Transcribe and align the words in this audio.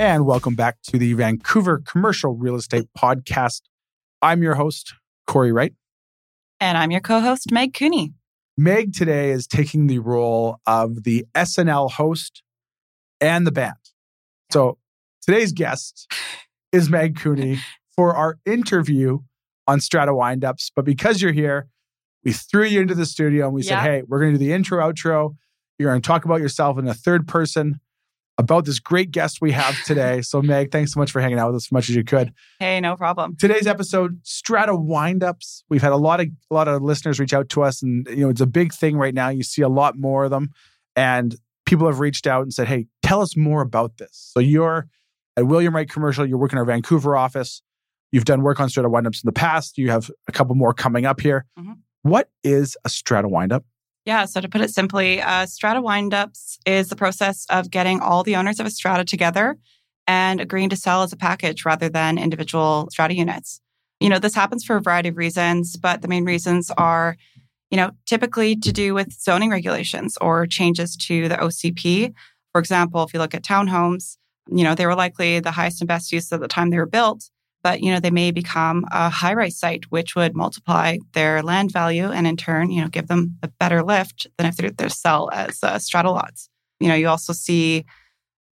And 0.00 0.24
welcome 0.24 0.54
back 0.54 0.78
to 0.84 0.96
the 0.96 1.12
Vancouver 1.12 1.82
Commercial 1.86 2.34
Real 2.34 2.54
Estate 2.54 2.86
Podcast. 2.96 3.60
I'm 4.22 4.42
your 4.42 4.54
host, 4.54 4.94
Cory 5.26 5.52
Wright. 5.52 5.74
And 6.58 6.78
I'm 6.78 6.90
your 6.90 7.02
co 7.02 7.20
host, 7.20 7.52
Meg 7.52 7.74
Cooney. 7.74 8.14
Meg 8.56 8.94
today 8.94 9.28
is 9.28 9.46
taking 9.46 9.88
the 9.88 9.98
role 9.98 10.56
of 10.66 11.02
the 11.02 11.26
SNL 11.34 11.90
host 11.90 12.42
and 13.20 13.46
the 13.46 13.52
band. 13.52 13.76
So 14.50 14.78
today's 15.20 15.52
guest 15.52 16.10
is 16.72 16.88
Meg 16.88 17.20
Cooney 17.20 17.58
for 17.94 18.16
our 18.16 18.38
interview 18.46 19.18
on 19.66 19.80
Strata 19.80 20.12
Windups. 20.12 20.70
But 20.74 20.86
because 20.86 21.20
you're 21.20 21.32
here, 21.32 21.68
we 22.24 22.32
threw 22.32 22.64
you 22.64 22.80
into 22.80 22.94
the 22.94 23.04
studio 23.04 23.44
and 23.44 23.54
we 23.54 23.62
said, 23.62 23.80
hey, 23.80 24.02
we're 24.08 24.20
going 24.20 24.32
to 24.32 24.38
do 24.38 24.46
the 24.46 24.54
intro, 24.54 24.82
outro. 24.82 25.36
You're 25.78 25.90
going 25.90 26.00
to 26.00 26.06
talk 26.06 26.24
about 26.24 26.40
yourself 26.40 26.78
in 26.78 26.88
a 26.88 26.94
third 26.94 27.28
person 27.28 27.80
about 28.40 28.64
this 28.64 28.78
great 28.78 29.10
guest 29.10 29.38
we 29.40 29.52
have 29.52 29.76
today. 29.84 30.22
so, 30.22 30.40
Meg, 30.40 30.72
thanks 30.72 30.92
so 30.94 30.98
much 31.00 31.10
for 31.12 31.20
hanging 31.20 31.38
out 31.38 31.48
with 31.48 31.56
us 31.56 31.66
as 31.68 31.72
much 31.72 31.88
as 31.90 31.94
you 31.94 32.02
could. 32.02 32.32
Hey, 32.58 32.80
no 32.80 32.96
problem. 32.96 33.36
Today's 33.36 33.66
episode, 33.66 34.18
Strata 34.22 34.72
windups. 34.72 35.62
We've 35.68 35.82
had 35.82 35.92
a 35.92 35.96
lot 35.96 36.20
of 36.20 36.28
a 36.50 36.54
lot 36.54 36.66
of 36.68 36.82
listeners 36.82 37.20
reach 37.20 37.34
out 37.34 37.48
to 37.50 37.62
us, 37.62 37.82
and 37.82 38.06
you 38.08 38.16
know 38.24 38.30
it's 38.30 38.40
a 38.40 38.46
big 38.46 38.72
thing 38.72 38.96
right 38.96 39.14
now. 39.14 39.28
You 39.28 39.42
see 39.42 39.62
a 39.62 39.68
lot 39.68 39.96
more 39.98 40.24
of 40.24 40.30
them, 40.30 40.50
and 40.96 41.36
people 41.66 41.86
have 41.86 42.00
reached 42.00 42.26
out 42.26 42.42
and 42.42 42.52
said, 42.52 42.66
"Hey, 42.66 42.86
tell 43.02 43.20
us 43.20 43.36
more 43.36 43.60
about 43.62 43.98
this." 43.98 44.30
So 44.32 44.40
you're 44.40 44.88
at 45.36 45.46
William 45.46 45.74
Wright 45.76 45.88
Commercial. 45.88 46.26
You're 46.26 46.38
working 46.38 46.56
in 46.56 46.60
our 46.60 46.64
Vancouver 46.64 47.16
office. 47.16 47.62
You've 48.12 48.24
done 48.24 48.42
work 48.42 48.58
on 48.58 48.68
strata 48.68 48.88
windups 48.88 49.22
in 49.22 49.26
the 49.26 49.32
past. 49.32 49.78
You 49.78 49.90
have 49.90 50.10
a 50.28 50.32
couple 50.32 50.54
more 50.56 50.72
coming 50.74 51.04
up 51.06 51.20
here. 51.20 51.44
Mhm. 51.58 51.74
What 52.02 52.30
is 52.42 52.76
a 52.84 52.88
strata 52.88 53.28
windup? 53.28 53.64
Yeah, 54.10 54.24
so 54.24 54.40
to 54.40 54.48
put 54.48 54.60
it 54.60 54.70
simply, 54.70 55.22
uh, 55.22 55.46
strata 55.46 55.80
windups 55.80 56.58
is 56.66 56.88
the 56.88 56.96
process 56.96 57.46
of 57.48 57.70
getting 57.70 58.00
all 58.00 58.24
the 58.24 58.34
owners 58.34 58.58
of 58.58 58.66
a 58.66 58.70
strata 58.70 59.04
together 59.04 59.56
and 60.08 60.40
agreeing 60.40 60.68
to 60.70 60.76
sell 60.76 61.04
as 61.04 61.12
a 61.12 61.16
package 61.16 61.64
rather 61.64 61.88
than 61.88 62.18
individual 62.18 62.88
strata 62.90 63.14
units. 63.14 63.60
You 64.00 64.08
know, 64.08 64.18
this 64.18 64.34
happens 64.34 64.64
for 64.64 64.74
a 64.74 64.82
variety 64.82 65.10
of 65.10 65.16
reasons, 65.16 65.76
but 65.76 66.02
the 66.02 66.08
main 66.08 66.24
reasons 66.24 66.72
are, 66.76 67.16
you 67.70 67.76
know, 67.76 67.92
typically 68.04 68.56
to 68.56 68.72
do 68.72 68.94
with 68.94 69.12
zoning 69.12 69.50
regulations 69.50 70.18
or 70.20 70.44
changes 70.44 70.96
to 71.06 71.28
the 71.28 71.36
OCP. 71.36 72.12
For 72.50 72.60
example, 72.60 73.04
if 73.04 73.14
you 73.14 73.20
look 73.20 73.36
at 73.36 73.44
townhomes, 73.44 74.16
you 74.48 74.64
know, 74.64 74.74
they 74.74 74.86
were 74.86 74.96
likely 74.96 75.38
the 75.38 75.52
highest 75.52 75.82
and 75.82 75.86
best 75.86 76.10
use 76.10 76.32
at 76.32 76.40
the 76.40 76.48
time 76.48 76.70
they 76.70 76.78
were 76.78 76.84
built, 76.84 77.30
but 77.62 77.80
you 77.80 77.92
know, 77.92 78.00
they 78.00 78.10
may 78.10 78.30
become 78.30 78.84
a 78.90 79.08
high-rise 79.10 79.58
site, 79.58 79.84
which 79.90 80.14
would 80.14 80.34
multiply 80.34 80.98
their 81.12 81.42
land 81.42 81.72
value 81.72 82.10
and 82.10 82.26
in 82.26 82.36
turn, 82.36 82.70
you 82.70 82.82
know, 82.82 82.88
give 82.88 83.08
them 83.08 83.38
a 83.42 83.48
better 83.48 83.82
lift 83.82 84.26
than 84.38 84.46
if 84.46 84.56
they're, 84.56 84.70
they're 84.70 84.88
sell 84.88 85.30
as 85.32 85.62
uh, 85.62 85.78
strata 85.78 86.10
lots. 86.10 86.48
You 86.80 86.88
know, 86.88 86.94
you 86.94 87.08
also 87.08 87.32
see 87.32 87.84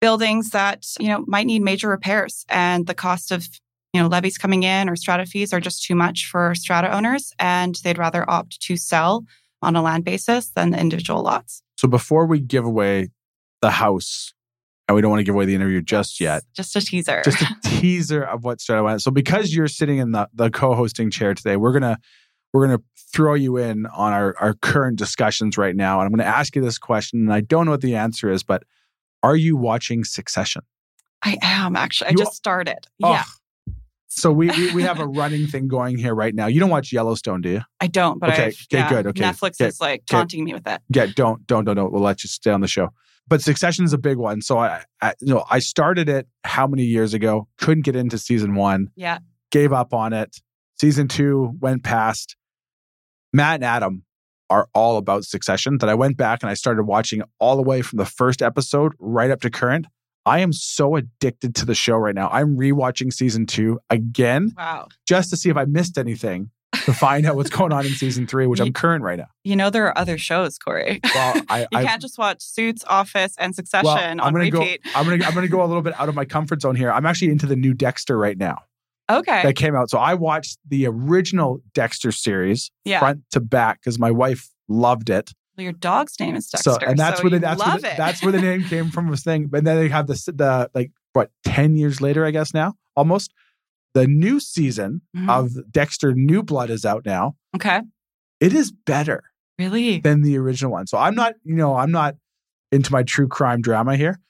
buildings 0.00 0.50
that 0.50 0.84
you 0.99 1.09
know 1.09 1.25
might 1.27 1.47
need 1.47 1.62
major 1.62 1.89
repairs, 1.89 2.44
and 2.49 2.87
the 2.87 2.94
cost 2.94 3.33
of 3.33 3.47
you 3.93 4.00
know 4.00 4.09
levies 4.09 4.39
coming 4.39 4.62
in 4.62 4.89
or 4.89 4.97
strata 4.97 5.27
fees 5.27 5.53
are 5.53 5.61
just 5.61 5.84
too 5.84 5.94
much 5.94 6.27
for 6.27 6.55
strata 6.55 6.94
owners, 6.94 7.33
and 7.38 7.77
they'd 7.77 7.99
rather 7.99 8.28
opt 8.28 8.61
to 8.62 8.77
sell 8.77 9.25
on 9.62 9.77
a 9.77 9.83
land 9.83 10.05
basis 10.05 10.50
than 10.50 10.71
the 10.71 10.81
individual 10.81 11.23
lots. 11.23 11.62
So 11.77 11.88
before 11.88 12.27
we 12.27 12.41
give 12.41 12.65
away 12.65 13.09
the 13.62 13.71
house, 13.71 14.34
and 14.89 14.95
we 14.95 15.03
don't 15.03 15.11
want 15.11 15.21
to 15.21 15.25
give 15.25 15.35
away 15.35 15.45
the 15.47 15.55
interview 15.55 15.83
just 15.83 16.21
yet, 16.21 16.45
Just 16.55 16.77
a 16.77 16.81
teaser. 16.81 17.23
just 17.25 17.43
a 17.43 17.57
teaser 17.65 18.23
of 18.23 18.45
what 18.45 18.61
Strata 18.61 18.83
Windup. 18.85 19.01
So 19.01 19.11
because 19.11 19.55
you're 19.55 19.69
sitting 19.69 19.99
in 19.99 20.13
the, 20.13 20.29
the 20.35 20.51
co-hosting 20.51 21.11
chair 21.11 21.35
today, 21.35 21.57
we're 21.57 21.73
gonna 21.73 21.99
we're 22.53 22.67
gonna 22.67 22.83
throw 23.13 23.35
you 23.35 23.57
in 23.57 23.87
on 23.87 24.13
our, 24.13 24.35
our 24.39 24.55
current 24.55 24.97
discussions 24.99 25.59
right 25.59 25.75
now. 25.77 26.01
And 26.01 26.07
I'm 26.07 26.13
gonna 26.13 26.29
ask 26.29 26.55
you 26.57 26.63
this 26.63 26.79
question, 26.79 27.21
and 27.21 27.33
I 27.33 27.41
don't 27.41 27.65
know 27.67 27.73
what 27.73 27.81
the 27.81 27.97
answer 27.97 28.31
is, 28.31 28.43
but 28.43 28.63
are 29.23 29.37
you 29.37 29.57
watching 29.57 30.05
Succession? 30.05 30.63
I 31.23 31.39
am 31.43 31.75
actually. 31.77 32.09
I 32.09 32.11
You- 32.11 32.19
just 32.19 32.35
started. 32.37 32.79
Oh, 33.03 33.11
Yeah, 33.13 33.25
So 34.07 34.31
we, 34.31 34.49
we 34.51 34.73
we 34.75 34.83
have 34.85 35.01
a 35.01 35.07
running 35.21 35.47
thing 35.49 35.67
going 35.67 35.99
here 35.99 36.15
right 36.15 36.35
now. 36.35 36.47
You 36.47 36.61
don't 36.61 36.71
watch 36.71 36.93
Yellowstone, 36.93 37.41
do 37.41 37.49
you? 37.51 37.61
I 37.81 37.89
don't, 37.89 38.21
but 38.21 38.31
Okay, 38.31 38.45
I've, 38.45 38.53
okay, 38.53 38.67
yeah, 38.71 38.89
good, 38.89 39.07
okay, 39.09 39.23
Netflix 39.23 39.61
okay, 39.61 39.67
is 39.67 39.81
like 39.81 40.01
okay. 40.03 40.05
taunting 40.19 40.45
me 40.45 40.55
with 40.55 40.67
it. 40.67 40.81
Yeah, 40.91 41.07
don't 41.17 41.45
don't 41.47 41.65
don't 41.65 41.75
don't. 41.77 41.93
We'll 41.93 42.03
let 42.03 42.23
you 42.23 42.29
stay 42.29 42.53
on 42.53 42.61
the 42.61 42.69
show. 42.69 42.91
But 43.28 43.42
Succession 43.42 43.84
is 43.84 43.92
a 43.92 43.98
big 43.98 44.16
one. 44.19 44.41
So 44.41 44.59
I, 44.59 44.84
I 45.03 45.14
you 45.20 45.34
know 45.34 45.44
I 45.50 45.59
started 45.59 46.09
it 46.09 46.28
how 46.44 46.66
many 46.66 46.84
years 46.84 47.12
ago? 47.14 47.48
Couldn't 47.59 47.84
get 47.84 47.97
into 47.97 48.19
season 48.19 48.54
one. 48.54 48.88
Yeah. 48.97 49.19
gave 49.50 49.72
up 49.72 49.92
on 49.92 50.12
it. 50.12 50.37
Season 50.81 51.09
two 51.09 51.53
went 51.60 51.82
past. 51.82 52.37
Matt 53.32 53.56
and 53.56 53.64
Adam 53.64 54.03
are 54.48 54.69
all 54.75 54.97
about 54.97 55.25
Succession. 55.25 55.78
That 55.78 55.88
I 55.88 55.94
went 55.94 56.16
back 56.16 56.42
and 56.42 56.50
I 56.50 56.54
started 56.54 56.84
watching 56.84 57.22
all 57.41 57.56
the 57.56 57.62
way 57.62 57.82
from 57.82 57.97
the 57.98 58.04
first 58.06 58.42
episode 58.42 58.92
right 58.98 59.31
up 59.31 59.41
to 59.41 59.50
current. 59.50 59.87
I 60.25 60.41
am 60.41 60.53
so 60.53 60.97
addicted 60.97 61.54
to 61.56 61.64
the 61.64 61.75
show 61.75 61.97
right 61.97 62.14
now. 62.14 62.28
I'm 62.31 62.56
rewatching 62.56 63.12
season 63.12 63.47
two 63.47 63.78
again 63.91 64.53
Wow. 64.56 64.88
just 65.06 65.31
to 65.31 65.37
see 65.37 65.50
if 65.50 65.56
I 65.56 65.64
missed 65.66 65.98
anything 65.98 66.50
to 66.87 66.93
find 66.93 67.27
out 67.27 67.37
what's 67.37 67.51
going 67.51 67.73
on 67.73 67.85
in 67.85 67.93
season 67.93 68.27
three, 68.27 68.47
which 68.47 68.61
I'm 68.61 68.73
current 68.73 69.05
right 69.05 69.19
now. 69.19 69.27
You 69.45 69.55
know 69.57 69.69
there 69.71 69.87
are 69.87 69.97
other 69.99 70.17
shows, 70.19 70.57
Cory. 70.59 71.01
Well, 71.15 71.43
I, 71.49 71.61
You 71.61 71.67
I 71.79 71.85
can't 71.85 72.01
just 72.01 72.17
watch 72.19 72.41
Suits, 72.43 72.83
Office, 72.89 73.35
and 73.39 73.55
Succession 73.55 73.85
well, 73.85 73.99
I'm 73.99 74.21
on 74.21 74.33
gonna 74.33 74.45
repeat. 74.45 74.83
go. 74.83 74.91
I'm 74.95 75.05
gonna 75.05 75.25
I'm 75.25 75.35
gonna 75.35 75.49
go 75.49 75.63
a 75.63 75.67
little 75.67 75.83
bit 75.83 75.99
out 76.01 76.09
of 76.09 76.15
my 76.15 76.25
comfort 76.25 76.63
zone 76.63 76.75
here. 76.77 76.91
I'm 76.91 77.05
actually 77.05 77.31
into 77.31 77.47
the 77.47 77.57
new 77.57 77.75
Dexter 77.75 78.17
right 78.17 78.39
now. 78.39 78.59
Okay. 79.09 79.43
that 79.45 79.55
came 79.55 79.77
out. 79.77 79.89
So 79.89 79.99
I 79.99 80.15
watched 80.15 80.59
the 80.69 80.87
original 80.87 81.61
Dexter 81.75 82.11
series 82.11 82.71
Yeah. 82.85 82.99
front 82.99 83.23
to 83.33 83.41
back 83.41 83.81
because 83.81 83.99
my 84.01 84.11
wife 84.11 84.49
loved 84.69 85.11
it. 85.11 85.33
Well, 85.57 85.63
your 85.65 85.73
dog's 85.75 86.19
name 86.19 86.35
is 86.35 86.49
Dexter. 86.49 86.73
So 86.73 86.79
and 86.85 86.99
that's 86.99 87.19
so 87.19 87.25
where 87.25 87.31
the 87.31 87.39
that's 87.39 87.61
love 87.61 87.69
where 87.75 87.81
the, 87.83 87.93
it. 87.93 87.97
that's 87.97 88.23
where 88.23 88.33
the 88.33 88.41
name 88.43 88.65
came 88.65 88.91
from. 88.91 89.09
Was 89.09 89.23
thing, 89.23 89.47
but 89.47 89.63
then 89.65 89.77
they 89.77 89.89
have 89.89 90.07
this 90.07 90.25
the 90.25 90.71
like 90.75 90.91
what 91.13 91.31
ten 91.45 91.77
years 91.77 92.01
later, 92.01 92.25
I 92.27 92.31
guess 92.31 92.53
now 92.53 92.75
almost. 92.97 93.33
The 93.97 94.07
new 94.07 94.41
season 94.41 95.01
Mhm. 95.17 95.31
of 95.31 95.73
Dexter 95.73 96.12
New 96.12 96.43
Blood 96.43 96.69
is 96.69 96.84
out 96.84 97.07
now. 97.07 97.34
okay. 97.57 97.81
It 98.41 98.53
is 98.53 98.71
better 98.71 99.23
Really? 99.59 100.01
than 100.01 100.21
the 100.21 100.37
original 100.37 100.71
one. 100.71 100.87
So 100.87 100.99
I'm 100.99 101.15
not, 101.15 101.33
you 101.45 101.55
know, 101.55 101.75
I'm 101.77 101.91
not 101.91 102.17
into 102.71 102.93
my 102.93 103.03
true 103.03 103.27
crime 103.27 103.62
drama 103.62 103.97
here, 103.97 104.21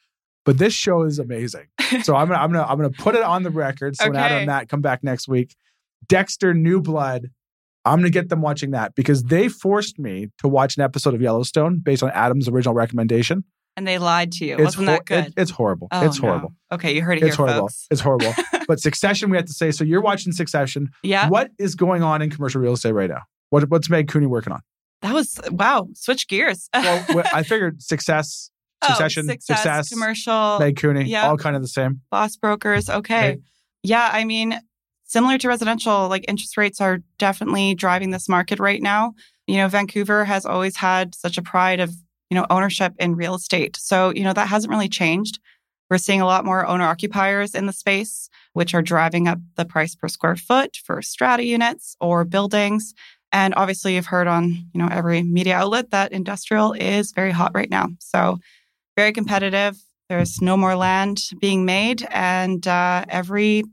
but 0.44 0.58
this 0.58 0.72
show 0.72 1.02
is 1.02 1.18
amazing. 1.18 1.66
So 2.04 2.14
I'm 2.14 2.28
gonna, 2.28 2.40
I'm 2.40 2.52
gonna, 2.52 2.62
I'm 2.64 2.76
gonna 2.76 2.90
put 2.90 3.16
it 3.16 3.22
on 3.24 3.42
the 3.42 3.50
record. 3.50 3.96
So 3.96 4.06
when 4.06 4.14
Adam 4.16 4.26
Okay. 4.26 4.36
and 4.42 4.46
Matt 4.46 4.68
come 4.68 4.80
back 4.82 5.02
next 5.02 5.26
week, 5.26 5.56
Dexter 6.08 6.54
New 6.54 6.80
Blood, 6.80 7.30
I'm 7.84 7.98
gonna 7.98 8.10
get 8.10 8.28
them 8.28 8.42
watching 8.42 8.70
that 8.70 8.94
because 8.94 9.24
they 9.24 9.48
forced 9.48 9.98
me 9.98 10.28
to 10.38 10.46
watch 10.48 10.76
an 10.76 10.82
episode 10.84 11.14
of 11.14 11.20
Yellowstone 11.20 11.80
based 11.80 12.04
on 12.04 12.10
Adam's 12.10 12.48
original 12.48 12.74
recommendation. 12.74 13.42
And 13.76 13.86
they 13.86 13.98
lied 13.98 14.32
to 14.32 14.44
you. 14.46 14.54
It's 14.54 14.76
Wasn't 14.76 14.88
hor- 14.88 14.96
that 14.96 15.04
good? 15.06 15.26
it- 15.26 15.34
it's 15.36 15.50
horrible. 15.50 15.88
Oh, 15.92 16.04
it's 16.06 16.20
no. 16.20 16.28
horrible. 16.28 16.54
Okay, 16.72 16.94
you 16.94 17.02
heard 17.02 17.18
it 17.18 17.22
It's 17.24 17.36
here, 17.36 17.46
horrible. 17.46 17.68
folks. 17.68 17.86
It's 17.90 18.00
horrible. 18.00 18.32
but 18.68 18.80
Succession, 18.80 19.30
we 19.30 19.36
have 19.36 19.46
to 19.46 19.52
say. 19.52 19.70
So 19.70 19.84
you're 19.84 20.00
watching 20.00 20.32
Succession. 20.32 20.90
yeah, 21.02 21.28
What 21.28 21.50
is 21.58 21.74
going 21.74 22.02
on 22.02 22.22
in 22.22 22.30
commercial 22.30 22.60
real 22.60 22.72
estate 22.72 22.92
right 22.92 23.10
now? 23.10 23.22
What, 23.50 23.68
what's 23.70 23.88
Meg 23.90 24.08
Cooney 24.08 24.26
working 24.26 24.52
on? 24.52 24.60
that 25.02 25.12
was 25.12 25.38
wow. 25.50 25.86
Switch 25.94 26.26
gears. 26.26 26.68
Well, 26.74 27.22
I 27.32 27.42
figured 27.42 27.82
success, 27.82 28.50
Oh, 28.82 28.88
Succession, 28.88 29.26
success, 29.26 29.56
success, 29.62 29.88
commercial, 29.88 30.58
Meg 30.58 30.76
Cooney, 30.76 31.04
yeah. 31.04 31.26
all 31.28 31.36
kind 31.36 31.54
of 31.56 31.62
the 31.62 31.68
same. 31.68 32.00
boss 32.10 32.36
brokers. 32.36 32.88
Okay. 32.90 33.28
Right. 33.30 33.40
Yeah, 33.82 34.10
I 34.12 34.24
mean, 34.24 34.58
similar 35.04 35.38
to 35.38 35.48
residential, 35.48 36.08
like 36.08 36.24
interest 36.28 36.56
rates 36.56 36.80
are 36.80 36.98
definitely 37.18 37.74
driving 37.74 38.10
this 38.10 38.28
market 38.28 38.58
right 38.58 38.82
now. 38.82 39.14
You 39.46 39.58
know, 39.58 39.68
Vancouver 39.68 40.24
has 40.24 40.44
always 40.44 40.76
had 40.76 41.14
such 41.14 41.38
a 41.38 41.42
pride 41.42 41.78
of, 41.80 41.90
you 42.30 42.34
know, 42.34 42.46
ownership 42.50 42.92
in 42.98 43.16
real 43.16 43.34
estate. 43.34 43.76
So, 43.76 44.10
you 44.10 44.24
know, 44.24 44.32
that 44.32 44.48
hasn't 44.48 44.70
really 44.70 44.88
changed. 44.88 45.38
We're 45.90 45.98
seeing 45.98 46.20
a 46.20 46.26
lot 46.26 46.44
more 46.44 46.66
owner 46.66 46.84
occupiers 46.84 47.54
in 47.54 47.66
the 47.66 47.72
space, 47.72 48.28
which 48.54 48.74
are 48.74 48.82
driving 48.82 49.28
up 49.28 49.38
the 49.56 49.64
price 49.64 49.94
per 49.94 50.08
square 50.08 50.36
foot 50.36 50.76
for 50.84 51.00
strata 51.00 51.44
units 51.44 51.96
or 52.00 52.24
buildings. 52.24 52.92
And 53.32 53.54
obviously, 53.56 53.94
you've 53.94 54.06
heard 54.06 54.26
on, 54.26 54.50
you 54.72 54.80
know, 54.80 54.88
every 54.90 55.22
media 55.22 55.56
outlet 55.56 55.90
that 55.90 56.12
industrial 56.12 56.72
is 56.72 57.12
very 57.12 57.30
hot 57.30 57.52
right 57.54 57.70
now. 57.70 57.88
So, 57.98 58.38
very 58.96 59.12
competitive. 59.12 59.76
There's 60.08 60.40
no 60.40 60.56
more 60.56 60.76
land 60.76 61.20
being 61.40 61.64
made, 61.64 62.06
and 62.10 62.66
uh, 62.66 63.04
every 63.08 63.64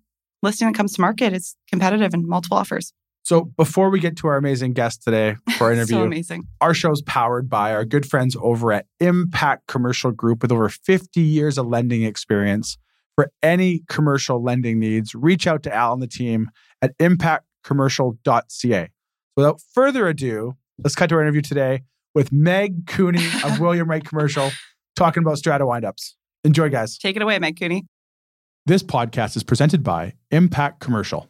listing 0.42 0.68
that 0.68 0.76
comes 0.76 0.94
to 0.94 1.02
market 1.02 1.32
is 1.32 1.56
competitive 1.70 2.14
and 2.14 2.28
multiple 2.28 2.58
offers. 2.58 2.92
So 3.24 3.46
before 3.46 3.90
we 3.90 4.00
get 4.02 4.18
to 4.18 4.28
our 4.28 4.36
amazing 4.36 4.74
guest 4.74 5.02
today 5.04 5.38
for 5.58 5.66
our 5.66 5.74
interview, 5.74 5.96
so 5.96 6.04
amazing. 6.04 6.44
our 6.60 6.74
show 6.74 6.92
is 6.92 7.02
powered 7.02 7.50
by 7.50 7.74
our 7.74 7.86
good 7.86 8.06
friends 8.06 8.36
over 8.40 8.74
at 8.74 8.86
Impact 9.00 9.66
Commercial 9.68 10.12
Group 10.12 10.42
with 10.42 10.52
over 10.52 10.68
50 10.68 11.22
years 11.22 11.58
of 11.58 11.66
lending 11.68 12.04
experience. 12.04 12.78
For 13.16 13.32
any 13.42 13.84
commercial 13.88 14.44
lending 14.44 14.80
needs, 14.80 15.14
reach 15.16 15.46
out 15.48 15.64
to 15.64 15.74
Al 15.74 15.94
and 15.94 16.02
the 16.02 16.08
team 16.08 16.50
at 16.82 16.98
impactcommercial.ca. 16.98 18.90
Without 19.38 19.62
further 19.74 20.08
ado, 20.08 20.56
let's 20.84 20.96
cut 20.96 21.10
to 21.10 21.16
our 21.16 21.22
interview 21.22 21.42
today 21.42 21.84
with 22.16 22.32
Meg 22.32 22.88
Cooney 22.88 23.26
of 23.46 23.60
William 23.62 23.90
Wright 23.90 24.04
Commercial 24.04 24.52
talking 24.96 25.24
about 25.24 25.38
strata 25.38 25.64
windups. 25.64 26.14
Enjoy, 26.44 26.70
guys. 26.70 26.98
Take 26.98 27.16
it 27.16 27.22
away, 27.22 27.40
Meg 27.40 27.58
Cooney. 27.60 27.86
This 28.66 28.84
podcast 28.84 29.38
is 29.38 29.44
presented 29.44 29.84
by 29.84 30.14
Impact 30.32 30.80
Commercial. 30.80 31.30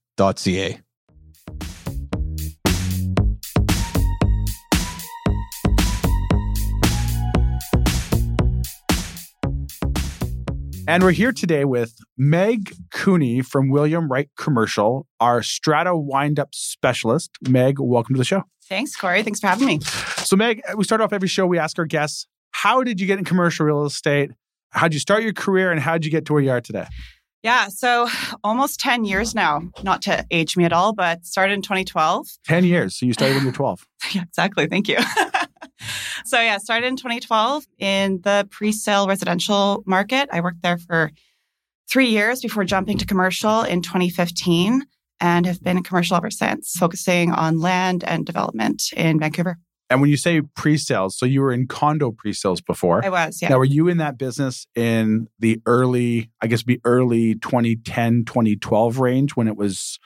And 10.87 11.01
we're 11.01 11.11
here 11.11 11.31
today 11.31 11.65
with 11.65 11.95
Meg 12.19 12.71
Cooney 12.91 13.41
from 13.41 13.71
William 13.71 14.11
Wright 14.11 14.29
Commercial, 14.37 15.07
our 15.19 15.41
strata 15.41 15.97
windup 15.97 16.53
specialist. 16.53 17.31
Meg, 17.49 17.79
welcome 17.79 18.13
to 18.13 18.19
the 18.19 18.23
show. 18.23 18.43
Thanks, 18.69 18.95
Cory. 18.95 19.23
Thanks 19.23 19.39
for 19.39 19.47
having 19.47 19.65
me. 19.65 19.79
So, 19.79 20.35
Meg, 20.35 20.61
we 20.75 20.83
start 20.83 21.01
off 21.01 21.13
every 21.13 21.29
show, 21.29 21.47
we 21.47 21.57
ask 21.57 21.79
our 21.79 21.85
guests, 21.85 22.27
how 22.51 22.83
did 22.83 22.99
you 22.99 23.07
get 23.07 23.17
in 23.17 23.25
commercial 23.25 23.65
real 23.65 23.85
estate? 23.85 24.29
How'd 24.69 24.93
you 24.93 24.99
start 24.99 25.23
your 25.23 25.33
career 25.33 25.71
and 25.71 25.79
how'd 25.79 26.05
you 26.05 26.11
get 26.11 26.25
to 26.27 26.33
where 26.33 26.43
you 26.43 26.51
are 26.51 26.61
today? 26.61 26.85
Yeah, 27.43 27.67
so 27.69 28.07
almost 28.43 28.79
10 28.79 29.05
years 29.05 29.33
now, 29.33 29.61
not 29.83 30.01
to 30.03 30.25
age 30.31 30.55
me 30.57 30.65
at 30.65 30.73
all, 30.73 30.93
but 30.93 31.25
started 31.25 31.53
in 31.53 31.61
2012. 31.61 32.27
10 32.45 32.63
years. 32.65 32.95
So 32.95 33.05
you 33.05 33.13
started 33.13 33.35
when 33.35 33.43
you 33.43 33.49
were 33.49 33.55
12. 33.55 33.87
Yeah, 34.13 34.23
exactly. 34.23 34.67
Thank 34.67 34.89
you. 34.89 34.97
so, 36.25 36.41
yeah, 36.41 36.57
started 36.57 36.87
in 36.87 36.97
2012 36.97 37.65
in 37.79 38.19
the 38.23 38.47
pre 38.51 38.71
sale 38.71 39.07
residential 39.07 39.83
market. 39.85 40.27
I 40.33 40.41
worked 40.41 40.63
there 40.63 40.77
for 40.77 41.11
three 41.89 42.07
years 42.07 42.41
before 42.41 42.63
jumping 42.63 42.97
to 42.97 43.05
commercial 43.05 43.61
in 43.61 43.81
2015 43.81 44.83
and 45.21 45.45
have 45.45 45.61
been 45.61 45.77
in 45.77 45.83
commercial 45.83 46.17
ever 46.17 46.31
since, 46.31 46.73
focusing 46.73 47.31
on 47.31 47.59
land 47.59 48.03
and 48.03 48.25
development 48.25 48.91
in 48.97 49.19
Vancouver. 49.19 49.57
And 49.91 49.99
when 49.99 50.09
you 50.09 50.15
say 50.15 50.41
pre-sales, 50.41 51.17
so 51.17 51.25
you 51.25 51.41
were 51.41 51.51
in 51.51 51.67
condo 51.67 52.11
pre-sales 52.11 52.61
before. 52.61 53.03
I 53.03 53.09
was, 53.09 53.41
yeah. 53.41 53.49
Now, 53.49 53.57
were 53.57 53.65
you 53.65 53.89
in 53.89 53.97
that 53.97 54.17
business 54.17 54.65
in 54.73 55.27
the 55.39 55.61
early, 55.65 56.31
I 56.41 56.47
guess, 56.47 56.63
be 56.63 56.79
early 56.85 57.35
2010, 57.35 58.23
2012 58.23 58.99
range 58.99 59.35
when 59.35 59.49
it 59.49 59.57
was? 59.57 59.99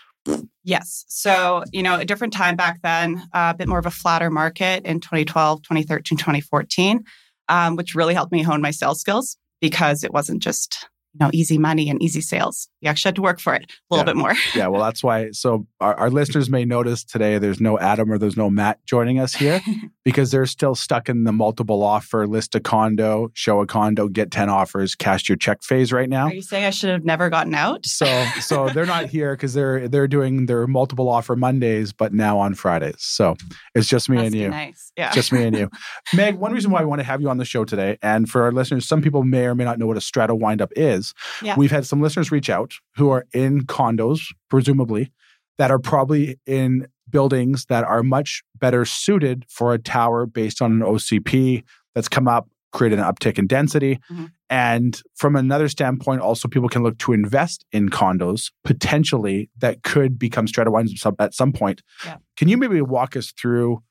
Yes. 0.63 1.05
So, 1.07 1.63
you 1.71 1.83
know, 1.83 1.99
a 1.99 2.05
different 2.05 2.33
time 2.33 2.55
back 2.55 2.81
then, 2.81 3.17
uh, 3.31 3.53
a 3.53 3.57
bit 3.57 3.67
more 3.67 3.77
of 3.77 3.85
a 3.85 3.91
flatter 3.91 4.31
market 4.31 4.85
in 4.85 4.99
2012, 4.99 5.61
2013, 5.61 6.17
2014, 6.17 7.03
um, 7.47 7.75
which 7.75 7.93
really 7.93 8.15
helped 8.15 8.31
me 8.31 8.41
hone 8.41 8.61
my 8.61 8.71
sales 8.71 8.99
skills 8.99 9.37
because 9.61 10.03
it 10.03 10.11
wasn't 10.11 10.41
just 10.41 10.89
you 11.19 11.25
know, 11.25 11.29
easy 11.33 11.57
money 11.57 11.89
and 11.89 12.01
easy 12.03 12.19
sales. 12.21 12.67
You 12.81 12.89
actually 12.89 13.09
had 13.09 13.15
to 13.15 13.21
work 13.21 13.39
for 13.39 13.53
it 13.55 13.63
a 13.63 13.95
little 13.95 14.01
Yeah. 14.05 14.13
bit 14.13 14.15
more. 14.17 14.33
Yeah, 14.53 14.67
well, 14.67 14.81
that's 14.83 15.01
why. 15.01 15.31
So 15.31 15.65
our, 15.79 15.95
our 15.95 16.09
listeners 16.09 16.49
may 16.49 16.65
notice 16.65 17.03
today 17.05 17.37
there's 17.37 17.61
no 17.61 17.79
Adam 17.79 18.11
or 18.11 18.17
there's 18.17 18.35
no 18.37 18.49
Matt 18.49 18.79
joining 18.85 19.19
us 19.19 19.33
here 19.33 19.61
because 20.03 20.31
they're 20.31 20.45
still 20.45 20.75
stuck 20.75 21.07
in 21.07 21.23
the 21.23 21.31
multiple 21.31 21.83
offer, 21.83 22.27
list 22.27 22.53
a 22.55 22.59
condo, 22.59 23.31
show 23.33 23.61
a 23.61 23.65
condo, 23.65 24.07
get 24.09 24.29
10 24.29 24.49
offers, 24.49 24.93
cash 24.93 25.29
your 25.29 25.37
check 25.37 25.63
phase 25.63 25.93
right 25.93 26.09
now. 26.09 26.25
Are 26.27 26.33
you 26.33 26.41
saying 26.41 26.65
I 26.65 26.69
should 26.71 26.89
have 26.89 27.05
never 27.05 27.29
gotten 27.29 27.55
out? 27.55 27.85
So 27.85 28.05
so 28.41 28.69
they're 28.73 28.85
not 28.85 29.05
here 29.07 29.35
because 29.35 29.53
they're 29.53 29.87
they're 29.87 30.07
doing 30.09 30.47
their 30.47 30.67
multiple 30.67 31.07
offer 31.09 31.35
Mondays, 31.37 31.93
but 31.93 32.13
now 32.13 32.37
on 32.39 32.55
Fridays. 32.55 32.95
So 32.99 33.35
it's 33.73 33.87
just 33.87 34.09
me 34.09 34.17
Must 34.17 34.25
and 34.27 34.35
you. 34.35 34.49
nice. 34.49 34.91
Yeah. 34.97 35.11
Just 35.13 35.31
me 35.31 35.43
and 35.45 35.55
you. 35.55 35.69
Meg, 36.13 36.35
one 36.35 36.51
reason 36.51 36.71
why 36.71 36.81
I 36.81 36.85
want 36.85 36.99
to 36.99 37.05
have 37.05 37.21
you 37.21 37.29
on 37.29 37.37
the 37.37 37.45
show 37.45 37.63
today, 37.65 37.97
and 38.01 38.29
for 38.29 38.43
our 38.43 38.51
listeners, 38.51 38.87
some 38.87 39.01
people 39.01 39.23
may 39.23 39.45
or 39.45 39.55
may 39.55 39.63
not 39.63 39.79
know 39.79 39.87
what 39.87 39.97
a 39.97 40.01
strata 40.01 40.35
windup 40.35 40.71
is. 40.75 41.04
Yeah. 41.41 41.55
We've 41.57 41.71
had 41.71 41.85
some 41.85 42.01
listeners 42.01 42.31
reach 42.31 42.49
out 42.49 42.73
who 42.95 43.09
are 43.09 43.25
in 43.33 43.65
condos, 43.65 44.21
presumably, 44.49 45.11
that 45.57 45.71
are 45.71 45.79
probably 45.79 46.39
in 46.45 46.87
buildings 47.09 47.65
that 47.65 47.83
are 47.83 48.03
much 48.03 48.43
better 48.59 48.83
suited 48.85 49.45
for 49.47 49.73
a 49.73 49.79
tower 49.79 50.25
based 50.25 50.61
on 50.61 50.71
an 50.71 50.79
OCP 50.81 51.63
that's 51.93 52.09
come 52.09 52.27
up, 52.27 52.49
created 52.73 52.99
an 52.99 53.05
uptick 53.05 53.37
in 53.37 53.47
density. 53.47 53.99
Mhm. 54.11 54.31
And 54.49 55.01
from 55.15 55.35
another 55.35 55.69
standpoint, 55.69 56.21
also 56.21 56.47
people 56.47 56.67
can 56.69 56.83
look 56.83 56.97
to 56.99 57.13
invest 57.13 57.65
in 57.71 57.89
condos 57.89 58.51
potentially 58.63 59.49
that 59.59 59.83
could 59.83 60.19
become 60.19 60.47
strata 60.47 60.71
some- 60.97 61.15
at 61.19 61.33
some 61.33 61.51
point. 61.53 61.81
Yeah. 62.05 62.17
Can 62.37 62.47
you 62.49 62.57
maybe 62.57 62.81
walk 62.81 63.15
us 63.15 63.31
through 63.31 63.81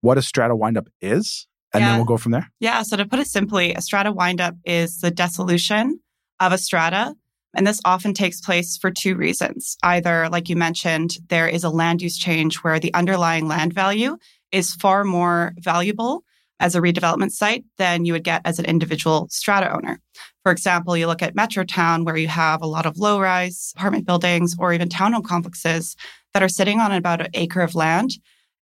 what 0.00 0.16
a 0.18 0.22
strata 0.22 0.56
windup 0.56 0.88
is? 1.00 1.46
And 1.72 1.84
then 1.84 1.96
we'll 1.96 2.04
go 2.06 2.16
from 2.16 2.32
there. 2.32 2.50
Yeah. 2.58 2.82
So 2.82 2.96
to 2.96 3.04
put 3.06 3.20
it 3.20 3.28
simply, 3.28 3.74
a 3.74 3.80
strata 3.80 4.10
windup 4.10 4.56
is 4.64 4.98
the 5.00 5.10
dissolution 5.12 6.00
of 6.40 6.52
a 6.52 6.58
strata. 6.58 7.14
And 7.54 7.66
this 7.66 7.80
often 7.84 8.14
takes 8.14 8.40
place 8.40 8.76
for 8.76 8.90
two 8.90 9.16
reasons. 9.16 9.76
Either, 9.82 10.28
like 10.28 10.48
you 10.48 10.56
mentioned, 10.56 11.16
there 11.28 11.48
is 11.48 11.64
a 11.64 11.70
land 11.70 12.00
use 12.00 12.16
change 12.16 12.56
where 12.58 12.78
the 12.78 12.94
underlying 12.94 13.48
land 13.48 13.72
value 13.72 14.16
is 14.52 14.74
far 14.74 15.04
more 15.04 15.52
valuable 15.58 16.22
as 16.60 16.74
a 16.74 16.80
redevelopment 16.80 17.32
site 17.32 17.64
than 17.78 18.04
you 18.04 18.12
would 18.12 18.22
get 18.22 18.42
as 18.44 18.58
an 18.58 18.66
individual 18.66 19.26
strata 19.30 19.74
owner. 19.74 19.98
For 20.42 20.52
example, 20.52 20.96
you 20.96 21.06
look 21.06 21.22
at 21.22 21.34
Metrotown, 21.34 22.04
where 22.04 22.16
you 22.16 22.28
have 22.28 22.62
a 22.62 22.66
lot 22.66 22.86
of 22.86 22.98
low 22.98 23.18
rise 23.18 23.72
apartment 23.76 24.06
buildings 24.06 24.54
or 24.58 24.72
even 24.72 24.88
townhome 24.88 25.24
complexes 25.24 25.96
that 26.34 26.42
are 26.42 26.48
sitting 26.48 26.78
on 26.78 26.92
about 26.92 27.20
an 27.20 27.28
acre 27.34 27.62
of 27.62 27.74
land. 27.74 28.12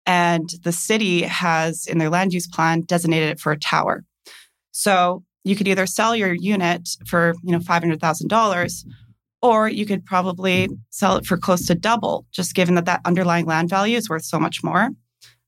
And 0.06 0.48
the 0.62 0.72
city 0.72 1.22
has, 1.22 1.86
in 1.86 1.98
their 1.98 2.08
land 2.08 2.32
use 2.32 2.46
plan, 2.46 2.82
designated 2.82 3.30
it 3.30 3.40
for 3.40 3.52
a 3.52 3.58
tower. 3.58 4.04
So 4.70 5.24
you 5.48 5.56
could 5.56 5.68
either 5.68 5.86
sell 5.86 6.14
your 6.14 6.32
unit 6.34 6.88
for, 7.06 7.34
you 7.42 7.52
know, 7.52 7.58
$500,000 7.58 8.84
or 9.40 9.68
you 9.68 9.86
could 9.86 10.04
probably 10.04 10.68
sell 10.90 11.16
it 11.16 11.24
for 11.26 11.36
close 11.36 11.66
to 11.66 11.74
double, 11.74 12.26
just 12.32 12.54
given 12.54 12.74
that 12.74 12.84
that 12.86 13.00
underlying 13.04 13.46
land 13.46 13.68
value 13.70 13.96
is 13.96 14.08
worth 14.08 14.24
so 14.24 14.38
much 14.38 14.62
more. 14.64 14.90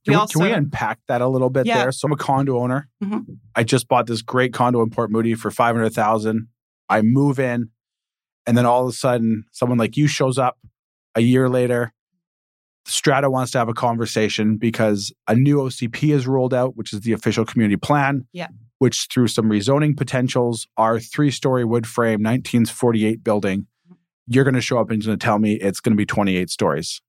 Can 0.04 0.12
we, 0.12 0.14
also- 0.14 0.38
can 0.38 0.48
we 0.48 0.54
unpack 0.54 0.98
that 1.08 1.20
a 1.20 1.28
little 1.28 1.50
bit 1.50 1.66
Yeah. 1.66 1.82
there? 1.82 1.92
So 1.92 2.06
I'm 2.06 2.12
a 2.12 2.16
condo 2.16 2.58
owner. 2.58 2.88
Mhm. 3.02 3.24
I 3.54 3.64
just 3.64 3.88
bought 3.88 4.06
this 4.06 4.22
great 4.22 4.52
condo 4.54 4.80
in 4.82 4.90
Port 4.90 5.10
Moody 5.10 5.34
for 5.34 5.50
five 5.50 5.74
hundred 5.76 5.92
thousand. 5.92 6.48
I 6.88 7.02
move 7.02 7.38
in, 7.38 7.68
and 8.46 8.56
then 8.56 8.64
all 8.64 8.82
of 8.84 8.88
a 8.88 8.96
sudden, 8.96 9.44
someone 9.52 9.76
like 9.78 9.96
you 9.98 10.06
shows 10.06 10.38
up 10.38 10.56
a 11.14 11.20
year 11.20 11.48
later. 11.48 11.92
Strata 12.86 13.28
wants 13.30 13.52
to 13.52 13.58
have 13.58 13.68
a 13.68 13.74
conversation 13.74 14.56
because 14.56 15.12
a 15.28 15.34
new 15.34 15.58
OCP 15.60 16.12
is 16.14 16.26
rolled 16.26 16.54
out, 16.54 16.76
which 16.76 16.92
is 16.94 17.00
the 17.02 17.12
official 17.12 17.44
community 17.44 17.76
plan. 17.76 18.26
Yeah. 18.32 18.48
Which, 18.80 19.06
through 19.12 19.28
some 19.28 19.44
rezoning 19.46 19.96
potentials, 19.96 20.66
our 20.76 20.98
three-story 20.98 21.64
wood 21.64 21.86
frame 21.86 22.20
1948 22.22 23.22
building, 23.22 23.66
you're 24.26 24.42
going 24.44 24.54
to 24.54 24.60
show 24.60 24.78
up 24.78 24.90
and 24.90 25.04
going 25.04 25.16
to 25.18 25.22
tell 25.24 25.38
me 25.38 25.52
it's 25.54 25.80
going 25.80 25.92
to 25.92 25.96
be 25.96 26.06
28 26.06 26.50
stories. 26.50 27.00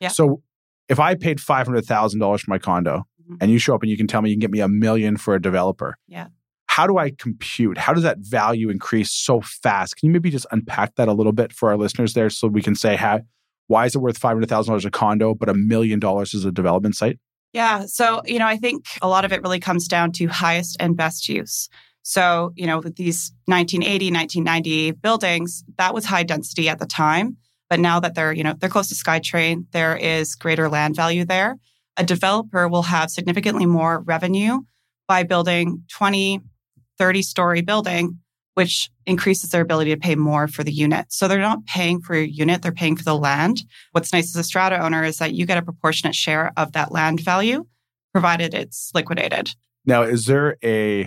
Yeah. 0.00 0.08
So, 0.08 0.42
if 0.88 0.98
I 0.98 1.14
paid 1.16 1.38
five 1.40 1.66
hundred 1.66 1.84
thousand 1.84 2.20
dollars 2.20 2.40
for 2.42 2.50
my 2.50 2.58
condo, 2.58 3.04
Mhm. 3.30 3.36
and 3.42 3.50
you 3.50 3.58
show 3.58 3.74
up 3.74 3.82
and 3.82 3.90
you 3.90 3.96
can 3.98 4.06
tell 4.06 4.22
me 4.22 4.30
you 4.30 4.36
can 4.36 4.40
get 4.40 4.50
me 4.50 4.60
a 4.60 4.68
million 4.68 5.16
for 5.18 5.34
a 5.34 5.42
developer. 5.42 5.96
Yeah. 6.06 6.28
How 6.66 6.86
do 6.86 6.96
I 6.98 7.10
compute? 7.10 7.76
How 7.76 7.92
does 7.92 8.04
that 8.04 8.18
value 8.20 8.70
increase 8.70 9.10
so 9.10 9.40
fast? 9.42 9.96
Can 9.96 10.06
you 10.06 10.12
maybe 10.12 10.30
just 10.30 10.46
unpack 10.50 10.94
that 10.94 11.08
a 11.08 11.12
little 11.12 11.32
bit 11.32 11.52
for 11.52 11.68
our 11.68 11.76
listeners 11.76 12.14
there 12.14 12.30
so 12.30 12.46
we 12.48 12.62
can 12.62 12.74
say 12.74 12.96
how 12.96 13.20
why 13.66 13.84
is 13.84 13.94
it 13.94 13.98
worth 13.98 14.16
five 14.16 14.34
hundred 14.36 14.48
thousand 14.48 14.70
dollars 14.70 14.84
a 14.86 14.90
condo, 14.90 15.34
but 15.34 15.48
a 15.50 15.54
million 15.54 15.98
dollars 15.98 16.32
is 16.32 16.44
a 16.46 16.52
development 16.52 16.94
site? 16.96 17.18
Yeah. 17.52 17.86
So, 17.86 18.22
you 18.26 18.38
know, 18.38 18.46
I 18.46 18.56
think 18.56 18.84
a 19.00 19.08
lot 19.08 19.24
of 19.24 19.32
it 19.32 19.42
really 19.42 19.60
comes 19.60 19.88
down 19.88 20.12
to 20.12 20.26
highest 20.26 20.76
and 20.80 20.96
best 20.96 21.28
use. 21.28 21.68
So, 22.02 22.52
you 22.56 22.66
know, 22.66 22.78
with 22.78 22.96
these 22.96 23.32
1980, 23.46 24.10
1990 24.12 24.92
buildings, 24.92 25.64
that 25.76 25.94
was 25.94 26.04
high 26.04 26.22
density 26.22 26.68
at 26.68 26.78
the 26.78 26.86
time. 26.86 27.36
But 27.68 27.80
now 27.80 28.00
that 28.00 28.14
they're, 28.14 28.32
you 28.32 28.42
know, 28.42 28.54
they're 28.58 28.70
close 28.70 28.88
to 28.88 28.94
SkyTrain, 28.94 29.66
there 29.72 29.96
is 29.96 30.34
greater 30.34 30.68
land 30.68 30.96
value 30.96 31.24
there. 31.24 31.56
A 31.96 32.04
developer 32.04 32.68
will 32.68 32.84
have 32.84 33.10
significantly 33.10 33.66
more 33.66 34.00
revenue 34.00 34.60
by 35.06 35.22
building 35.22 35.82
20, 35.88 36.40
30 36.98 37.22
story 37.22 37.60
building 37.60 38.18
which 38.58 38.90
increases 39.06 39.50
their 39.50 39.60
ability 39.62 39.92
to 39.94 39.96
pay 40.00 40.16
more 40.16 40.48
for 40.48 40.64
the 40.64 40.72
unit. 40.72 41.06
So 41.10 41.28
they're 41.28 41.38
not 41.38 41.64
paying 41.66 42.00
for 42.00 42.16
your 42.16 42.24
unit, 42.24 42.60
they're 42.60 42.72
paying 42.72 42.96
for 42.96 43.04
the 43.04 43.14
land. 43.14 43.62
What's 43.92 44.12
nice 44.12 44.34
as 44.34 44.40
a 44.40 44.42
strata 44.42 44.84
owner 44.84 45.04
is 45.04 45.18
that 45.18 45.32
you 45.32 45.46
get 45.46 45.58
a 45.58 45.62
proportionate 45.62 46.16
share 46.16 46.50
of 46.56 46.72
that 46.72 46.90
land 46.90 47.20
value, 47.20 47.66
provided 48.12 48.54
it's 48.54 48.90
liquidated. 48.96 49.54
Now, 49.86 50.02
is 50.02 50.24
there 50.24 50.56
a 50.64 51.02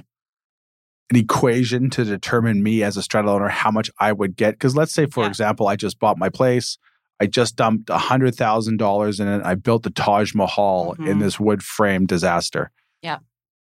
an 1.10 1.18
equation 1.18 1.90
to 1.90 2.06
determine 2.06 2.64
me 2.64 2.84
as 2.84 2.96
a 2.96 3.02
strata 3.04 3.30
owner 3.30 3.50
how 3.50 3.70
much 3.70 3.92
I 4.00 4.14
would 4.14 4.38
get? 4.38 4.52
Because 4.52 4.78
let's 4.78 4.94
say, 4.94 5.06
for 5.08 5.26
Yeah. 5.26 5.30
example, 5.32 5.68
I 5.68 5.76
just 5.76 6.00
bought 6.00 6.18
my 6.18 6.30
place. 6.30 6.78
I 7.20 7.26
just 7.26 7.58
dumped 7.58 7.90
hundred 7.90 8.34
thousand 8.36 8.78
dollars 8.78 9.20
in 9.20 9.28
it. 9.28 9.44
I 9.44 9.56
built 9.56 9.84
the 9.84 9.90
Taj 9.90 10.34
Mahal 10.34 10.94
in 10.94 11.18
Mhm. 11.18 11.20
this 11.20 11.38
wood 11.38 11.64
frame 11.64 12.06
disaster. 12.06 12.72
Yeah. 13.02 13.18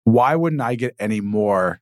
Why 0.06 0.38
wouldn't 0.38 0.62
I 0.62 0.76
get 0.76 0.96
any 1.00 1.20
more? 1.20 1.82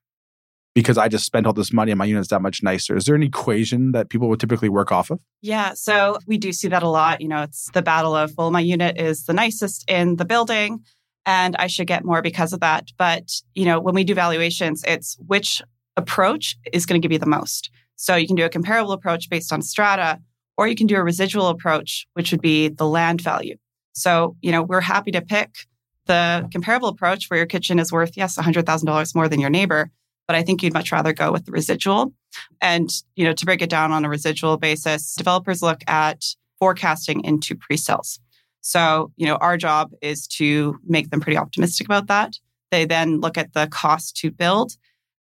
Because 0.74 0.98
I 0.98 1.10
just 1.10 1.25
spent 1.25 1.46
all 1.46 1.54
this 1.54 1.74
money 1.74 1.92
and 1.92 1.98
my 1.98 2.06
unit's 2.06 2.30
that 2.30 2.42
much 2.42 2.63
nicer. 2.63 2.96
Is 2.96 3.06
there 3.06 3.16
an 3.16 3.24
equation 3.24 3.92
that 3.92 4.10
people 4.10 4.30
would 4.30 4.40
typically 4.40 4.70
work 4.70 4.92
off 4.92 5.12
of? 5.12 5.20
Yeah, 5.42 5.74
so 5.74 6.18
we 6.28 6.38
do 6.38 6.54
see 6.54 6.70
that 6.70 6.82
a 6.82 6.88
lot. 6.88 7.20
You 7.20 7.28
know, 7.28 7.42
it's 7.42 7.70
the 7.72 7.82
battle 7.82 8.16
of, 8.16 8.34
well, 8.38 8.51
my 8.51 8.62
unit 8.62 8.98
is 8.98 9.25
the 9.25 9.34
nicest 9.34 9.84
in 9.90 10.16
the 10.16 10.24
building 10.24 10.86
and 11.25 11.58
I 11.58 11.68
should 11.68 11.88
get 11.88 12.06
more 12.06 12.22
because 12.22 12.54
of 12.54 12.62
that. 12.62 12.88
But, 12.98 13.32
you 13.54 13.66
know, 13.66 13.82
when 13.82 13.96
we 13.96 14.06
do 14.06 14.16
valuations, 14.16 14.84
it's 14.88 15.18
which 15.28 15.62
approach 15.98 16.56
is 16.72 16.86
going 16.86 17.01
to 17.01 17.06
give 17.06 17.12
you 17.12 17.20
the 17.20 17.25
most. 17.25 17.70
So 17.98 18.16
you 18.16 18.25
can 18.25 18.38
do 18.38 18.46
a 18.46 18.50
comparable 18.50 18.94
approach 18.94 19.30
based 19.30 19.51
on 19.51 19.62
strata, 19.62 20.20
or 20.58 20.68
you 20.68 20.75
can 20.75 20.88
do 20.88 20.96
a 20.96 21.04
residual 21.04 21.48
approach, 21.50 22.08
which 22.13 22.32
would 22.32 22.42
be 22.42 22.70
the 22.70 22.88
land 22.88 23.20
value. 23.22 23.58
So, 23.94 24.38
you 24.42 24.51
know, 24.51 24.63
we're 24.63 24.82
happy 24.82 25.12
to 25.12 25.22
pick 25.22 25.68
the 26.06 26.48
comparable 26.51 26.88
approach 26.88 27.30
where 27.30 27.38
your 27.38 27.46
kitchen 27.46 27.78
is 27.78 27.92
worth, 27.92 28.16
yes, 28.16 28.38
$100,000 28.38 29.16
more 29.16 29.28
than 29.28 29.40
your 29.40 29.50
neighbor. 29.50 29.92
But 30.31 30.38
I 30.38 30.43
think 30.43 30.63
you'd 30.63 30.71
much 30.71 30.93
rather 30.93 31.11
go 31.11 31.29
with 31.29 31.45
the 31.45 31.51
residual. 31.51 32.13
And, 32.61 32.89
you 33.17 33.25
know, 33.25 33.33
to 33.33 33.45
break 33.45 33.61
it 33.61 33.69
down 33.69 33.91
on 33.91 34.05
a 34.05 34.09
residual 34.09 34.55
basis, 34.55 35.13
developers 35.13 35.61
look 35.61 35.81
at 35.88 36.23
forecasting 36.57 37.25
into 37.25 37.53
pre-sales. 37.53 38.17
So, 38.61 39.11
you 39.17 39.25
know, 39.25 39.35
our 39.35 39.57
job 39.57 39.91
is 40.01 40.27
to 40.38 40.79
make 40.88 41.09
them 41.09 41.19
pretty 41.19 41.35
optimistic 41.35 41.85
about 41.85 42.07
that. 42.07 42.39
They 42.71 42.85
then 42.85 43.19
look 43.19 43.38
at 43.38 43.51
the 43.51 43.67
cost 43.67 44.15
to 44.19 44.31
build 44.31 44.77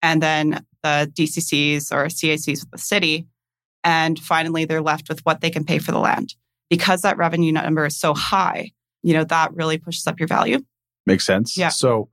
and 0.03 0.21
then 0.21 0.67
the 0.83 1.09
DCCs 1.15 1.93
or 1.93 2.07
CACs 2.07 2.63
with 2.63 2.71
the 2.73 2.79
city. 2.79 3.29
And 3.85 4.19
finally, 4.19 4.65
they're 4.65 4.83
left 4.83 5.09
with 5.09 5.21
what 5.21 5.41
they 5.41 5.51
can 5.51 5.63
pay 5.63 5.79
for 5.79 5.93
the 5.93 6.01
land. 6.01 6.35
Because 6.69 7.03
that 7.03 7.17
revenue 7.17 7.53
number 7.53 7.87
is 7.87 7.97
so 7.97 8.13
high, 8.13 8.73
you 9.05 9.15
know, 9.15 9.23
that 9.23 9.55
really 9.55 9.79
pushes 9.79 10.09
up 10.09 10.19
your 10.19 10.27
value. 10.27 10.65
Makes 11.07 11.27
sense. 11.27 11.57
Yeah. 11.57 11.69
So, 11.69 12.09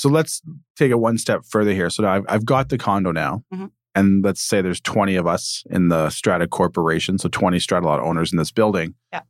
so 0.00 0.08
let's 0.08 0.40
take 0.78 0.90
it 0.90 0.98
one 0.98 1.18
step 1.18 1.42
further 1.46 1.72
here. 1.74 1.90
So 1.90 2.02
now 2.02 2.12
I've, 2.14 2.24
I've 2.28 2.44
got 2.46 2.70
the 2.70 2.78
condo 2.78 3.12
now, 3.12 3.44
Mhm. 3.52 3.70
and 3.94 4.24
let's 4.24 4.40
say 4.40 4.62
there's 4.62 4.80
20 4.80 5.16
of 5.16 5.26
us 5.26 5.62
in 5.68 5.88
the 5.88 6.08
Strata 6.08 6.48
Corporation, 6.48 7.18
so 7.18 7.28
20 7.28 7.58
Strata 7.58 7.86
lot 7.86 8.00
owners 8.00 8.32
in 8.32 8.38
this 8.38 8.50
building. 8.50 8.94
Yeah. 9.12 9.20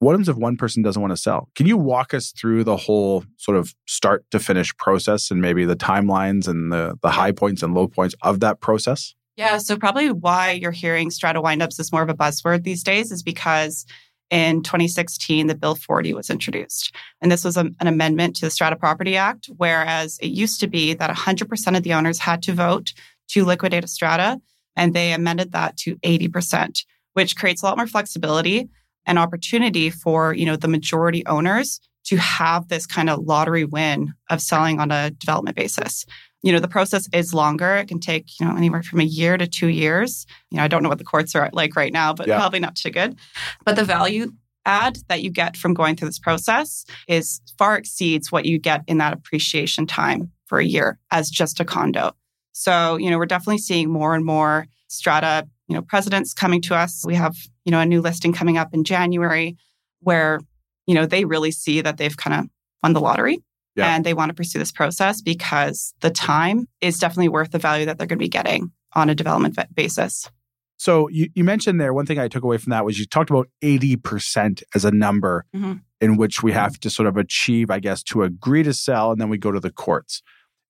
What 0.00 0.12
happens 0.12 0.28
if 0.28 0.36
one 0.36 0.56
person 0.56 0.82
doesn't 0.82 1.00
want 1.00 1.12
to 1.12 1.16
sell? 1.16 1.48
Can 1.54 1.66
you 1.66 1.76
walk 1.78 2.12
us 2.14 2.30
through 2.32 2.64
the 2.64 2.76
whole 2.76 3.24
sort 3.38 3.56
of 3.56 3.74
start 3.86 4.24
to 4.32 4.38
finish 4.38 4.74
process 4.76 5.30
and 5.30 5.40
maybe 5.40 5.64
the 5.64 5.76
timelines 5.76 6.46
and 6.48 6.70
the 6.72 6.98
the 7.02 7.10
high 7.10 7.32
points 7.32 7.62
and 7.62 7.72
low 7.74 7.86
points 7.88 8.14
of 8.22 8.40
that 8.40 8.60
process? 8.60 9.14
Yeah. 9.36 9.56
So 9.58 9.76
probably 9.78 10.10
why 10.10 10.52
you're 10.52 10.72
hearing 10.72 11.10
strata 11.10 11.40
windups 11.40 11.80
is 11.80 11.90
more 11.92 12.02
of 12.02 12.08
a 12.10 12.14
buzzword 12.14 12.64
these 12.64 12.82
days 12.82 13.10
is 13.12 13.22
because 13.22 13.86
in 14.30 14.62
2016, 14.62 15.46
the 15.48 15.54
Bill 15.54 15.74
40 15.74 16.14
was 16.14 16.30
introduced. 16.30 16.94
And 17.20 17.30
this 17.30 17.44
was 17.44 17.56
a- 17.56 17.70
an 17.80 17.86
amendment 17.86 18.36
to 18.36 18.46
the 18.46 18.50
Strata 18.50 18.76
Property 18.76 19.16
Act, 19.16 19.50
whereas 19.56 20.18
it 20.22 20.28
used 20.28 20.60
to 20.60 20.68
be 20.68 20.94
that 20.94 21.10
100% 21.10 21.76
of 21.76 21.82
the 21.82 21.94
owners 21.94 22.20
had 22.20 22.42
to 22.44 22.54
vote 22.54 22.92
to 23.28 23.44
liquidate 23.44 23.84
a 23.84 23.88
strata. 23.88 24.40
And 24.76 24.94
they 24.94 25.12
amended 25.12 25.52
that 25.52 25.76
to 25.78 25.96
80%, 26.02 26.84
which 27.14 27.36
creates 27.36 27.62
a 27.62 27.66
lot 27.66 27.76
more 27.76 27.86
flexibility 27.86 28.68
and 29.04 29.18
opportunity 29.18 29.90
for, 29.90 30.32
you 30.32 30.46
know, 30.46 30.56
the 30.56 30.68
majority 30.68 31.26
owners 31.26 31.80
to 32.04 32.16
have 32.16 32.68
this 32.68 32.86
kind 32.86 33.10
of 33.10 33.20
lottery 33.20 33.64
win 33.64 34.14
of 34.30 34.40
selling 34.40 34.80
on 34.80 34.90
a 34.90 35.10
development 35.10 35.56
basis 35.56 36.06
you 36.42 36.52
know 36.52 36.58
the 36.60 36.68
process 36.68 37.08
is 37.12 37.34
longer. 37.34 37.76
It 37.76 37.88
can 37.88 38.00
take 38.00 38.38
you 38.40 38.46
know 38.46 38.56
anywhere 38.56 38.82
from 38.82 39.00
a 39.00 39.04
year 39.04 39.36
to 39.36 39.46
two 39.46 39.68
years. 39.68 40.26
You 40.50 40.56
know 40.58 40.64
i 40.64 40.68
don't 40.68 40.82
know 40.82 40.88
what 40.88 40.98
the 40.98 41.04
courts 41.04 41.34
are 41.34 41.50
like 41.52 41.76
right 41.76 41.92
now 41.92 42.12
but 42.14 42.26
Yeah. 42.26 42.38
probably 42.38 42.60
not 42.60 42.76
too 42.76 42.90
good. 42.90 43.16
But 43.64 43.76
the 43.76 43.84
value 43.84 44.32
add 44.66 44.98
that 45.08 45.22
you 45.22 45.30
get 45.30 45.56
from 45.56 45.72
going 45.74 45.96
through 45.96 46.08
this 46.08 46.18
process 46.18 46.84
is 47.08 47.40
far 47.58 47.76
exceeds 47.76 48.30
what 48.30 48.44
you 48.44 48.58
get 48.58 48.82
in 48.86 48.98
that 48.98 49.12
appreciation 49.14 49.86
time 49.86 50.30
for 50.46 50.58
a 50.58 50.64
year 50.64 50.98
as 51.10 51.30
just 51.30 51.60
a 51.60 51.64
condo. 51.64 52.12
So 52.52 52.96
you 52.96 53.10
know 53.10 53.18
we're 53.18 53.26
definitely 53.26 53.58
seeing 53.58 53.90
more 53.90 54.14
and 54.14 54.24
more 54.24 54.66
strata 54.88 55.46
you 55.68 55.74
know 55.74 55.82
presidents 55.82 56.34
coming 56.34 56.60
to 56.62 56.74
us. 56.74 57.02
We 57.06 57.14
have 57.14 57.36
you 57.64 57.70
know 57.72 57.80
a 57.80 57.86
new 57.86 58.00
listing 58.00 58.32
coming 58.32 58.56
up 58.58 58.74
in 58.74 58.82
january 58.84 59.56
where 60.00 60.40
you 60.86 60.94
know 60.94 61.06
they 61.06 61.24
really 61.24 61.50
see 61.52 61.80
that 61.82 61.96
they've 61.98 62.16
kind 62.16 62.34
of 62.40 62.46
won 62.82 62.92
the 62.94 63.00
lottery 63.00 63.38
Yeah. 63.80 63.94
and 63.96 64.04
they 64.04 64.14
want 64.14 64.30
to 64.30 64.34
pursue 64.34 64.58
this 64.58 64.72
process 64.72 65.20
because 65.20 65.94
the 66.00 66.10
time 66.10 66.66
is 66.80 66.98
definitely 66.98 67.28
worth 67.28 67.50
the 67.50 67.58
value 67.58 67.86
that 67.86 67.98
they're 67.98 68.06
going 68.06 68.18
to 68.18 68.24
be 68.24 68.28
getting 68.28 68.70
on 68.94 69.10
a 69.10 69.14
development 69.14 69.56
basis. 69.74 70.28
So 70.76 71.08
you, 71.08 71.28
you 71.34 71.44
mentioned 71.44 71.78
there 71.80 71.92
one 71.92 72.06
thing 72.06 72.18
I 72.18 72.28
took 72.28 72.42
away 72.42 72.56
from 72.56 72.70
that 72.70 72.84
was 72.86 72.98
you 72.98 73.04
talked 73.06 73.28
about 73.30 73.48
80% 73.62 74.62
as 74.74 74.84
a 74.84 74.90
number 74.90 75.44
Mhm. 75.54 75.80
in 76.00 76.16
which 76.16 76.42
we 76.42 76.52
have 76.52 76.78
to 76.80 76.90
sort 76.90 77.06
of 77.06 77.16
achieve, 77.16 77.70
I 77.70 77.80
guess, 77.80 78.02
to 78.04 78.22
agree 78.22 78.62
to 78.62 78.72
sell, 78.72 79.12
and 79.12 79.20
then 79.20 79.28
we 79.28 79.36
go 79.38 79.52
to 79.52 79.60
the 79.60 79.70
courts. 79.70 80.22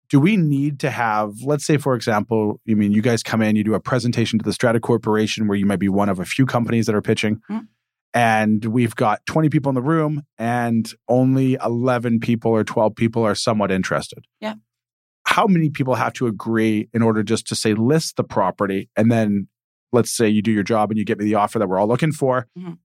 Do 0.09 0.21
we 0.21 0.37
need 0.37 0.79
to 0.81 0.91
have, 0.91 1.33
let's 1.43 1.67
say, 1.67 1.79
for 1.79 1.97
example, 1.97 2.61
you 2.65 2.77
mean 2.77 2.93
you 2.93 3.03
guys 3.03 3.25
come 3.25 3.43
in, 3.43 3.57
you 3.57 3.65
do 3.65 3.75
a 3.75 3.81
presentation 3.81 4.39
to 4.39 4.45
the 4.45 4.53
Strata 4.53 4.79
Corporation 4.79 5.49
where 5.49 5.59
you 5.59 5.67
might 5.67 5.81
be 5.81 5.89
one 5.89 6.09
of 6.09 6.21
a 6.21 6.25
few 6.25 6.47
companies 6.47 6.87
that 6.87 6.95
are 6.95 7.03
pitching, 7.03 7.41
Mhm. 7.51 7.67
And 8.15 8.65
we've 8.65 8.95
got 8.97 9.25
20 9.27 9.49
people 9.49 9.71
in 9.71 9.75
the 9.75 9.83
room, 9.83 10.23
and 10.39 10.91
only 11.09 11.57
11 11.65 12.21
people 12.21 12.51
or 12.51 12.65
12 12.65 12.95
people 12.95 13.23
are 13.25 13.35
somewhat 13.35 13.71
interested. 13.71 14.25
Yeah. 14.41 14.55
How 15.27 15.47
many 15.47 15.71
people 15.71 15.97
have 15.97 16.13
to 16.15 16.27
agree 16.27 16.89
in 16.95 17.03
order 17.03 17.23
just 17.23 17.47
to 17.49 17.55
say 17.55 17.75
list 17.75 18.17
the 18.17 18.25
property, 18.25 18.89
and 18.97 19.11
then 19.11 19.49
let's 19.93 20.11
say 20.11 20.29
you 20.29 20.43
do 20.43 20.53
your 20.53 20.63
job 20.63 20.91
and 20.91 20.99
you 20.99 21.05
get 21.05 21.19
me 21.19 21.25
the 21.25 21.35
offer 21.35 21.59
that 21.59 21.69
we're 21.69 21.79
all 21.79 21.89
looking 21.89 22.13
for? 22.13 22.47
Mhm. 22.59 22.79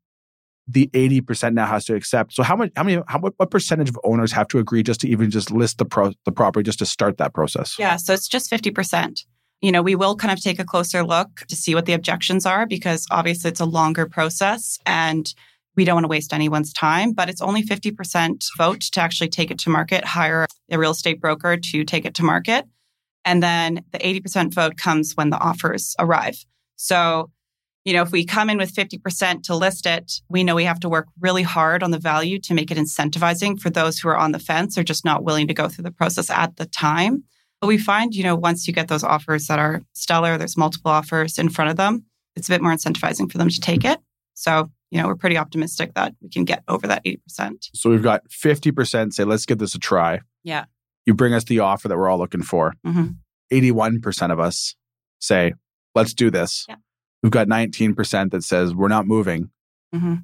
The 0.67 0.89
80% 0.93 1.53
now 1.53 1.65
has 1.65 1.85
to 1.85 1.95
accept. 1.95 2.33
So 2.33 2.43
how 2.43 2.55
much 2.55 2.71
how 2.75 2.83
many 2.83 3.01
how 3.07 3.19
what, 3.19 3.33
what 3.37 3.51
percentage 3.51 3.89
of 3.89 3.97
owners 4.03 4.31
have 4.31 4.47
to 4.49 4.59
agree 4.59 4.83
just 4.83 5.01
to 5.01 5.09
even 5.09 5.29
just 5.29 5.51
list 5.51 5.79
the 5.79 5.85
pro 5.85 6.13
the 6.25 6.31
property 6.31 6.63
just 6.63 6.79
to 6.79 6.85
start 6.85 7.17
that 7.17 7.33
process? 7.33 7.75
Yeah, 7.79 7.95
so 7.97 8.13
it's 8.13 8.27
just 8.27 8.49
50%. 8.49 9.25
You 9.61 9.71
know, 9.71 9.81
we 9.81 9.95
will 9.95 10.15
kind 10.15 10.31
of 10.31 10.41
take 10.41 10.59
a 10.59 10.65
closer 10.65 11.03
look 11.03 11.41
to 11.47 11.55
see 11.55 11.75
what 11.75 11.85
the 11.85 11.93
objections 11.93 12.45
are 12.45 12.65
because 12.65 13.05
obviously 13.11 13.49
it's 13.49 13.59
a 13.59 13.65
longer 13.65 14.07
process 14.07 14.79
and 14.85 15.31
we 15.75 15.85
don't 15.85 15.95
want 15.95 16.03
to 16.03 16.09
waste 16.09 16.33
anyone's 16.33 16.73
time, 16.73 17.13
but 17.13 17.29
it's 17.29 17.41
only 17.41 17.63
50% 17.63 18.43
vote 18.57 18.81
to 18.81 19.01
actually 19.01 19.29
take 19.29 19.51
it 19.51 19.59
to 19.59 19.69
market, 19.69 20.03
hire 20.03 20.47
a 20.69 20.77
real 20.77 20.91
estate 20.91 21.21
broker 21.21 21.57
to 21.57 21.83
take 21.83 22.05
it 22.05 22.15
to 22.15 22.23
market. 22.23 22.65
And 23.23 23.41
then 23.41 23.83
the 23.91 23.99
80% 23.99 24.53
vote 24.53 24.77
comes 24.77 25.15
when 25.15 25.29
the 25.29 25.37
offers 25.37 25.95
arrive. 25.99 26.43
So, 26.75 27.31
you 27.85 27.93
know, 27.93 28.01
if 28.01 28.11
we 28.11 28.25
come 28.25 28.49
in 28.49 28.57
with 28.57 28.73
50% 28.73 29.43
to 29.43 29.55
list 29.55 29.85
it, 29.85 30.13
we 30.29 30.43
know 30.43 30.55
we 30.55 30.65
have 30.65 30.79
to 30.81 30.89
work 30.89 31.07
really 31.19 31.43
hard 31.43 31.83
on 31.83 31.91
the 31.91 31.99
value 31.99 32.39
to 32.39 32.53
make 32.53 32.71
it 32.71 32.77
incentivizing 32.77 33.59
for 33.59 33.69
those 33.69 33.99
who 33.99 34.09
are 34.09 34.17
on 34.17 34.31
the 34.31 34.39
fence 34.39 34.77
or 34.77 34.83
just 34.83 35.05
not 35.05 35.23
willing 35.23 35.47
to 35.47 35.53
go 35.53 35.67
through 35.67 35.83
the 35.83 35.91
process 35.91 36.29
at 36.29 36.57
the 36.57 36.65
time. 36.65 37.23
But 37.61 37.67
we 37.67 37.77
find, 37.77 38.13
you 38.15 38.23
know, 38.23 38.35
once 38.35 38.67
you 38.67 38.73
get 38.73 38.87
those 38.87 39.03
offers 39.03 39.47
that 39.47 39.59
are 39.59 39.81
stellar, 39.93 40.37
there's 40.37 40.57
multiple 40.57 40.91
offers 40.91 41.37
in 41.37 41.47
front 41.49 41.69
of 41.71 41.77
them, 41.77 42.05
it's 42.35 42.49
a 42.49 42.51
bit 42.51 42.61
more 42.61 42.71
incentivizing 42.73 43.31
for 43.31 43.37
them 43.37 43.49
to 43.49 43.59
take 43.61 43.85
it. 43.85 43.99
So, 44.33 44.71
you 44.89 44.99
know, 44.99 45.07
we're 45.07 45.15
pretty 45.15 45.37
optimistic 45.37 45.93
that 45.93 46.15
we 46.21 46.29
can 46.29 46.43
get 46.43 46.63
over 46.67 46.87
that 46.87 47.05
80%. 47.05 47.69
So 47.75 47.89
we've 47.91 48.01
got 48.01 48.27
50% 48.29 49.13
say, 49.13 49.23
let's 49.23 49.45
give 49.45 49.59
this 49.59 49.75
a 49.75 49.79
try. 49.79 50.21
Yeah. 50.43 50.65
You 51.05 51.13
bring 51.13 51.33
us 51.33 51.43
the 51.43 51.59
offer 51.59 51.87
that 51.87 51.97
we're 51.97 52.09
all 52.09 52.17
looking 52.17 52.41
for. 52.41 52.73
Mhm. 52.85 53.17
81% 53.53 54.31
of 54.31 54.39
us 54.39 54.75
say, 55.19 55.53
let's 55.93 56.13
do 56.13 56.31
this. 56.31 56.65
Yeah. 56.67 56.75
We've 57.21 57.31
got 57.31 57.47
19% 57.47 58.31
that 58.31 58.43
says, 58.43 58.73
we're 58.73 58.87
not 58.87 59.05
moving. 59.05 59.51
hmm 59.93 60.15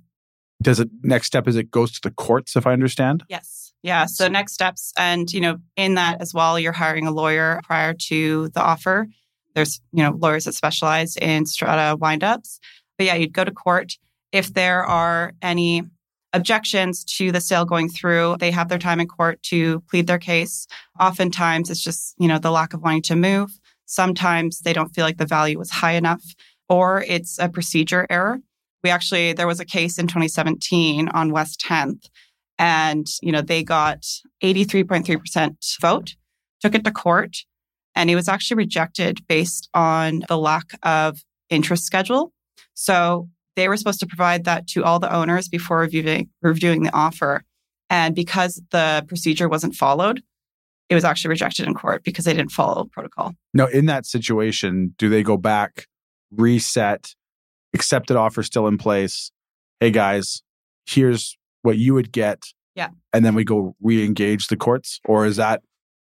Does 0.62 0.80
it, 0.80 0.90
next 1.04 1.28
step 1.28 1.48
is 1.48 1.56
it 1.56 1.70
goes 1.70 1.92
to 1.92 2.00
the 2.02 2.10
courts, 2.12 2.56
if 2.56 2.66
I 2.66 2.74
understand? 2.74 3.24
Yes. 3.30 3.67
Yeah. 3.84 4.06
So 4.06 4.28
next 4.28 4.54
steps. 4.54 4.92
And, 4.98 5.32
you 5.32 5.40
know, 5.40 5.58
in 5.76 5.96
that 5.96 6.22
as 6.22 6.34
well, 6.34 6.60
you're 6.60 6.74
hiring 6.74 7.08
a 7.08 7.12
lawyer 7.12 7.62
prior 7.64 7.94
to 7.94 8.50
the 8.50 8.62
offer. 8.62 9.08
There's, 9.56 9.80
you 9.92 10.04
know, 10.04 10.12
lawyers 10.12 10.46
that 10.46 10.54
specialize 10.54 11.16
in 11.18 11.46
strata 11.46 11.98
windups. 11.98 12.60
But 12.98 13.06
yeah, 13.08 13.16
you'd 13.16 13.34
go 13.34 13.44
to 13.44 13.52
court. 13.52 13.94
If 14.32 14.54
there 14.54 14.84
are 14.84 15.34
any 15.42 15.84
objections 16.34 17.04
to 17.06 17.32
the 17.32 17.42
sale 17.42 17.66
going 17.66 17.90
through, 17.90 18.38
they 18.40 18.52
have 18.52 18.70
their 18.70 18.78
time 18.78 19.00
in 19.00 19.08
court 19.08 19.42
to 19.44 19.80
plead 19.90 20.08
their 20.08 20.20
case. 20.20 20.68
Oftentimes 21.00 21.70
it's 21.70 21.84
just, 21.84 22.16
you 22.20 22.28
know, 22.28 22.40
the 22.40 22.52
lack 22.52 22.74
of 22.74 22.82
wanting 22.82 23.04
to 23.04 23.16
move. 23.16 23.52
Sometimes 23.86 24.60
they 24.60 24.74
don't 24.74 24.94
feel 24.94 25.06
like 25.06 25.18
the 25.18 25.26
value 25.26 25.58
was 25.58 25.72
high 25.72 25.94
enough 25.94 26.24
or 26.68 27.04
it's 27.08 27.40
a 27.40 27.48
procedure 27.48 28.06
error. 28.10 28.40
We 28.84 28.90
actually, 28.90 29.34
there 29.34 29.48
was 29.48 29.60
a 29.60 29.66
case 29.66 29.98
in 29.98 30.08
2017 30.08 31.08
on 31.10 31.32
West 31.32 31.64
10th 31.68 32.10
and, 32.60 33.08
you 33.22 33.32
know, 33.32 33.42
they 33.42 33.64
got 33.64 34.06
83.3% 34.44 35.80
vote, 35.82 36.16
took 36.62 36.76
it 36.76 36.84
to 36.84 36.92
court. 36.92 37.38
and 37.98 38.12
it 38.12 38.16
was 38.16 38.30
actually 38.30 38.58
rejected 38.58 39.26
based 39.28 39.70
on 39.74 40.22
the 40.28 40.38
lack 40.38 40.66
of 40.84 41.24
interest 41.50 41.84
schedule. 41.84 42.32
So 42.76 43.28
they 43.56 43.68
were 43.68 43.76
supposed 43.76 44.00
to 44.02 44.06
provide 44.06 44.46
that 44.46 44.68
to 44.68 44.84
all 44.84 45.00
the 45.00 45.12
owners 45.12 45.50
before 45.50 45.80
reviewing, 45.80 46.30
reviewing 46.44 46.84
the 46.84 46.94
offer. 46.94 47.44
And 47.90 48.14
because 48.14 48.62
the 48.70 49.04
procedure 49.08 49.50
wasn't 49.50 49.74
followed, 49.74 50.22
it 50.90 50.96
was 50.96 51.04
actually 51.04 51.30
rejected 51.30 51.66
in 51.66 51.74
court 51.74 52.04
because 52.04 52.26
they 52.26 52.34
didn't 52.34 52.52
follow 52.52 52.86
protocol. 52.86 53.34
Now, 53.52 53.66
in 53.66 53.88
that 53.88 54.06
situation, 54.06 54.94
do 55.00 55.10
they 55.10 55.24
go 55.24 55.36
back, 55.36 55.88
reset, 56.32 57.16
accepted 57.74 58.16
offer 58.16 58.44
still 58.44 58.68
in 58.68 58.78
place? 58.78 59.32
Hey 59.80 59.90
guys, 59.90 60.44
here's 60.86 61.36
what 61.68 61.78
you 61.78 61.94
would 61.94 62.14
get. 62.14 62.46
Yeah. 62.76 62.90
And 63.12 63.26
then 63.26 63.36
we 63.36 63.44
go 63.44 63.76
re 63.82 64.06
engage 64.06 64.48
the 64.48 64.56
courts? 64.56 65.02
Or 65.04 65.26
is 65.26 65.36
that 65.36 65.62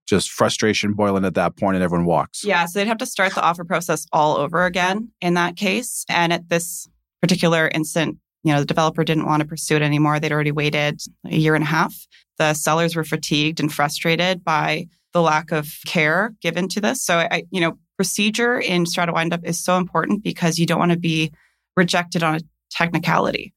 just 0.09 0.31
frustration 0.31 0.95
boiling 0.95 1.27
at 1.27 1.35
that 1.35 1.59
point 1.59 1.77
and 1.77 1.85
everyone 1.85 2.07
walks? 2.07 2.43
Yeah. 2.43 2.65
So 2.65 2.79
they'd 2.79 2.89
have 2.89 2.99
to 2.99 3.07
start 3.07 3.35
the 3.35 3.43
offer 3.43 3.63
process 3.63 4.07
all 4.11 4.39
over 4.39 4.65
again 4.65 5.11
in 5.21 5.35
that 5.35 5.57
case. 5.57 6.07
And 6.09 6.33
at 6.33 6.49
this 6.49 6.89
particular 7.21 7.69
instant, 7.69 8.17
you 8.43 8.55
know, 8.55 8.61
the 8.61 8.67
developer 8.67 9.05
didn't 9.05 9.27
want 9.27 9.43
to 9.43 9.47
pursue 9.47 9.77
it 9.77 9.83
anymore. 9.83 10.19
They'd 10.19 10.33
already 10.33 10.51
waited 10.51 11.03
a 11.27 11.37
year 11.37 11.55
and 11.55 11.63
a 11.63 11.67
half. 11.67 11.95
The 12.39 12.55
sellers 12.55 12.97
were 12.97 13.05
fatigued 13.05 13.61
and 13.61 13.71
frustrated 13.71 14.43
by 14.43 14.87
the 15.13 15.21
lack 15.21 15.53
of 15.53 15.71
care 15.85 16.35
given 16.41 16.69
to 16.69 16.81
this. 16.81 17.05
So 17.05 17.19
I, 17.19 17.43
you 17.51 17.61
know, 17.61 17.77
procedure 17.97 18.59
in 18.59 18.87
strata 18.87 19.13
windup 19.13 19.45
is 19.45 19.63
so 19.63 19.77
important 19.77 20.25
because 20.25 20.59
you 20.59 20.65
don't 20.65 20.79
want 20.79 20.93
to 20.93 20.99
be 20.99 21.33
rejected 21.77 22.23
on 22.23 22.37
a 22.37 22.41
technicality. 22.71 23.53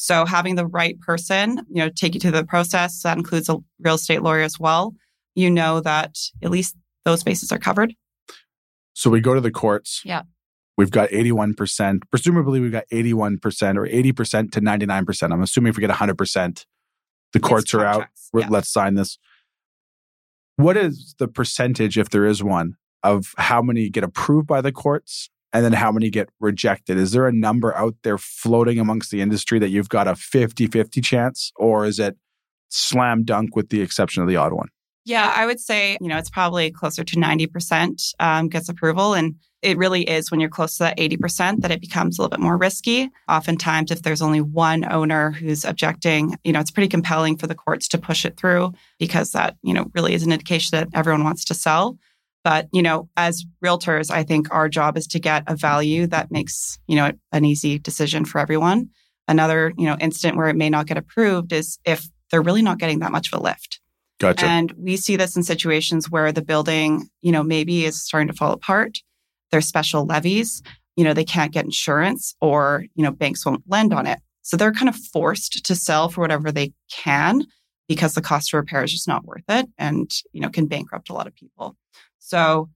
So 0.00 0.24
having 0.24 0.54
the 0.54 0.66
right 0.66 0.98
person, 1.00 1.56
you 1.68 1.82
know, 1.82 1.88
take 1.88 2.14
you 2.14 2.20
to 2.20 2.30
the 2.30 2.44
process, 2.44 3.02
that 3.02 3.18
includes 3.18 3.48
a 3.48 3.56
real 3.80 3.96
estate 3.96 4.22
lawyer 4.22 4.42
as 4.42 4.58
well. 4.58 4.94
You 5.34 5.50
know 5.50 5.80
that 5.80 6.16
at 6.40 6.50
least 6.50 6.76
those 7.04 7.24
bases 7.24 7.50
are 7.50 7.58
covered. 7.58 7.94
So 8.92 9.10
we 9.10 9.20
go 9.20 9.34
to 9.34 9.40
the 9.40 9.50
courts. 9.50 10.02
Yeah. 10.04 10.22
We've 10.76 10.92
got 10.92 11.08
81%. 11.08 12.02
Presumably, 12.10 12.60
we've 12.60 12.70
got 12.70 12.84
81% 12.92 13.40
or 13.76 13.88
80% 13.88 14.52
to 14.52 14.60
99%. 14.60 15.32
I'm 15.32 15.42
assuming 15.42 15.70
if 15.70 15.76
we 15.76 15.80
get 15.80 15.90
100%, 15.90 16.64
the 17.32 17.40
courts 17.40 17.74
are 17.74 17.84
out. 17.84 18.06
yeah. 18.32 18.46
Let's 18.48 18.68
sign 18.68 18.94
this. 18.94 19.18
What 20.54 20.76
is 20.76 21.16
the 21.18 21.26
percentage, 21.26 21.98
if 21.98 22.10
there 22.10 22.24
is 22.24 22.40
one, 22.40 22.76
of 23.02 23.34
how 23.36 23.62
many 23.62 23.90
get 23.90 24.04
approved 24.04 24.46
by 24.46 24.60
the 24.60 24.70
courts 24.70 25.28
and 25.52 25.64
then 25.64 25.72
how 25.72 25.90
many 25.90 26.10
get 26.10 26.28
rejected? 26.40 26.98
Is 26.98 27.12
there 27.12 27.26
a 27.26 27.32
number 27.32 27.74
out 27.76 27.94
there 28.02 28.18
floating 28.18 28.78
amongst 28.78 29.10
the 29.10 29.20
industry 29.20 29.58
that 29.58 29.68
you've 29.68 29.88
got 29.88 30.08
a 30.08 30.14
50 30.14 30.66
50 30.66 31.00
chance, 31.00 31.52
or 31.56 31.86
is 31.86 31.98
it 31.98 32.16
slam 32.68 33.24
dunk 33.24 33.56
with 33.56 33.70
the 33.70 33.80
exception 33.80 34.22
of 34.22 34.28
the 34.28 34.36
odd 34.36 34.52
one? 34.52 34.68
Yeah, 35.08 35.32
I 35.34 35.46
would 35.46 35.58
say, 35.58 35.96
you 36.02 36.08
know, 36.08 36.18
it's 36.18 36.28
probably 36.28 36.70
closer 36.70 37.02
to 37.02 37.16
90% 37.16 38.12
um, 38.20 38.48
gets 38.48 38.68
approval. 38.68 39.14
And 39.14 39.36
it 39.62 39.78
really 39.78 40.02
is 40.02 40.30
when 40.30 40.38
you're 40.38 40.50
close 40.50 40.76
to 40.76 40.84
that 40.84 40.98
80% 40.98 41.62
that 41.62 41.70
it 41.70 41.80
becomes 41.80 42.18
a 42.18 42.22
little 42.22 42.36
bit 42.36 42.42
more 42.42 42.58
risky. 42.58 43.08
Oftentimes, 43.26 43.90
if 43.90 44.02
there's 44.02 44.20
only 44.20 44.42
one 44.42 44.84
owner 44.92 45.30
who's 45.30 45.64
objecting, 45.64 46.36
you 46.44 46.52
know, 46.52 46.60
it's 46.60 46.70
pretty 46.70 46.88
compelling 46.88 47.38
for 47.38 47.46
the 47.46 47.54
courts 47.54 47.88
to 47.88 47.98
push 47.98 48.26
it 48.26 48.36
through 48.36 48.74
because 48.98 49.32
that, 49.32 49.56
you 49.62 49.72
know, 49.72 49.86
really 49.94 50.12
is 50.12 50.24
an 50.24 50.32
indication 50.32 50.78
that 50.78 50.88
everyone 50.92 51.24
wants 51.24 51.46
to 51.46 51.54
sell. 51.54 51.98
But, 52.48 52.66
you 52.72 52.80
know, 52.80 53.10
as 53.14 53.44
realtors, 53.62 54.10
I 54.10 54.22
think 54.22 54.48
our 54.50 54.70
job 54.70 54.96
is 54.96 55.06
to 55.08 55.18
get 55.20 55.44
a 55.46 55.54
value 55.54 56.06
that 56.06 56.30
makes, 56.30 56.78
you 56.86 56.96
know, 56.96 57.12
an 57.30 57.44
easy 57.44 57.78
decision 57.78 58.24
for 58.24 58.38
everyone. 58.38 58.88
Another, 59.28 59.74
you 59.76 59.84
know, 59.84 59.98
instant 60.00 60.34
where 60.34 60.48
it 60.48 60.56
may 60.56 60.70
not 60.70 60.86
get 60.86 60.96
approved 60.96 61.52
is 61.52 61.78
if 61.84 62.08
they're 62.30 62.40
really 62.40 62.62
not 62.62 62.78
getting 62.78 63.00
that 63.00 63.12
much 63.12 63.30
of 63.30 63.38
a 63.38 63.42
lift. 63.42 63.80
Gotcha. 64.18 64.46
And 64.46 64.72
we 64.78 64.96
see 64.96 65.14
this 65.14 65.36
in 65.36 65.42
situations 65.42 66.10
where 66.10 66.32
the 66.32 66.40
building, 66.40 67.10
you 67.20 67.32
know, 67.32 67.42
maybe 67.42 67.84
is 67.84 68.02
starting 68.02 68.28
to 68.28 68.32
fall 68.32 68.52
apart. 68.52 68.96
There's 69.50 69.68
special 69.68 70.06
levies, 70.06 70.62
you 70.96 71.04
know, 71.04 71.12
they 71.12 71.26
can't 71.26 71.52
get 71.52 71.66
insurance 71.66 72.34
or, 72.40 72.86
you 72.94 73.04
know, 73.04 73.10
banks 73.10 73.44
won't 73.44 73.64
lend 73.68 73.92
on 73.92 74.06
it. 74.06 74.20
So 74.40 74.56
they're 74.56 74.72
kind 74.72 74.88
of 74.88 74.96
forced 74.96 75.66
to 75.66 75.74
sell 75.74 76.08
for 76.08 76.22
whatever 76.22 76.50
they 76.50 76.72
can 76.90 77.44
because 77.88 78.14
the 78.14 78.22
cost 78.22 78.54
of 78.54 78.56
repair 78.56 78.84
is 78.84 78.92
just 78.92 79.06
not 79.06 79.26
worth 79.26 79.44
it 79.50 79.66
and, 79.76 80.10
you 80.32 80.40
know, 80.40 80.48
can 80.48 80.66
bankrupt 80.66 81.10
a 81.10 81.12
lot 81.12 81.26
of 81.26 81.34
people. 81.34 81.76
So 82.28 82.68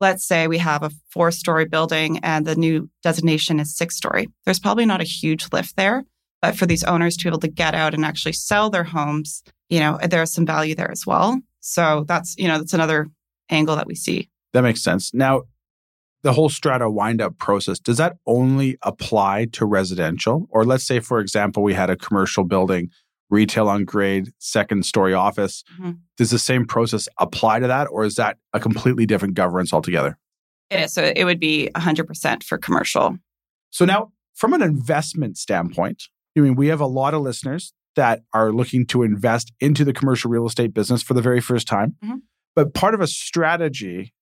let's 0.00 0.26
say 0.26 0.46
we 0.46 0.58
have 0.58 0.82
a 0.82 0.90
four 1.10 1.30
story 1.30 1.64
building 1.64 2.18
and 2.18 2.46
the 2.46 2.54
new 2.54 2.90
designation 3.02 3.58
is 3.58 3.74
six 3.74 3.96
story. 3.96 4.28
There's 4.44 4.60
probably 4.60 4.84
not 4.84 5.00
a 5.00 5.04
huge 5.04 5.48
lift 5.50 5.76
there, 5.76 6.04
but 6.42 6.56
for 6.56 6.66
these 6.66 6.84
owners 6.84 7.16
to 7.16 7.24
be 7.24 7.28
able 7.28 7.40
to 7.40 7.48
get 7.48 7.74
out 7.74 7.94
and 7.94 8.04
actually 8.04 8.34
sell 8.34 8.68
their 8.68 8.84
homes, 8.84 9.42
you 9.70 9.80
know, 9.80 9.98
there's 10.08 10.32
some 10.32 10.44
value 10.44 10.74
there 10.74 10.90
as 10.90 11.06
well. 11.06 11.40
So 11.60 12.04
that's, 12.06 12.36
you 12.36 12.48
know, 12.48 12.58
that's 12.58 12.74
another 12.74 13.08
angle 13.48 13.76
that 13.76 13.86
we 13.86 13.94
see. 13.94 14.28
That 14.52 14.62
makes 14.62 14.82
sense. 14.82 15.14
Now, 15.14 15.44
the 16.22 16.32
whole 16.34 16.50
strata 16.50 16.90
wind 16.90 17.22
up 17.22 17.38
process, 17.38 17.78
does 17.78 17.96
that 17.96 18.16
only 18.26 18.76
apply 18.82 19.46
to 19.52 19.64
residential? 19.64 20.48
Or 20.50 20.64
let's 20.64 20.86
say, 20.86 21.00
for 21.00 21.20
example, 21.20 21.62
we 21.62 21.74
had 21.74 21.90
a 21.90 21.96
commercial 21.96 22.44
building, 22.44 22.90
retail 23.30 23.68
on 23.68 23.84
grade, 23.84 24.32
second 24.38 24.86
story 24.86 25.14
office. 25.14 25.62
Mhm. 25.78 25.98
Does 26.16 26.30
the 26.30 26.38
same 26.38 26.66
process 26.66 27.08
apply 27.18 27.60
to 27.60 27.66
that? 27.66 27.86
Or 27.90 28.04
is 28.04 28.14
that 28.16 28.38
a 28.52 28.60
completely 28.60 29.06
different 29.06 29.34
governance 29.34 29.72
altogether? 29.72 30.18
It 30.70 30.80
is. 30.80 30.92
So 30.92 31.12
it 31.14 31.24
would 31.24 31.40
be 31.40 31.70
100% 31.74 32.42
for 32.42 32.58
commercial. 32.58 33.18
So 33.70 33.84
now, 33.84 34.12
from 34.34 34.52
an 34.52 34.62
investment 34.62 35.36
standpoint, 35.36 36.04
I 36.36 36.40
mean, 36.40 36.54
we 36.54 36.68
have 36.68 36.80
a 36.80 36.86
lot 36.86 37.14
of 37.14 37.22
listeners 37.22 37.72
that 37.96 38.22
are 38.32 38.52
looking 38.52 38.86
to 38.86 39.02
invest 39.02 39.52
into 39.60 39.84
the 39.84 39.92
commercial 39.92 40.30
real 40.30 40.46
estate 40.46 40.72
business 40.72 41.02
for 41.02 41.14
the 41.14 41.22
very 41.22 41.40
first 41.40 41.66
time. 41.66 41.96
Mhm. 42.04 42.22
But 42.54 42.72
part 42.74 42.94
of 42.94 43.00
a 43.00 43.06
strategy 43.06 44.14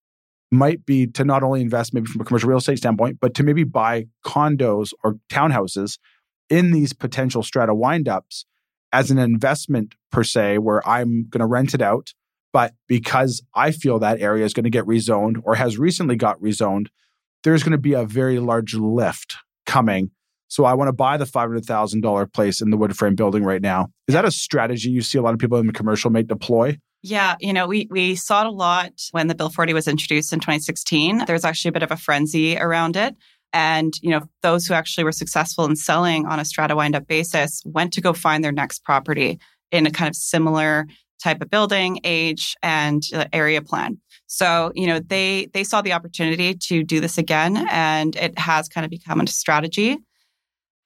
might 0.51 0.87
be 0.87 1.07
to 1.09 1.25
not 1.25 1.43
only 1.43 1.61
invest 1.61 1.93
maybe 1.93 2.07
from 2.07 2.21
a 2.21 2.25
commercial 2.25 2.49
real 2.49 2.59
estate 2.59 2.79
standpoint, 2.79 3.19
but 3.21 3.35
to 3.35 3.43
maybe 3.43 3.65
buy 3.65 4.07
condos 4.25 4.93
or 5.03 5.17
townhouses 5.29 5.99
in 6.49 6.71
these 6.71 6.93
potential 6.93 7.43
strata 7.43 7.75
windups 7.75 8.45
as 8.97 9.11
an 9.11 9.19
investment 9.19 9.95
per 10.11 10.25
se, 10.25 10.57
where 10.57 10.87
I'm 10.89 11.27
going 11.29 11.41
to 11.41 11.47
rent 11.47 11.75
it 11.75 11.83
out. 11.83 12.15
But 12.51 12.73
because 12.89 13.43
I 13.55 13.71
feel 13.71 13.99
that 13.99 14.23
area 14.23 14.47
is 14.47 14.55
going 14.55 14.65
to 14.65 14.71
get 14.71 14.87
rezoned 14.87 15.43
or 15.45 15.55
has 15.55 15.77
recently 15.77 16.17
got 16.17 16.41
rezoned, 16.41 16.87
there's 17.45 17.63
going 17.63 17.73
to 17.73 17.79
be 17.79 17.93
a 17.93 18.07
very 18.07 18.39
large 18.39 18.73
lift 18.73 19.37
coming. 19.67 20.13
So 20.49 20.65
I 20.65 20.73
want 20.73 20.89
to 20.89 20.95
buy 20.95 21.19
the 21.19 21.27
$500,000 21.27 22.33
place 22.33 22.63
in 22.63 22.71
the 22.71 22.79
wood 22.79 22.97
frame 22.97 23.17
building 23.17 23.45
right 23.45 23.61
now. 23.61 23.89
Is 24.09 24.15
that 24.15 24.25
a 24.25 24.31
strategy 24.31 24.89
you 24.89 25.03
see 25.03 25.19
a 25.19 25.23
lot 25.23 25.35
of 25.35 25.41
people 25.41 25.59
in 25.59 25.67
the 25.67 25.75
commercial 25.75 26.11
make 26.11 26.29
deploy? 26.29 26.79
Yeah, 27.03 27.37
you 27.39 27.53
know, 27.53 27.67
we 27.67 27.87
we 27.91 28.15
saw 28.15 28.41
it 28.41 28.47
a 28.47 28.51
lot 28.51 28.93
when 29.11 29.27
the 29.27 29.35
Bill 29.35 29.51
40 29.51 29.75
was 29.75 29.87
introduced 29.87 30.33
in 30.33 30.41
2016. 30.41 31.27
There's 31.27 31.45
actually 31.45 31.69
a 31.69 31.73
bit 31.73 31.83
of 31.83 31.91
a 31.91 31.97
frenzy 31.97 32.57
around 32.57 32.97
it. 32.97 33.15
And, 33.57 33.95
you 34.03 34.11
know, 34.11 34.21
those 34.43 34.67
who 34.67 34.75
actually 34.75 35.05
were 35.05 35.13
successful 35.13 35.65
in 35.65 35.77
selling 35.77 36.27
on 36.27 36.39
a 36.39 36.45
strata 36.45 36.77
wind 36.77 36.95
up 36.95 37.07
basis 37.07 37.63
went 37.65 37.91
to 37.95 38.03
go 38.03 38.13
find 38.13 38.45
their 38.45 38.53
next 38.53 38.85
property 38.85 39.41
in 39.73 39.87
a 39.87 39.91
kind 39.91 40.11
of 40.11 40.15
similar 40.15 40.87
type 41.25 41.41
of 41.41 41.49
building, 41.49 42.01
age, 42.05 42.55
and 42.63 43.05
uh, 43.15 43.25
area 43.33 43.63
plan. 43.63 43.99
So, 44.27 44.73
you 44.75 44.87
know, 44.87 45.01
they 45.01 45.49
they 45.55 45.65
saw 45.65 45.81
the 45.81 45.95
opportunity 45.95 46.53
to 46.55 46.85
do 46.85 47.01
this 47.01 47.17
again 47.17 47.67
and 47.71 48.15
it 48.17 48.39
has 48.39 48.69
kind 48.69 48.85
of 48.85 48.91
become 48.91 49.23
a 49.23 49.27
strategy. 49.27 49.97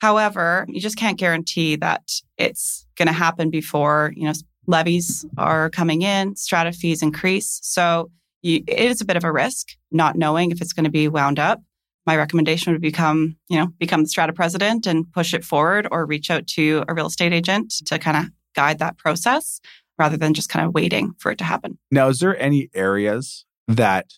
However, 0.01 0.65
you 0.69 0.81
just 0.81 0.97
can't 0.97 1.19
guarantee 1.19 1.75
that 1.75 2.09
it's 2.39 2.87
going 2.97 3.09
to 3.09 3.13
happen 3.13 3.51
before, 3.51 4.13
you 4.15 4.27
know, 4.27 4.33
levies 4.69 5.27
are 5.37 5.71
coming 5.71 6.03
in, 6.03 6.37
strata 6.37 6.71
fees 6.71 7.03
increase. 7.03 7.59
So 7.65 8.13
you, 8.43 8.63
it 8.69 8.79
is 8.93 9.01
a 9.01 9.05
bit 9.05 9.17
of 9.17 9.25
a 9.25 9.33
risk 9.33 9.67
not 9.91 10.15
knowing 10.15 10.53
if 10.53 10.61
it's 10.61 10.73
going 10.73 10.85
to 10.85 10.91
be 10.91 11.09
wound 11.09 11.41
up. 11.41 11.61
My 12.07 12.17
recommendation 12.17 12.73
would 12.73 12.81
become, 12.83 13.37
you 13.49 13.59
know, 13.59 13.69
become 13.79 14.03
the 14.03 14.09
strata 14.09 14.33
president 14.33 14.87
and 14.87 15.11
push 15.13 15.35
it 15.35 15.45
forward 15.45 15.87
or 15.91 16.07
reach 16.07 16.31
out 16.31 16.47
to 16.49 16.85
a 16.89 16.95
real 16.95 17.07
estate 17.07 17.33
agent 17.33 17.75
to 17.87 17.99
kind 17.99 18.17
of 18.17 18.25
guide 18.57 18.79
that 18.79 18.97
process 18.97 19.61
rather 19.99 20.17
than 20.17 20.33
just 20.35 20.49
kind 20.49 20.67
of 20.67 20.73
waiting 20.75 21.13
for 21.19 21.31
it 21.31 21.39
to 21.39 21.45
happen. 21.45 21.79
Now, 21.91 22.09
is 22.09 22.19
there 22.21 22.41
any 22.41 22.71
areas 22.75 23.45
that 23.69 24.15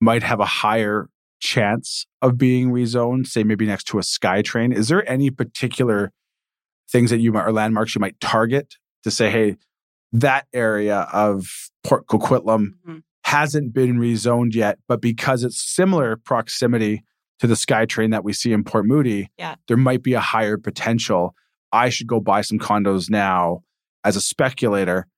might 0.00 0.22
have 0.22 0.40
a 0.40 0.44
higher 0.44 1.08
chance 1.40 2.06
of 2.20 2.36
being 2.36 2.70
rezoned, 2.70 3.26
say 3.26 3.42
maybe 3.42 3.66
next 3.66 3.84
to 3.84 3.98
a 3.98 4.02
SkyTrain? 4.02 4.74
Is 4.74 4.88
there 4.88 5.08
any 5.10 5.30
particular 5.30 6.12
things 6.90 7.10
that 7.10 7.18
you 7.18 7.32
might, 7.32 7.44
or 7.46 7.52
landmarks 7.52 7.94
you 7.94 8.00
might 8.00 8.20
target 8.20 8.74
to 9.04 9.10
say, 9.10 9.30
hey, 9.30 9.56
that 10.12 10.46
area 10.52 11.08
of 11.12 11.70
Port 11.82 12.06
Coquitlam 12.06 12.74
Mhm. 12.86 13.02
Hasn't 13.26 13.72
been 13.74 13.98
rezoned 13.98 14.54
yet, 14.54 14.78
but 14.86 15.00
because 15.00 15.42
it's 15.42 15.60
similar 15.60 16.14
proximity 16.16 17.02
to 17.40 17.48
the 17.48 17.54
SkyTrain 17.54 18.12
that 18.12 18.22
we 18.22 18.32
see 18.32 18.52
in 18.52 18.62
Port 18.62 18.86
Moody, 18.86 19.28
Yeah. 19.36 19.56
there 19.66 19.76
might 19.76 20.04
be 20.04 20.14
a 20.14 20.20
higher 20.20 20.56
potential. 20.56 21.34
I 21.72 21.88
should 21.88 22.06
go 22.06 22.20
buy 22.20 22.42
some 22.42 22.60
condos 22.60 23.10
now 23.10 23.62
as 24.04 24.14
a 24.14 24.20
speculator 24.20 25.08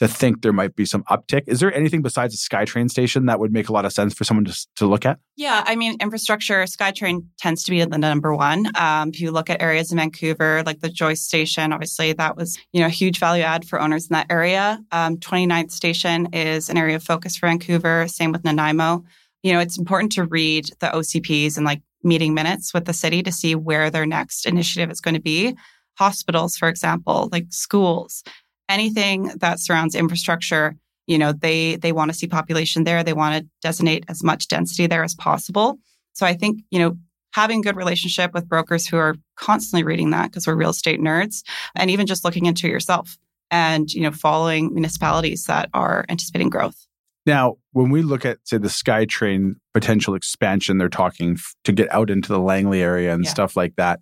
to 0.00 0.08
think 0.08 0.40
there 0.40 0.52
might 0.52 0.74
be 0.74 0.86
some 0.86 1.04
uptick. 1.04 1.42
Is 1.46 1.60
there 1.60 1.72
anything 1.74 2.00
besides 2.00 2.34
a 2.34 2.38
SkyTrain 2.38 2.90
station 2.90 3.26
that 3.26 3.38
would 3.38 3.52
make 3.52 3.68
a 3.68 3.72
lot 3.72 3.84
of 3.84 3.92
sense 3.92 4.14
for 4.14 4.24
someone 4.24 4.46
to, 4.46 4.66
to 4.76 4.86
look 4.86 5.04
at? 5.04 5.18
Yeah, 5.36 5.62
I 5.66 5.76
mean, 5.76 5.96
infrastructure, 6.00 6.62
SkyTrain 6.64 7.26
tends 7.38 7.62
to 7.64 7.70
be 7.70 7.84
the 7.84 7.98
number 7.98 8.34
one. 8.34 8.66
Um, 8.76 9.10
if 9.10 9.20
you 9.20 9.30
look 9.30 9.50
at 9.50 9.60
areas 9.60 9.92
in 9.92 9.98
Vancouver, 9.98 10.62
like 10.64 10.80
the 10.80 10.88
Joyce 10.88 11.22
Station, 11.22 11.72
obviously 11.72 12.14
that 12.14 12.36
was, 12.36 12.58
you 12.72 12.80
know, 12.80 12.86
a 12.86 12.90
huge 12.90 13.18
value 13.18 13.42
add 13.42 13.66
for 13.66 13.78
owners 13.78 14.08
in 14.08 14.14
that 14.14 14.26
area. 14.30 14.82
Um, 14.90 15.18
29th 15.18 15.70
Station 15.70 16.28
is 16.32 16.70
an 16.70 16.78
area 16.78 16.96
of 16.96 17.02
focus 17.02 17.36
for 17.36 17.46
Vancouver. 17.46 18.08
Same 18.08 18.32
with 18.32 18.42
Nanaimo. 18.42 19.04
You 19.42 19.52
know, 19.52 19.60
it's 19.60 19.78
important 19.78 20.12
to 20.12 20.24
read 20.24 20.70
the 20.80 20.88
OCPs 20.88 21.58
and 21.58 21.66
like 21.66 21.82
meeting 22.02 22.32
minutes 22.32 22.72
with 22.72 22.86
the 22.86 22.94
city 22.94 23.22
to 23.22 23.32
see 23.32 23.54
where 23.54 23.90
their 23.90 24.06
next 24.06 24.46
initiative 24.46 24.90
is 24.90 25.00
going 25.02 25.14
to 25.14 25.20
be. 25.20 25.54
Hospitals, 25.98 26.56
for 26.56 26.68
example, 26.68 27.28
like 27.30 27.46
schools, 27.50 28.22
anything 28.70 29.24
that 29.40 29.60
surrounds 29.60 29.94
infrastructure, 29.94 30.76
you 31.06 31.18
know, 31.18 31.32
they 31.32 31.76
they 31.76 31.92
want 31.92 32.10
to 32.10 32.16
see 32.16 32.26
population 32.26 32.84
there. 32.84 33.02
They 33.02 33.12
want 33.12 33.42
to 33.42 33.48
designate 33.62 34.04
as 34.08 34.22
much 34.22 34.48
density 34.48 34.86
there 34.86 35.04
as 35.04 35.14
possible. 35.14 35.78
So 36.14 36.24
I 36.26 36.34
think, 36.34 36.60
you 36.70 36.78
know, 36.78 36.96
having 37.34 37.60
good 37.60 37.76
relationship 37.76 38.32
with 38.32 38.48
brokers 38.48 38.86
who 38.86 38.96
are 38.96 39.16
constantly 39.36 39.84
reading 39.84 40.10
that 40.10 40.30
because 40.30 40.46
we're 40.46 40.54
real 40.56 40.70
estate 40.70 41.00
nerds 41.00 41.42
and 41.74 41.90
even 41.90 42.06
just 42.06 42.24
looking 42.24 42.46
into 42.46 42.68
yourself 42.68 43.18
and, 43.50 43.92
you 43.92 44.00
know, 44.02 44.10
following 44.12 44.72
municipalities 44.72 45.44
that 45.44 45.68
are 45.74 46.04
anticipating 46.08 46.48
growth. 46.50 46.86
Now, 47.26 47.56
when 47.72 47.90
we 47.90 48.02
look 48.02 48.24
at, 48.24 48.38
say, 48.44 48.58
the 48.58 48.68
SkyTrain 48.68 49.54
potential 49.74 50.14
expansion, 50.14 50.78
they're 50.78 50.88
talking 50.88 51.32
f- 51.34 51.54
to 51.64 51.72
get 51.72 51.92
out 51.92 52.08
into 52.10 52.28
the 52.28 52.38
Langley 52.38 52.82
area 52.82 53.12
and 53.12 53.24
Yeah. 53.24 53.30
stuff 53.30 53.56
like 53.56 53.76
that. 53.76 54.00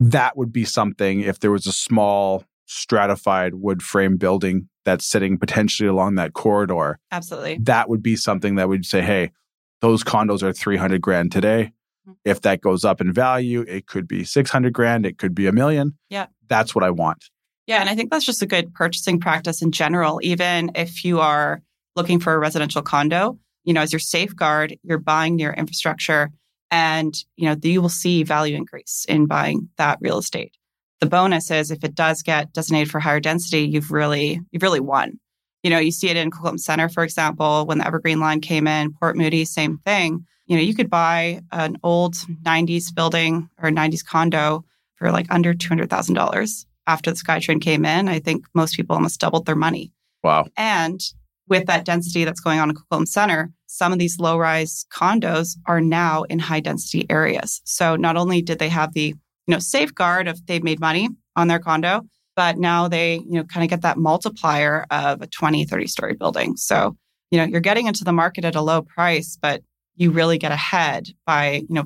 That 0.00 0.36
would 0.36 0.52
be 0.52 0.64
something 0.64 1.20
if 1.20 1.40
there 1.40 1.50
was 1.50 1.66
a 1.66 1.72
small 1.72 2.44
stratified 2.68 3.54
wood 3.54 3.82
frame 3.82 4.16
building 4.16 4.68
that's 4.84 5.06
sitting 5.06 5.38
potentially 5.38 5.88
along 5.88 6.14
that 6.14 6.34
corridor. 6.34 6.98
Absolutely. 7.10 7.58
That 7.62 7.88
would 7.88 8.02
be 8.02 8.14
something 8.14 8.54
that 8.56 8.68
would 8.68 8.84
say, 8.84 9.02
hey, 9.02 9.32
those 9.80 10.04
condos 10.04 10.42
are 10.42 10.52
300 10.52 11.00
grand 11.00 11.32
today. 11.32 11.72
Mhm. 12.08 12.16
If 12.24 12.42
that 12.42 12.60
goes 12.60 12.84
up 12.84 13.00
in 13.00 13.12
value, 13.12 13.64
it 13.66 13.86
could 13.86 14.06
be 14.06 14.22
600 14.22 14.72
grand, 14.72 15.06
it 15.06 15.18
could 15.18 15.34
be 15.34 15.46
a 15.46 15.52
million. 15.52 15.96
Yeah. 16.10 16.26
That's 16.48 16.74
what 16.74 16.84
I 16.84 16.90
want. 16.90 17.24
Yeah, 17.66 17.80
and 17.80 17.88
I 17.90 17.94
think 17.94 18.10
that's 18.10 18.24
just 18.24 18.42
a 18.42 18.46
good 18.46 18.72
purchasing 18.74 19.20
practice 19.20 19.60
in 19.60 19.72
general. 19.72 20.20
Even 20.22 20.70
if 20.74 21.04
you 21.04 21.20
are 21.20 21.62
looking 21.96 22.18
for 22.20 22.32
a 22.32 22.38
residential 22.38 22.80
condo, 22.82 23.38
you 23.64 23.72
know, 23.74 23.82
as 23.82 23.92
your 23.92 23.98
safeguard, 24.00 24.78
you're 24.82 24.98
buying 24.98 25.36
near 25.36 25.52
infrastructure 25.52 26.30
and, 26.70 27.14
you 27.36 27.46
know, 27.46 27.56
you 27.62 27.82
will 27.82 27.88
see 27.88 28.22
value 28.22 28.56
increase 28.56 29.04
in 29.08 29.26
buying 29.26 29.68
that 29.76 29.98
real 30.00 30.18
estate. 30.18 30.56
The 31.00 31.06
bonus 31.06 31.50
is 31.50 31.70
if 31.70 31.84
it 31.84 31.94
does 31.94 32.22
get 32.22 32.52
designated 32.52 32.90
for 32.90 32.98
higher 33.00 33.20
density, 33.20 33.60
you've 33.60 33.90
really, 33.92 34.40
you've 34.50 34.62
really 34.62 34.80
won. 34.80 35.20
You 35.62 35.70
know, 35.70 35.78
you 35.78 35.90
see 35.90 36.08
it 36.08 36.16
in 36.16 36.30
Coquitlam 36.30 36.58
Center, 36.58 36.88
for 36.88 37.04
example, 37.04 37.66
when 37.66 37.78
the 37.78 37.86
Evergreen 37.86 38.20
line 38.20 38.40
came 38.40 38.66
in, 38.66 38.92
Port 38.92 39.16
Moody, 39.16 39.44
same 39.44 39.78
thing. 39.78 40.24
You 40.46 40.56
know, 40.56 40.62
you 40.62 40.74
could 40.74 40.90
buy 40.90 41.40
an 41.52 41.78
old 41.82 42.14
90s 42.14 42.94
building 42.94 43.48
or 43.62 43.70
90s 43.70 44.04
condo 44.04 44.64
for 44.96 45.10
like 45.10 45.26
under 45.30 45.54
$200,000 45.54 46.66
after 46.86 47.10
the 47.10 47.16
SkyTrain 47.16 47.60
came 47.60 47.84
in. 47.84 48.08
I 48.08 48.18
think 48.18 48.46
most 48.54 48.76
people 48.76 48.96
almost 48.96 49.20
doubled 49.20 49.46
their 49.46 49.56
money. 49.56 49.92
Wow. 50.22 50.46
And 50.56 51.00
with 51.48 51.66
that 51.66 51.84
density 51.84 52.24
that's 52.24 52.40
going 52.40 52.58
on 52.58 52.70
in 52.70 52.76
Coquitlam 52.76 53.06
Center, 53.06 53.52
some 53.66 53.92
of 53.92 53.98
these 53.98 54.18
low 54.18 54.38
rise 54.38 54.86
condos 54.92 55.56
are 55.66 55.80
now 55.80 56.22
in 56.24 56.38
high 56.38 56.60
density 56.60 57.06
areas. 57.10 57.60
So 57.64 57.96
not 57.96 58.16
only 58.16 58.42
did 58.42 58.58
they 58.58 58.68
have 58.68 58.94
the 58.94 59.14
you 59.48 59.52
know 59.54 59.58
safeguard 59.58 60.28
if 60.28 60.44
they've 60.46 60.62
made 60.62 60.78
money 60.78 61.08
on 61.34 61.48
their 61.48 61.58
condo, 61.58 62.02
but 62.36 62.58
now 62.58 62.86
they 62.86 63.14
you 63.16 63.32
know 63.32 63.44
kind 63.44 63.64
of 63.64 63.70
get 63.70 63.80
that 63.82 63.96
multiplier 63.96 64.84
of 64.90 65.22
a 65.22 65.26
20, 65.26 65.64
30 65.64 65.86
story 65.88 66.14
building. 66.14 66.56
So 66.56 66.96
you 67.30 67.38
know 67.38 67.44
you're 67.44 67.60
getting 67.60 67.86
into 67.86 68.04
the 68.04 68.12
market 68.12 68.44
at 68.44 68.54
a 68.54 68.60
low 68.60 68.82
price, 68.82 69.36
but 69.40 69.62
you 69.96 70.10
really 70.12 70.38
get 70.38 70.52
ahead 70.52 71.08
by 71.26 71.62
you 71.68 71.74
know 71.74 71.84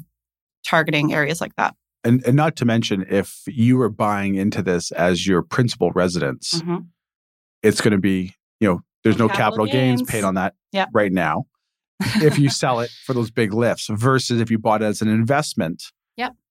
targeting 0.66 1.14
areas 1.14 1.40
like 1.40 1.54
that. 1.56 1.74
And, 2.04 2.24
and 2.26 2.34
not 2.36 2.56
to 2.56 2.64
mention, 2.64 3.06
if 3.08 3.42
you 3.46 3.76
were 3.76 3.88
buying 3.88 4.34
into 4.34 4.60
this 4.62 4.90
as 4.90 5.24
your 5.26 5.40
principal 5.42 5.92
residence, 5.92 6.60
Mhm. 6.60 6.86
it's 7.62 7.80
going 7.80 7.92
to 7.92 7.98
be, 7.98 8.34
you 8.58 8.68
know, 8.68 8.80
there's 9.04 9.18
no 9.18 9.28
capital, 9.28 9.66
Capital 9.66 9.66
gains. 9.66 10.00
gains. 10.00 10.10
paid 10.10 10.24
on 10.24 10.34
that 10.34 10.54
Yeah. 10.72 10.86
right 10.92 11.12
now. 11.12 11.46
if 12.16 12.36
you 12.40 12.50
sell 12.50 12.80
it 12.80 12.90
for 13.06 13.14
those 13.14 13.30
big 13.30 13.52
lifts 13.54 13.86
versus 13.88 14.40
if 14.40 14.50
you 14.50 14.58
bought 14.58 14.82
it 14.82 14.86
as 14.86 15.00
an 15.02 15.08
investment, 15.08 15.84
Yep. 15.84 15.92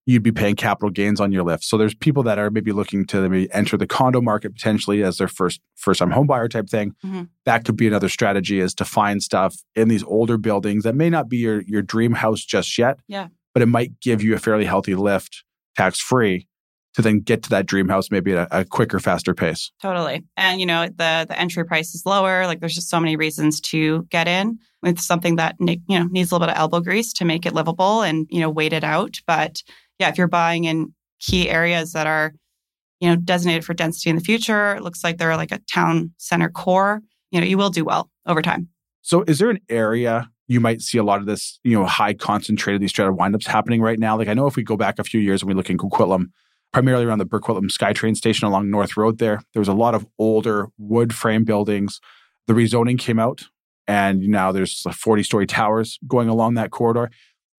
You'd 0.06 0.24
be 0.24 0.32
paying 0.32 0.56
capital 0.56 0.90
gains 0.90 1.20
on 1.22 1.32
your 1.32 1.44
lift. 1.44 1.64
So 1.64 1.78
there's 1.78 1.94
people 1.94 2.24
that 2.24 2.40
are 2.40 2.50
maybe 2.50 2.72
looking 2.72 3.06
to 3.08 3.30
maybe 3.30 3.52
enter 3.54 3.78
the 3.78 3.88
condo 3.88 4.22
market 4.22 4.54
potentially 4.56 5.04
as 5.04 5.18
their 5.18 5.28
first 5.28 5.62
first 5.76 6.00
time 6.00 6.12
home 6.12 6.28
buyer 6.28 6.48
type 6.48 6.70
thing. 6.70 6.94
Mhm. 7.06 7.30
That 7.46 7.66
could 7.66 7.78
be 7.78 7.88
another 7.88 8.10
strategy 8.10 8.60
is 8.60 8.74
to 8.76 8.86
find 8.86 9.22
stuff 9.22 9.56
in 9.76 9.88
these 9.88 10.04
older 10.04 10.38
buildings 10.38 10.84
that 10.84 10.96
may 10.96 11.10
not 11.10 11.30
be 11.30 11.38
your 11.38 11.62
your 11.68 11.82
dream 11.82 12.14
house 12.14 12.44
just 12.44 12.78
yet. 12.78 13.00
Yeah. 13.08 13.28
But 13.54 13.62
it 13.64 13.68
might 13.68 14.00
give 14.00 14.24
you 14.24 14.34
a 14.34 14.40
fairly 14.40 14.66
healthy 14.66 14.96
lift 14.96 15.44
tax 15.78 16.00
free 16.00 16.48
to 16.94 17.02
then 17.02 17.20
get 17.20 17.42
to 17.44 17.50
that 17.50 17.66
dream 17.66 17.88
house 17.88 18.12
maybe 18.12 18.34
at 18.34 18.48
a, 18.52 18.62
a 18.62 18.66
quicker, 18.66 19.00
faster 19.00 19.34
pace. 19.34 19.72
Totally. 19.82 20.24
And 20.36 20.60
you 20.60 20.66
know, 20.66 20.88
the 20.88 21.26
the 21.30 21.40
entry 21.40 21.64
price 21.66 21.94
is 21.94 22.04
lower. 22.06 22.48
Like 22.48 22.60
there's 22.60 22.76
just 22.76 22.90
so 22.90 23.00
many 23.00 23.16
reasons 23.16 23.62
to 23.62 24.04
get 24.10 24.28
in 24.28 24.58
with 24.82 25.00
something 25.00 25.36
that 25.36 25.56
you 25.60 25.78
know 25.88 26.06
needs 26.12 26.32
a 26.32 26.36
little 26.36 26.48
bit 26.48 26.54
of 26.56 26.60
elbow 26.60 26.80
grease 26.80 27.14
to 27.14 27.26
make 27.26 27.46
it 27.46 27.54
livable 27.54 28.02
and 28.02 28.26
you 28.30 28.40
know 28.40 28.50
wait 28.50 28.74
it 28.74 28.84
out. 28.84 29.20
But 29.28 29.62
yeah, 30.00 30.10
if 30.10 30.18
you're 30.18 30.28
buying 30.28 30.66
in 30.66 30.94
key 31.20 31.50
areas 31.50 31.94
that 31.94 32.08
are 32.08 32.34
you 33.00 33.10
know 33.10 33.16
designated 33.16 33.66
for 33.66 33.74
density 33.74 34.10
in 34.10 34.16
the 34.16 34.22
future, 34.22 34.76
it 34.76 34.84
looks 34.84 35.04
like 35.04 35.18
they're 35.18 35.38
like 35.38 35.52
a 35.52 35.60
town 35.72 36.12
center 36.18 36.50
core. 36.50 37.02
You 37.32 37.40
know, 37.40 37.48
you 37.48 37.58
will 37.58 37.70
do 37.70 37.86
well 37.86 38.10
over 38.26 38.42
time. 38.42 38.70
So, 39.02 39.24
is 39.28 39.40
there 39.40 39.50
an 39.50 39.60
area 39.70 40.30
you 40.48 40.60
might 40.60 40.82
see 40.82 40.98
a 40.98 41.04
lot 41.04 41.20
of 41.20 41.26
this, 41.26 41.60
you 41.64 41.78
know, 41.78 41.86
high 41.86 42.14
concentrated 42.14 42.82
these 42.82 42.92
strata 42.92 43.12
windups 43.12 43.48
happening 43.48 43.82
right 43.82 43.98
now? 43.98 44.18
Like, 44.18 44.28
I 44.28 44.34
know 44.34 44.48
if 44.48 44.56
we 44.56 44.64
go 44.64 44.78
back 44.78 45.00
a 45.00 45.04
few 45.04 45.20
years 45.20 45.42
and 45.42 45.50
we 45.50 45.56
look 45.56 45.70
in 45.70 45.78
Coquitlam, 45.78 46.26
primarily 46.72 47.06
around 47.06 47.18
the 47.18 47.26
Burquitlam 47.26 47.70
SkyTrain 47.72 48.16
station 48.16 48.48
along 48.48 48.70
North 48.70 48.96
Road, 48.96 49.18
there 49.18 49.42
there 49.54 49.60
was 49.60 49.68
a 49.68 49.74
lot 49.74 49.96
of 49.96 50.06
older 50.20 50.68
wood 50.78 51.14
frame 51.14 51.44
buildings. 51.44 52.00
The 52.48 52.54
rezoning 52.54 53.00
came 53.00 53.20
out, 53.20 53.46
and 53.88 54.22
now 54.22 54.52
there's 54.52 54.82
40 54.82 55.24
story 55.24 55.48
towers 55.48 55.98
going 56.08 56.30
along 56.30 56.56
that 56.56 56.72
corridor. 56.72 57.10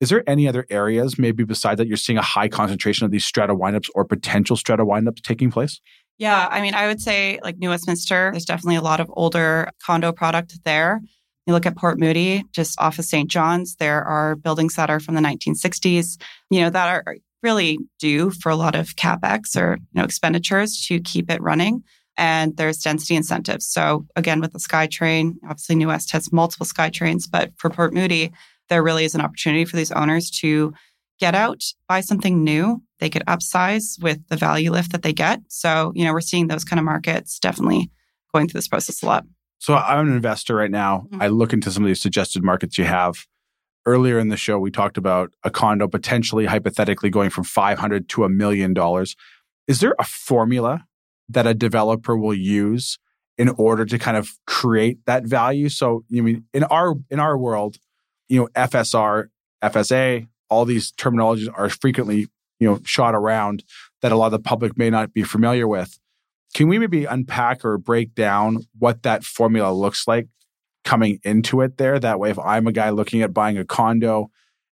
Is 0.02 0.08
there 0.08 0.28
any 0.28 0.48
other 0.48 0.66
areas, 0.68 1.16
maybe 1.16 1.44
besides 1.44 1.78
that, 1.78 1.86
you're 1.86 1.96
seeing 1.96 2.18
a 2.18 2.22
high 2.22 2.48
concentration 2.48 3.04
of 3.04 3.12
these 3.12 3.24
strata 3.24 3.54
windups 3.54 3.88
or 3.94 4.04
potential 4.04 4.56
strata 4.56 4.84
windups 4.84 5.22
taking 5.22 5.48
place? 5.48 5.80
Yeah, 6.18 6.48
I 6.50 6.60
mean, 6.60 6.74
I 6.74 6.88
would 6.88 7.00
say 7.00 7.38
like 7.44 7.58
New 7.58 7.68
Westminster, 7.68 8.30
there's 8.32 8.44
definitely 8.44 8.74
a 8.74 8.82
lot 8.82 8.98
of 8.98 9.08
older 9.14 9.70
condo 9.80 10.10
product 10.10 10.58
there. 10.64 11.00
You 11.46 11.52
look 11.52 11.66
at 11.66 11.76
Port 11.76 12.00
Moody, 12.00 12.42
just 12.50 12.80
off 12.80 12.98
of 12.98 13.04
St. 13.04 13.30
John's, 13.30 13.76
there 13.76 14.02
are 14.02 14.34
buildings 14.34 14.74
that 14.74 14.90
are 14.90 14.98
from 14.98 15.14
the 15.14 15.20
1960s, 15.20 16.20
you 16.50 16.62
know, 16.62 16.70
that 16.70 16.88
are 17.06 17.16
really 17.44 17.78
due 18.00 18.32
for 18.32 18.50
a 18.50 18.56
lot 18.56 18.74
of 18.74 18.96
capex 18.96 19.56
or, 19.56 19.76
you 19.76 20.00
know, 20.00 20.04
expenditures 20.04 20.84
to 20.88 20.98
keep 21.00 21.30
it 21.30 21.40
running. 21.40 21.84
And 22.16 22.56
there's 22.56 22.78
density 22.78 23.14
incentives. 23.14 23.68
So 23.68 24.04
again, 24.16 24.40
with 24.40 24.52
the 24.52 24.58
SkyTrain, 24.58 25.36
obviously 25.44 25.76
New 25.76 25.88
West 25.88 26.10
has 26.10 26.32
multiple 26.32 26.66
SkyTrains, 26.66 27.30
but 27.30 27.52
for 27.56 27.70
Port 27.70 27.94
Moody, 27.94 28.32
there 28.68 28.82
really 28.82 29.04
is 29.04 29.14
an 29.14 29.20
opportunity 29.20 29.64
for 29.64 29.76
these 29.76 29.92
owners 29.92 30.30
to 30.30 30.72
get 31.20 31.34
out, 31.34 31.62
buy 31.88 32.00
something 32.00 32.42
new. 32.42 32.82
They 32.98 33.08
could 33.10 33.24
upsize 33.26 34.02
with 34.02 34.26
the 34.28 34.36
value 34.36 34.70
lift 34.72 34.92
that 34.92 35.02
they 35.02 35.12
get. 35.12 35.40
So, 35.48 35.92
you 35.94 36.04
know, 36.04 36.12
we're 36.12 36.20
seeing 36.20 36.48
those 36.48 36.64
kind 36.64 36.78
of 36.80 36.84
markets 36.84 37.38
definitely 37.38 37.90
going 38.34 38.48
through 38.48 38.58
this 38.58 38.68
process 38.68 39.02
a 39.02 39.06
lot. 39.06 39.24
So 39.58 39.76
I'm 39.76 40.08
an 40.08 40.14
investor 40.14 40.56
right 40.56 40.70
now. 40.70 41.06
Mhm. 41.12 41.22
I 41.22 41.28
look 41.28 41.52
into 41.52 41.70
some 41.70 41.84
of 41.84 41.86
these 41.86 42.00
suggested 42.00 42.42
markets 42.42 42.78
you 42.78 42.84
have. 42.84 43.26
Earlier 43.86 44.18
in 44.18 44.28
the 44.28 44.36
show, 44.36 44.58
we 44.58 44.70
talked 44.70 44.96
about 44.96 45.32
a 45.44 45.50
condo 45.50 45.86
potentially, 45.88 46.46
hypothetically, 46.46 47.10
going 47.10 47.30
from 47.30 47.44
500 47.44 48.08
to 48.10 48.24
a 48.24 48.28
million 48.28 48.72
dollars. 48.74 49.14
Is 49.68 49.80
there 49.80 49.94
a 49.98 50.04
formula 50.04 50.84
that 51.28 51.46
a 51.46 51.54
developer 51.54 52.16
will 52.16 52.34
use 52.34 52.98
in 53.38 53.48
order 53.50 53.84
to 53.84 53.98
kind 53.98 54.16
of 54.16 54.30
create 54.46 54.98
that 55.06 55.24
value? 55.24 55.68
So, 55.68 56.04
you 56.08 56.22
mean 56.22 56.44
in 56.52 56.64
our 56.64 56.94
in 57.10 57.18
our 57.20 57.36
world, 57.38 57.78
you 58.32 58.40
know, 58.40 58.48
FSR, 58.56 59.26
FSA, 59.62 60.26
all 60.48 60.64
these 60.64 60.90
terminologies 60.92 61.52
are 61.54 61.68
frequently, 61.68 62.28
you 62.58 62.66
know, 62.66 62.80
shot 62.82 63.14
around 63.14 63.62
that 64.00 64.10
a 64.10 64.16
lot 64.16 64.26
of 64.26 64.32
the 64.32 64.38
public 64.38 64.78
may 64.78 64.88
not 64.88 65.12
be 65.12 65.22
familiar 65.22 65.68
with. 65.68 65.98
Can 66.54 66.66
we 66.68 66.78
maybe 66.78 67.04
unpack 67.04 67.62
or 67.62 67.76
break 67.76 68.14
down 68.14 68.64
what 68.78 69.02
that 69.02 69.22
formula 69.22 69.70
looks 69.70 70.08
like 70.08 70.28
coming 70.82 71.18
into 71.24 71.60
it 71.60 71.76
there? 71.76 71.98
That 71.98 72.18
way, 72.18 72.30
if 72.30 72.38
I'm 72.38 72.66
a 72.66 72.72
guy 72.72 72.88
looking 72.88 73.20
at 73.20 73.34
buying 73.34 73.58
a 73.58 73.66
condo 73.66 74.30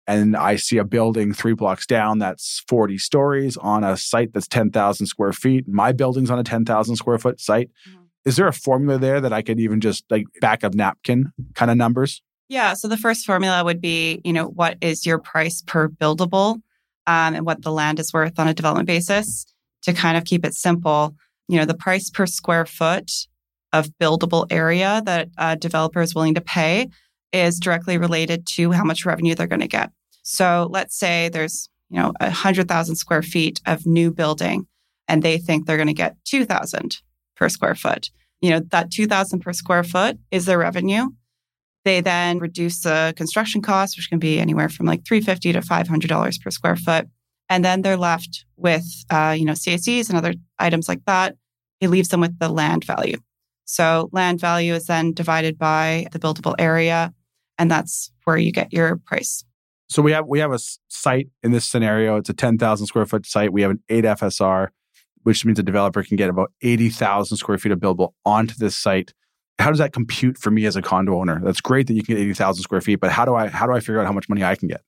and 0.07 0.37
I 0.37 0.57
see 0.57 0.77
a 0.77 0.85
building 0.85 1.33
three 1.33 1.55
blocks 1.55 1.87
down 1.87 2.19
that's 2.19 2.63
40 2.69 2.99
stories 2.99 3.57
on 3.57 3.85
a 3.85 3.97
site 3.97 4.35
that's 4.35 4.49
10,000 4.49 5.07
square 5.07 5.33
feet, 5.33 5.67
my 5.67 5.93
building's 5.93 6.31
on 6.31 6.39
a 6.39 6.45
10,000 6.45 6.97
square 6.97 7.19
foot 7.19 7.41
site. 7.41 7.71
Mhm. 7.89 8.03
Is 8.27 8.37
there 8.37 8.49
a 8.49 8.53
formula 8.53 8.99
there 8.99 9.19
that 9.23 9.33
I 9.33 9.41
could 9.41 9.59
even 9.59 9.81
just 9.81 10.05
like 10.11 10.27
back 10.43 10.63
of 10.63 10.75
napkin 10.75 11.33
kind 11.55 11.71
of 11.71 11.79
numbers? 11.79 12.21
Yeah. 12.49 12.75
So 12.75 12.89
the 12.89 12.97
first 12.97 13.27
formula 13.27 13.65
would 13.65 13.81
be, 13.81 14.21
you 14.25 14.33
know, 14.33 14.47
what 14.47 14.79
is 14.81 15.05
your 15.05 15.19
price 15.19 15.63
per 15.63 15.89
buildable 15.89 16.61
um, 17.07 17.35
and 17.35 17.47
what 17.47 17.63
the 17.63 17.73
land 17.73 17.99
is 17.99 18.13
worth 18.13 18.39
on 18.39 18.49
a 18.49 18.55
development 18.55 18.87
basis 18.87 19.47
to 19.83 19.93
kind 19.93 20.17
of 20.17 20.25
keep 20.25 20.45
it 20.45 20.55
simple. 20.55 21.15
You 21.49 21.59
know, 21.59 21.65
the 21.65 21.75
price 21.75 22.11
per 22.11 22.27
square 22.27 22.67
foot 22.67 23.11
of 23.73 23.91
buildable 24.01 24.47
area 24.51 25.03
that 25.07 25.29
a 25.39 25.57
developer 25.57 26.01
is 26.01 26.15
willing 26.15 26.35
to 26.35 26.41
pay 26.41 26.89
is 27.33 27.59
directly 27.59 27.99
related 27.99 28.47
to 28.47 28.73
how 28.73 28.85
much 28.85 29.05
revenue 29.05 29.35
they're 29.35 29.47
going 29.47 29.61
to 29.61 29.67
get. 29.67 29.91
So 30.23 30.69
let's 30.71 30.97
say 30.97 31.29
there's, 31.29 31.69
you 31.91 32.01
know, 32.01 32.13
100,000 32.21 32.97
square 32.97 33.23
feet 33.23 33.61
of 33.67 33.87
new 33.87 34.13
building 34.13 34.67
and 35.09 35.23
they 35.23 35.39
think 35.39 35.67
they're 35.67 35.77
going 35.77 35.87
to 35.87 35.95
get 35.95 36.17
2,000 36.25 36.99
per 37.37 37.49
square 37.49 37.75
foot. 37.75 38.11
You 38.41 38.51
know, 38.51 38.61
that 38.71 38.91
2,000 38.91 39.41
per 39.41 39.53
square 39.53 39.85
foot 39.85 40.19
is 40.31 40.47
their 40.47 40.59
revenue. 40.59 41.09
They 41.87 42.01
then 42.01 42.41
reduce 42.41 42.81
the 42.81 43.15
construction 43.17 43.63
costs, 43.63 43.97
which 43.97 44.11
can 44.11 44.19
be 44.19 44.41
anywhere 44.41 44.69
from 44.69 44.87
like 44.87 45.07
350 45.07 45.53
to 45.53 45.61
$500 45.61 46.43
per 46.43 46.51
square 46.51 46.75
foot. 46.75 47.07
And 47.49 47.65
then 47.65 47.83
they're 47.83 47.97
left 47.97 48.45
with, 48.57 48.85
uh, 49.09 49.37
you 49.39 49.45
know, 49.45 49.53
CACs 49.53 50.09
and 50.09 50.19
other 50.19 50.35
items 50.59 50.89
like 50.89 51.05
that. 51.07 51.37
It 51.81 51.91
leaves 51.91 52.09
them 52.09 52.21
with 52.21 52.37
the 52.41 52.49
land 52.49 52.83
value. 52.85 53.19
So 53.67 54.09
land 54.11 54.41
value 54.41 54.75
is 54.75 54.87
then 54.87 55.13
divided 55.13 55.59
by 55.59 56.09
the 56.11 56.19
buildable 56.19 56.57
area, 56.59 57.15
and 57.57 57.71
that's 57.71 58.11
where 58.25 58.37
you 58.37 58.51
get 58.51 58.73
your 58.73 58.97
price. 58.97 59.45
So 59.89 60.03
we 60.03 60.11
have 60.11 60.27
we 60.27 60.41
have 60.41 60.53
a 60.53 60.59
site 60.89 61.29
in 61.45 61.53
this 61.53 61.67
scenario. 61.67 62.17
It's 62.17 62.29
a 62.29 62.35
ten 62.35 62.59
thousand 62.59 62.89
square 62.89 63.07
foot 63.07 63.27
site. 63.27 63.53
We 63.53 63.63
have 63.63 63.71
an 63.71 63.83
eight 63.89 64.05
FSR, 64.05 64.71
which 65.23 65.45
means 65.45 65.61
a 65.61 65.63
developer 65.63 66.03
can 66.03 66.17
get 66.17 66.31
about 66.31 66.51
eighty 66.63 66.89
thousand 66.89 67.37
square 67.37 67.59
feet 67.59 67.71
of 67.71 67.79
buildable 67.79 68.15
onto 68.25 68.55
this 68.55 68.77
site. 68.77 69.15
How 69.59 69.71
does 69.71 69.79
that 69.79 69.93
compute 69.93 70.39
for 70.39 70.51
me 70.51 70.67
as 70.67 70.77
a 70.77 70.83
condo 70.83 71.19
owner? 71.19 71.41
That's 71.43 71.61
great 71.61 71.87
that 71.87 71.95
you 71.95 72.03
can 72.03 72.15
get 72.15 72.23
eighty 72.23 72.35
thousand 72.35 72.63
square 72.63 72.81
feet, 72.81 73.01
but 73.01 73.11
how 73.11 73.25
do 73.25 73.35
I 73.35 73.49
how 73.49 73.67
do 73.67 73.73
I 73.73 73.81
figure 73.81 74.01
out 74.01 74.07
how 74.07 74.13
much 74.13 74.29
money 74.29 74.45
I 74.45 74.55
can 74.55 74.69
get? 74.69 74.83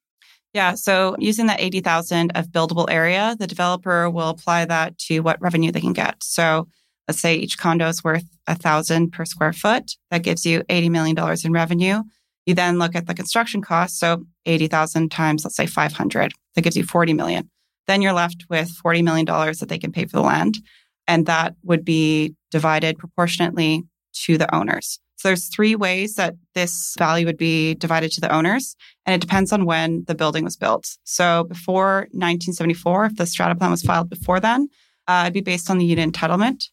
Yeah. 0.54 0.74
So 0.74 1.14
using 1.18 1.46
that 1.46 1.60
80,000 1.60 2.32
of 2.34 2.48
buildable 2.48 2.86
area, 2.88 3.36
the 3.38 3.46
developer 3.46 4.08
will 4.08 4.30
apply 4.30 4.64
that 4.64 4.96
to 4.98 5.20
what 5.20 5.40
revenue 5.40 5.70
they 5.70 5.80
can 5.80 5.92
get. 5.92 6.16
So 6.22 6.68
let's 7.06 7.20
say 7.20 7.36
each 7.36 7.58
condo 7.58 7.86
is 7.88 8.02
worth 8.02 8.24
a 8.46 8.54
thousand 8.54 9.10
per 9.10 9.24
square 9.24 9.52
foot. 9.52 9.92
That 10.10 10.22
gives 10.22 10.46
you 10.46 10.60
$80 10.64 10.90
million 10.90 11.38
in 11.44 11.52
revenue. 11.52 12.02
You 12.46 12.54
then 12.54 12.78
look 12.78 12.94
at 12.94 13.06
the 13.06 13.14
construction 13.14 13.60
costs. 13.60 14.00
So 14.00 14.24
80,000 14.46 15.10
times, 15.10 15.44
let's 15.44 15.56
say 15.56 15.66
500, 15.66 16.32
that 16.54 16.62
gives 16.62 16.76
you 16.76 16.84
40 16.84 17.12
million. 17.12 17.50
Then 17.86 18.00
you're 18.00 18.12
left 18.14 18.46
with 18.48 18.70
$40 18.82 19.04
million 19.04 19.26
that 19.26 19.66
they 19.68 19.78
can 19.78 19.92
pay 19.92 20.06
for 20.06 20.16
the 20.16 20.22
land. 20.22 20.58
And 21.06 21.26
that 21.26 21.56
would 21.62 21.84
be 21.84 22.34
divided 22.50 22.98
proportionately 22.98 23.84
to 24.24 24.38
the 24.38 24.52
owners. 24.54 25.00
So 25.16 25.28
there's 25.28 25.48
three 25.48 25.74
ways 25.74 26.14
that 26.14 26.34
this 26.54 26.94
value 26.96 27.26
would 27.26 27.36
be 27.36 27.74
divided 27.74 28.12
to 28.12 28.20
the 28.20 28.32
owners, 28.32 28.76
and 29.04 29.14
it 29.14 29.20
depends 29.20 29.52
on 29.52 29.66
when 29.66 30.04
the 30.06 30.14
building 30.14 30.44
was 30.44 30.56
built. 30.56 30.96
So 31.02 31.44
before 31.44 32.06
1974, 32.12 33.06
if 33.06 33.16
the 33.16 33.26
strata 33.26 33.56
plan 33.56 33.72
was 33.72 33.82
filed 33.82 34.10
before 34.10 34.38
then, 34.38 34.68
uh, 35.08 35.22
it'd 35.24 35.34
be 35.34 35.40
based 35.40 35.70
on 35.70 35.78
the 35.78 35.84
unit 35.84 36.12
entitlement. 36.12 36.64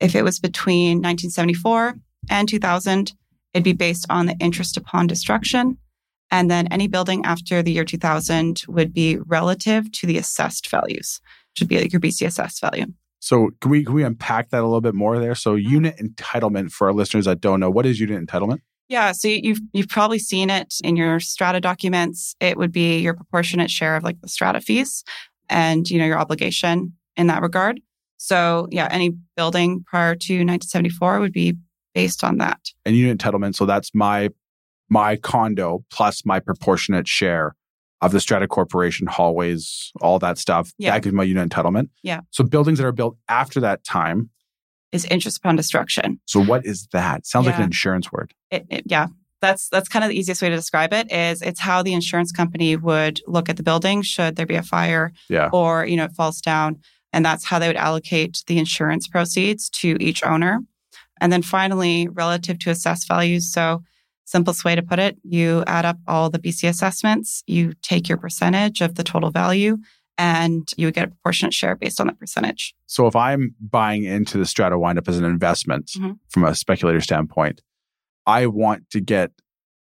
If 0.00 0.16
it 0.16 0.24
was 0.24 0.40
between 0.40 0.98
1974 0.98 1.94
and 2.28 2.48
2000, 2.48 3.12
it'd 3.54 3.62
be 3.62 3.72
based 3.72 4.06
on 4.10 4.26
the 4.26 4.36
interest 4.40 4.76
upon 4.76 5.06
destruction. 5.06 5.78
And 6.32 6.50
then 6.50 6.66
any 6.72 6.88
building 6.88 7.24
after 7.24 7.62
the 7.62 7.70
year 7.70 7.84
2000 7.84 8.64
would 8.66 8.92
be 8.92 9.18
relative 9.26 9.92
to 9.92 10.08
the 10.08 10.18
assessed 10.18 10.68
values, 10.68 11.20
which 11.52 11.60
would 11.60 11.68
be 11.68 11.80
like 11.80 11.92
your 11.92 12.00
BCSS 12.00 12.60
value. 12.60 12.86
So 13.26 13.50
can 13.60 13.72
we 13.72 13.84
can 13.84 13.92
we 13.92 14.04
unpack 14.04 14.50
that 14.50 14.60
a 14.60 14.62
little 14.62 14.80
bit 14.80 14.94
more 14.94 15.18
there? 15.18 15.34
So 15.34 15.56
mm-hmm. 15.56 15.68
unit 15.68 15.96
entitlement 15.98 16.70
for 16.70 16.86
our 16.86 16.94
listeners 16.94 17.24
that 17.24 17.40
don't 17.40 17.58
know, 17.58 17.70
what 17.70 17.84
is 17.84 17.98
unit 17.98 18.24
entitlement? 18.24 18.60
Yeah, 18.88 19.10
so 19.10 19.26
you've 19.26 19.58
you've 19.72 19.88
probably 19.88 20.20
seen 20.20 20.48
it 20.48 20.74
in 20.84 20.94
your 20.94 21.18
strata 21.18 21.60
documents. 21.60 22.36
It 22.38 22.56
would 22.56 22.70
be 22.70 23.00
your 23.00 23.14
proportionate 23.14 23.68
share 23.68 23.96
of 23.96 24.04
like 24.04 24.20
the 24.20 24.28
strata 24.28 24.60
fees 24.60 25.02
and 25.48 25.90
you 25.90 25.98
know 25.98 26.06
your 26.06 26.20
obligation 26.20 26.92
in 27.16 27.26
that 27.26 27.42
regard. 27.42 27.80
So 28.16 28.68
yeah, 28.70 28.86
any 28.92 29.10
building 29.34 29.82
prior 29.84 30.14
to 30.14 30.34
1974 30.34 31.18
would 31.18 31.32
be 31.32 31.54
based 31.94 32.22
on 32.22 32.38
that. 32.38 32.60
And 32.84 32.94
unit 32.94 33.18
entitlement, 33.18 33.56
so 33.56 33.66
that's 33.66 33.92
my 33.92 34.28
my 34.88 35.16
condo 35.16 35.84
plus 35.90 36.24
my 36.24 36.38
proportionate 36.38 37.08
share 37.08 37.56
of 38.02 38.12
the 38.12 38.20
strata 38.20 38.46
corporation 38.46 39.06
hallways, 39.06 39.92
all 40.00 40.18
that 40.18 40.38
stuff. 40.38 40.72
Yeah. 40.78 40.92
That 40.92 41.02
gives 41.02 41.14
my 41.14 41.24
unit 41.24 41.48
entitlement. 41.48 41.88
Yeah. 42.02 42.20
So 42.30 42.44
buildings 42.44 42.78
that 42.78 42.86
are 42.86 42.92
built 42.92 43.16
after 43.28 43.60
that 43.60 43.84
time 43.84 44.30
is 44.92 45.04
interest 45.06 45.38
upon 45.38 45.56
destruction. 45.56 46.20
So 46.26 46.42
what 46.42 46.66
is 46.66 46.86
that? 46.92 47.26
Sounds 47.26 47.46
yeah. 47.46 47.52
like 47.52 47.58
an 47.58 47.64
insurance 47.66 48.12
word. 48.12 48.34
It, 48.50 48.66
it, 48.70 48.82
yeah. 48.86 49.08
That's 49.42 49.68
that's 49.68 49.88
kind 49.88 50.02
of 50.04 50.08
the 50.08 50.18
easiest 50.18 50.40
way 50.40 50.48
to 50.48 50.56
describe 50.56 50.94
it 50.94 51.12
is 51.12 51.42
it's 51.42 51.60
how 51.60 51.82
the 51.82 51.92
insurance 51.92 52.32
company 52.32 52.74
would 52.74 53.20
look 53.26 53.50
at 53.50 53.58
the 53.58 53.62
building 53.62 54.00
should 54.00 54.34
there 54.34 54.46
be 54.46 54.54
a 54.54 54.62
fire 54.62 55.12
yeah. 55.28 55.50
or 55.52 55.84
you 55.84 55.94
know 55.94 56.04
it 56.04 56.12
falls 56.12 56.40
down 56.40 56.80
and 57.16 57.24
that's 57.24 57.46
how 57.46 57.58
they 57.58 57.66
would 57.66 57.76
allocate 57.76 58.44
the 58.46 58.58
insurance 58.58 59.08
proceeds 59.08 59.70
to 59.70 59.96
each 60.00 60.22
owner. 60.22 60.60
And 61.18 61.32
then 61.32 61.40
finally, 61.40 62.08
relative 62.08 62.58
to 62.58 62.70
assessed 62.70 63.08
values. 63.08 63.50
So, 63.50 63.82
simplest 64.26 64.64
way 64.64 64.74
to 64.74 64.82
put 64.82 64.98
it, 64.98 65.16
you 65.22 65.64
add 65.66 65.86
up 65.86 65.96
all 66.06 66.28
the 66.28 66.38
BC 66.38 66.68
assessments, 66.68 67.42
you 67.46 67.72
take 67.82 68.08
your 68.08 68.18
percentage 68.18 68.82
of 68.82 68.96
the 68.96 69.02
total 69.02 69.30
value, 69.30 69.78
and 70.18 70.70
you 70.76 70.86
would 70.86 70.94
get 70.94 71.04
a 71.04 71.08
proportionate 71.08 71.54
share 71.54 71.74
based 71.74 72.00
on 72.00 72.08
that 72.08 72.18
percentage. 72.18 72.74
So, 72.86 73.06
if 73.06 73.16
I'm 73.16 73.54
buying 73.60 74.04
into 74.04 74.36
the 74.36 74.46
strata 74.46 74.78
windup 74.78 75.08
as 75.08 75.18
an 75.18 75.24
investment 75.24 75.92
mm-hmm. 75.96 76.12
from 76.28 76.44
a 76.44 76.54
speculator 76.54 77.00
standpoint, 77.00 77.62
I 78.26 78.46
want 78.46 78.90
to 78.90 79.00
get 79.00 79.30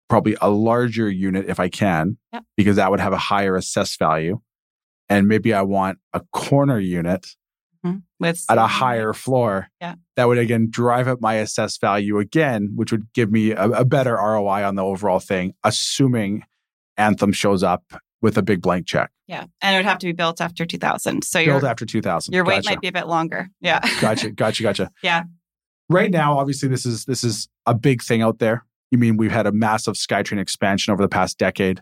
probably 0.10 0.36
a 0.42 0.50
larger 0.50 1.10
unit 1.10 1.46
if 1.48 1.60
I 1.60 1.70
can, 1.70 2.18
yep. 2.34 2.44
because 2.58 2.76
that 2.76 2.92
would 2.92 3.00
have 3.00 3.14
a 3.14 3.18
higher 3.18 3.56
assessed 3.56 3.98
value 3.98 4.42
and 5.12 5.28
maybe 5.28 5.54
I 5.54 5.62
want 5.62 6.00
a 6.14 6.22
corner 6.32 6.80
unit 6.80 7.28
mm-hmm. 7.86 8.00
With 8.20 8.46
at 8.50 8.58
a 8.58 8.68
higher 8.68 9.14
floor. 9.14 9.68
Yeah. 9.80 9.96
That 10.16 10.28
would 10.28 10.38
again 10.38 10.68
drive 10.70 11.08
up 11.08 11.22
my 11.22 11.36
assessed 11.36 11.82
value 11.82 12.20
again, 12.20 12.72
which 12.76 12.92
would 12.92 13.12
give 13.14 13.32
me 13.32 13.52
a, 13.52 13.66
a 13.70 13.86
better 13.86 14.16
ROI 14.16 14.66
on 14.66 14.76
the 14.76 14.84
overall 14.84 15.20
thing, 15.20 15.54
assuming 15.64 16.44
Anthem 16.98 17.32
shows 17.32 17.64
up 17.64 17.84
with 18.22 18.38
a 18.38 18.44
big 18.44 18.62
blank 18.62 18.86
check. 18.86 19.12
Yeah. 19.28 19.46
And 19.62 19.76
it 19.76 19.80
would 19.80 19.86
have 19.86 19.98
to 20.00 20.06
be 20.06 20.12
built 20.12 20.42
after 20.42 20.66
2000. 20.66 21.24
So 21.24 21.44
built 21.44 21.64
after 21.64 21.86
2000. 21.86 22.34
Your 22.34 22.44
wait 22.44 22.66
might 22.66 22.82
be 22.82 22.88
a 22.88 22.92
bit 22.92 23.08
longer. 23.08 23.50
Yeah. 23.62 23.80
gotcha. 24.00 24.32
Gotcha. 24.32 24.64
Gotcha. 24.64 24.92
yeah. 25.04 25.24
Right 25.90 26.12
now, 26.12 26.38
obviously, 26.38 26.70
this 26.70 26.86
is 26.86 27.04
this 27.06 27.24
is 27.24 27.50
a 27.66 27.74
big 27.74 28.02
thing 28.02 28.22
out 28.22 28.40
there. 28.40 28.66
You 28.92 28.98
mean 28.98 29.18
we've 29.18 29.32
had 29.32 29.46
a 29.46 29.52
massive 29.52 29.96
SkyTrain 29.96 30.40
expansion 30.40 30.94
over 30.94 31.02
the 31.02 31.10
past 31.10 31.38
decade 31.38 31.82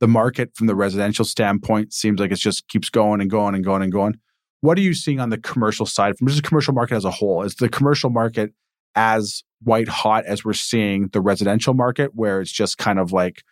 the 0.00 0.08
market 0.08 0.50
from 0.56 0.66
the 0.66 0.74
residential 0.74 1.24
standpoint 1.24 1.92
seems 1.92 2.18
like 2.18 2.32
it 2.32 2.38
just 2.38 2.66
keeps 2.68 2.88
going 2.88 3.20
and 3.20 3.30
going 3.30 3.54
and 3.54 3.62
going 3.62 3.82
and 3.82 3.92
going. 3.92 4.18
What 4.62 4.76
are 4.78 4.82
you 4.82 4.94
seeing 4.94 5.20
on 5.20 5.30
the 5.30 5.38
commercial 5.38 5.86
side 5.86 6.18
from 6.18 6.26
just 6.28 6.42
the 6.42 6.46
commercial 6.48 6.74
market 6.74 6.96
as 6.96 7.04
a 7.04 7.10
whole? 7.10 7.42
Is 7.42 7.54
the 7.54 7.68
commercial 7.68 8.10
market 8.10 8.52
as 8.94 9.42
white 9.62 9.88
hot 9.88 10.26
as 10.26 10.44
we're 10.44 10.52
seeing 10.52 11.08
the 11.08 11.20
residential 11.20 11.74
market, 11.74 12.10
where 12.14 12.40
it's 12.40 12.52
just 12.52 12.78
kind 12.78 12.98
of 12.98 13.12
like 13.12 13.42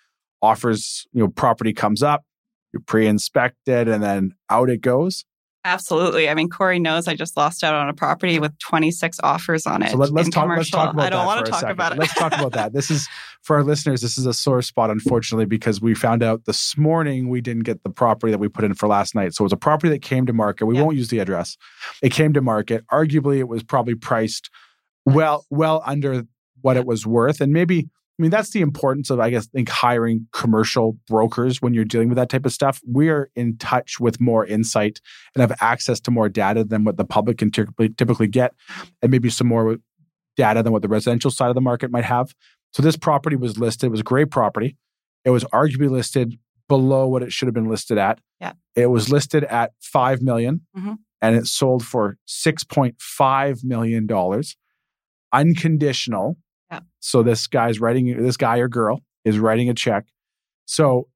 offers, 0.42 1.06
you 1.12 1.22
know, 1.22 1.28
property 1.28 1.72
comes 1.72 2.02
up, 2.02 2.24
you 2.72 2.80
pre-inspect 2.80 3.56
it, 3.66 3.88
and 3.88 4.02
then 4.02 4.32
out 4.50 4.68
it 4.68 4.80
goes? 4.80 5.24
Absolutely. 5.68 6.30
I 6.30 6.34
mean, 6.34 6.48
Cory 6.48 6.78
knows 6.78 7.06
I 7.06 7.14
just 7.14 7.36
lost 7.36 7.62
out 7.62 7.74
on 7.74 7.90
a 7.90 7.92
property 7.92 8.38
with 8.38 8.58
26 8.58 9.18
offers 9.22 9.66
on 9.66 9.82
it. 9.82 9.90
So 9.90 9.98
let, 9.98 10.16
us 10.16 10.28
talk. 10.30 10.48
Let's 10.48 10.70
talk 10.70 10.94
about 10.94 11.06
I 11.06 11.10
don't 11.10 11.26
want 11.26 11.44
to 11.44 11.50
talk 11.50 11.60
second. 11.60 11.72
about 11.72 11.92
it. 11.92 11.98
let's 11.98 12.14
talk 12.14 12.32
about 12.32 12.52
that. 12.52 12.72
This 12.72 12.90
is 12.90 13.06
for 13.42 13.56
our 13.56 13.62
listeners. 13.62 14.00
This 14.00 14.16
is 14.16 14.24
a 14.24 14.32
sore 14.32 14.62
spot, 14.62 14.88
unfortunately, 14.88 15.44
because 15.44 15.78
we 15.78 15.94
found 15.94 16.22
out 16.22 16.46
this 16.46 16.78
morning 16.78 17.28
we 17.28 17.42
didn't 17.42 17.64
get 17.64 17.82
the 17.82 17.90
property 17.90 18.30
that 18.30 18.38
we 18.38 18.48
put 18.48 18.64
in 18.64 18.72
for 18.72 18.88
last 18.88 19.14
night. 19.14 19.34
So 19.34 19.42
it 19.42 19.46
was 19.46 19.52
a 19.52 19.58
property 19.58 19.90
that 19.90 20.00
came 20.00 20.24
to 20.24 20.32
market. 20.32 20.64
We 20.64 20.76
yeah. 20.76 20.84
won't 20.84 20.96
use 20.96 21.08
the 21.08 21.18
address. 21.18 21.58
It 22.02 22.12
came 22.12 22.32
to 22.32 22.40
market. 22.40 22.82
Arguably, 22.90 23.38
it 23.38 23.48
was 23.48 23.62
probably 23.62 23.94
priced 23.94 24.48
well, 25.04 25.44
well 25.50 25.82
under 25.84 26.24
what 26.62 26.78
it 26.78 26.86
was 26.86 27.06
worth, 27.06 27.42
and 27.42 27.52
maybe 27.52 27.90
I 28.18 28.22
mean, 28.22 28.32
that's 28.32 28.50
the 28.50 28.62
importance 28.62 29.10
of, 29.10 29.20
I 29.20 29.30
guess, 29.30 29.46
think 29.46 29.68
hiring 29.68 30.26
commercial 30.32 30.98
brokers 31.06 31.62
when 31.62 31.72
you're 31.72 31.84
dealing 31.84 32.08
with 32.08 32.16
that 32.16 32.28
type 32.28 32.44
of 32.46 32.52
stuff. 32.52 32.80
We're 32.84 33.30
in 33.36 33.58
touch 33.58 34.00
with 34.00 34.20
more 34.20 34.44
insight 34.44 35.00
and 35.34 35.40
have 35.40 35.56
access 35.60 36.00
to 36.00 36.10
more 36.10 36.28
data 36.28 36.64
than 36.64 36.82
what 36.82 36.96
the 36.96 37.04
public 37.04 37.38
can 37.38 37.52
typically, 37.52 37.90
typically 37.90 38.26
get, 38.26 38.54
and 39.02 39.12
maybe 39.12 39.30
some 39.30 39.46
more 39.46 39.76
data 40.36 40.64
than 40.64 40.72
what 40.72 40.82
the 40.82 40.88
residential 40.88 41.30
side 41.30 41.48
of 41.48 41.54
the 41.54 41.60
market 41.60 41.92
might 41.92 42.04
have. 42.04 42.34
So 42.72 42.82
this 42.82 42.96
property 42.96 43.36
was 43.36 43.56
listed. 43.56 43.86
It 43.86 43.90
was 43.90 44.00
a 44.00 44.04
great 44.04 44.30
property. 44.30 44.76
It 45.24 45.30
was 45.30 45.44
arguably 45.44 45.90
listed 45.90 46.38
below 46.68 47.06
what 47.06 47.22
it 47.22 47.32
should 47.32 47.46
have 47.46 47.54
been 47.54 47.68
listed 47.68 47.98
at. 47.98 48.20
Yeah. 48.40 48.52
It 48.74 48.86
was 48.86 49.10
listed 49.10 49.44
at 49.44 49.72
five 49.80 50.22
million, 50.22 50.62
mm-hmm. 50.76 50.94
and 51.22 51.36
it 51.36 51.46
sold 51.46 51.84
for 51.84 52.18
six 52.26 52.64
point 52.64 52.96
five 53.00 53.64
million 53.64 54.06
dollars, 54.06 54.56
unconditional 55.32 56.36
yeah. 56.70 56.80
So 57.00 57.22
this 57.22 57.46
guy's 57.46 57.80
writing, 57.80 58.22
this 58.22 58.36
guy 58.36 58.58
or 58.58 58.68
girl 58.68 59.02
is 59.24 59.38
writing 59.38 59.68
a 59.68 59.74
check. 59.74 60.06
So 60.66 61.08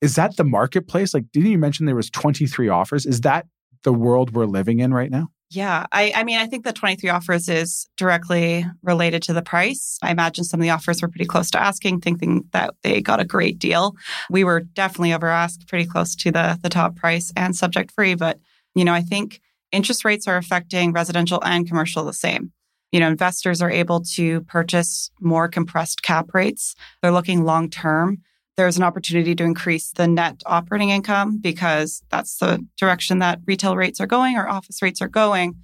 is 0.00 0.14
that 0.16 0.36
the 0.36 0.44
marketplace? 0.44 1.14
Like, 1.14 1.24
didn't 1.32 1.50
you 1.50 1.58
mention 1.58 1.86
there 1.86 1.94
was 1.94 2.10
23 2.10 2.68
offers? 2.68 3.06
Is 3.06 3.22
that 3.22 3.46
the 3.82 3.92
world 3.92 4.34
we're 4.34 4.46
living 4.46 4.80
in 4.80 4.92
right 4.92 5.10
now? 5.10 5.28
Yeah. 5.50 5.86
I, 5.92 6.12
I 6.14 6.24
mean, 6.24 6.38
I 6.38 6.46
think 6.46 6.64
the 6.64 6.72
23 6.72 7.08
offers 7.08 7.48
is 7.48 7.88
directly 7.96 8.66
related 8.82 9.22
to 9.24 9.32
the 9.32 9.42
price. 9.42 9.96
I 10.02 10.10
imagine 10.10 10.42
some 10.42 10.58
of 10.58 10.62
the 10.62 10.70
offers 10.70 11.00
were 11.00 11.08
pretty 11.08 11.24
close 11.24 11.50
to 11.52 11.62
asking, 11.62 12.00
thinking 12.00 12.44
that 12.52 12.74
they 12.82 13.00
got 13.00 13.20
a 13.20 13.24
great 13.24 13.58
deal. 13.58 13.94
We 14.28 14.42
were 14.42 14.60
definitely 14.60 15.14
over 15.14 15.28
asked, 15.28 15.68
pretty 15.68 15.86
close 15.86 16.16
to 16.16 16.32
the, 16.32 16.58
the 16.62 16.68
top 16.68 16.96
price 16.96 17.32
and 17.36 17.54
subject 17.54 17.92
free. 17.92 18.16
But, 18.16 18.40
you 18.74 18.84
know, 18.84 18.92
I 18.92 19.02
think 19.02 19.40
interest 19.70 20.04
rates 20.04 20.26
are 20.26 20.36
affecting 20.36 20.92
residential 20.92 21.42
and 21.44 21.66
commercial 21.66 22.04
the 22.04 22.12
same. 22.12 22.52
You 22.92 23.00
know, 23.00 23.08
investors 23.08 23.60
are 23.60 23.70
able 23.70 24.00
to 24.14 24.42
purchase 24.42 25.10
more 25.20 25.48
compressed 25.48 26.02
cap 26.02 26.32
rates. 26.32 26.74
They're 27.02 27.10
looking 27.10 27.44
long 27.44 27.68
term. 27.68 28.18
There's 28.56 28.78
an 28.78 28.84
opportunity 28.84 29.34
to 29.34 29.44
increase 29.44 29.90
the 29.90 30.08
net 30.08 30.42
operating 30.46 30.90
income 30.90 31.38
because 31.38 32.02
that's 32.10 32.38
the 32.38 32.64
direction 32.78 33.18
that 33.18 33.40
retail 33.46 33.76
rates 33.76 34.00
are 34.00 34.06
going 34.06 34.36
or 34.36 34.48
office 34.48 34.80
rates 34.80 35.02
are 35.02 35.08
going. 35.08 35.56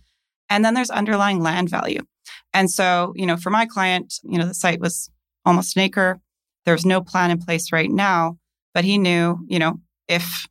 And 0.50 0.64
then 0.64 0.74
there's 0.74 0.90
underlying 0.90 1.42
land 1.42 1.70
value. 1.70 2.02
And 2.52 2.70
so, 2.70 3.14
you 3.16 3.24
know, 3.24 3.37
for 3.37 3.50
my 3.50 3.64
client, 3.64 4.14
you 4.22 4.38
know, 4.38 4.46
the 4.46 4.54
site 4.54 4.80
was 4.80 5.11
almost 5.46 5.76
an 5.76 5.82
acre. 5.82 6.20
There's 6.66 6.85
no 6.85 7.00
plan 7.00 7.30
in 7.30 7.38
place 7.38 7.72
right 7.72 7.90
now, 7.90 8.38
but 8.74 8.85
he 8.85 8.98
knew, 8.98 9.38
you 9.48 9.58
know, 9.58 9.80
if 10.08 10.46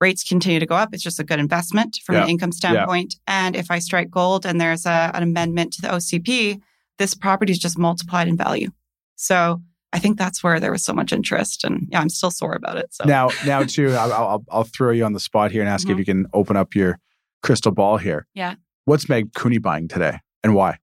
rates 0.00 0.22
continue 0.22 0.60
to 0.60 0.66
go 0.66 0.74
up, 0.74 0.90
it's 0.92 1.02
just 1.02 1.18
a 1.20 1.24
good 1.24 1.38
investment 1.38 1.98
from 2.04 2.16
Yeah. 2.16 2.24
an 2.24 2.28
income 2.30 2.52
standpoint. 2.52 3.14
And 3.26 3.56
if 3.56 3.70
I 3.70 3.78
strike 3.78 4.10
gold 4.10 4.44
and 4.44 4.60
there's 4.60 4.84
a, 4.86 5.10
an 5.14 5.22
amendment 5.22 5.72
to 5.74 5.82
the 5.82 5.88
OCP, 5.88 6.60
this 6.98 7.14
property 7.14 7.52
is 7.52 7.58
just 7.58 7.78
multiplied 7.78 8.28
in 8.28 8.36
value. 8.36 8.68
So 9.16 9.62
I 9.92 9.98
think 9.98 10.18
that's 10.18 10.42
where 10.42 10.60
there 10.60 10.72
was 10.72 10.84
so 10.84 10.92
much 10.92 11.12
interest. 11.12 11.64
And 11.64 11.88
yeah, 11.90 12.00
I'm 12.00 12.08
still 12.10 12.30
sore 12.30 12.54
about 12.54 12.76
it. 12.76 12.86
So 12.92 13.04
Now, 13.04 13.30
now 13.46 13.62
too, 13.62 13.92
I'll, 13.94 14.12
I'll, 14.12 14.44
I'll 14.50 14.64
throw 14.64 14.90
you 14.90 15.04
on 15.04 15.12
the 15.14 15.20
spot 15.20 15.50
here 15.50 15.62
and 15.62 15.68
ask 15.70 15.88
if 15.88 15.94
Mhm. 15.94 15.98
you 15.98 16.04
can 16.04 16.26
open 16.34 16.56
up 16.56 16.74
your 16.74 16.98
crystal 17.42 17.72
ball 17.72 17.96
here. 17.96 18.26
Yeah. 18.34 18.56
What's 18.84 19.08
Meg 19.08 19.32
Cooney 19.34 19.58
buying 19.58 19.88
today 19.88 20.18
and 20.44 20.54
why? 20.54 20.78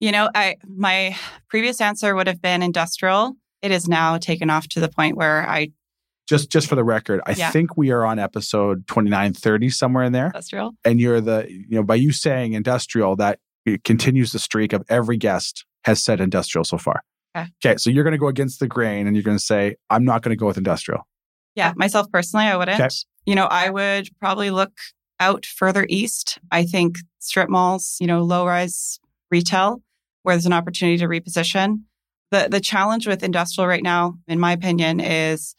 You 0.00 0.10
know, 0.12 0.28
I 0.34 0.56
my 0.66 1.16
previous 1.48 1.80
answer 1.80 2.14
would 2.14 2.26
have 2.26 2.40
been 2.42 2.62
industrial. 2.62 3.34
It 3.60 3.70
is 3.70 3.86
now 3.86 4.18
taken 4.18 4.50
off 4.50 4.66
to 4.68 4.80
the 4.80 4.88
point 4.88 5.16
where 5.16 5.48
I 5.48 5.68
Just, 6.28 6.50
just 6.50 6.68
for 6.68 6.76
the 6.76 6.84
record, 6.84 7.20
I 7.26 7.32
Yeah. 7.32 7.50
think 7.50 7.76
we 7.76 7.90
are 7.90 8.04
on 8.04 8.18
episode 8.18 8.86
29, 8.86 9.32
30, 9.34 9.68
somewhere 9.70 10.04
in 10.04 10.12
there. 10.12 10.26
industrial. 10.26 10.72
And 10.84 11.00
you're 11.00 11.20
the, 11.20 11.46
you 11.50 11.76
know, 11.76 11.82
by 11.82 11.96
you 11.96 12.12
saying 12.12 12.52
industrial, 12.52 13.16
that 13.16 13.38
it 13.66 13.84
continues 13.84 14.32
the 14.32 14.38
streak 14.38 14.72
of 14.72 14.82
every 14.88 15.16
guest 15.16 15.64
has 15.84 16.02
said 16.02 16.20
industrial 16.20 16.64
so 16.64 16.78
far. 16.78 17.02
Okay. 17.36 17.48
Okay. 17.64 17.76
So 17.78 17.90
you're 17.90 18.04
going 18.04 18.12
to 18.12 18.18
go 18.18 18.28
against 18.28 18.60
the 18.60 18.68
grain 18.68 19.06
and 19.06 19.16
you're 19.16 19.22
going 19.24 19.36
to 19.38 19.42
say, 19.42 19.76
I'm 19.90 20.04
not 20.04 20.22
going 20.22 20.30
to 20.30 20.38
go 20.38 20.46
with 20.46 20.58
industrial. 20.58 21.06
Yeah, 21.54 21.72
myself 21.76 22.06
personally, 22.10 22.46
I 22.46 22.56
wouldn't. 22.56 22.80
Okay. 22.80 22.88
You 23.26 23.34
know, 23.34 23.44
I 23.46 23.68
would 23.70 24.08
probably 24.20 24.50
look 24.50 24.72
out 25.20 25.44
further 25.44 25.86
east. 25.88 26.38
I 26.50 26.64
think 26.64 26.96
strip 27.18 27.48
malls, 27.48 27.96
you 28.00 28.06
know, 28.06 28.22
low 28.22 28.46
rise 28.46 28.98
retail, 29.30 29.82
where 30.22 30.34
there's 30.34 30.46
an 30.46 30.52
opportunity 30.52 30.98
to 30.98 31.06
reposition. 31.06 31.82
The 32.30 32.48
the 32.50 32.60
challenge 32.60 33.06
with 33.06 33.22
industrial 33.22 33.68
right 33.68 33.82
now, 33.82 34.14
in 34.26 34.40
my 34.40 34.52
opinion, 34.52 34.98
is 35.00 35.54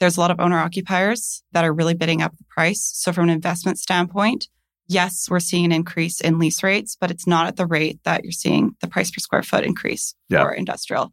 there's 0.00 0.16
a 0.16 0.20
lot 0.20 0.30
of 0.30 0.40
owner 0.40 0.58
occupiers 0.58 1.42
that 1.52 1.64
are 1.64 1.72
really 1.72 1.94
bidding 1.94 2.22
up 2.22 2.36
the 2.36 2.44
price. 2.48 2.90
So 2.94 3.12
from 3.12 3.24
an 3.24 3.30
investment 3.30 3.78
standpoint, 3.78 4.48
yes, 4.88 5.28
we're 5.30 5.40
seeing 5.40 5.64
an 5.64 5.72
increase 5.72 6.20
in 6.20 6.38
lease 6.38 6.62
rates, 6.62 6.96
but 7.00 7.10
it's 7.10 7.26
not 7.26 7.46
at 7.46 7.56
the 7.56 7.66
rate 7.66 7.98
that 8.04 8.22
you're 8.24 8.32
seeing 8.32 8.76
the 8.80 8.88
price 8.88 9.10
per 9.10 9.18
square 9.20 9.42
foot 9.42 9.64
increase 9.64 10.14
Yeah. 10.28 10.42
for 10.42 10.52
industrial. 10.52 11.12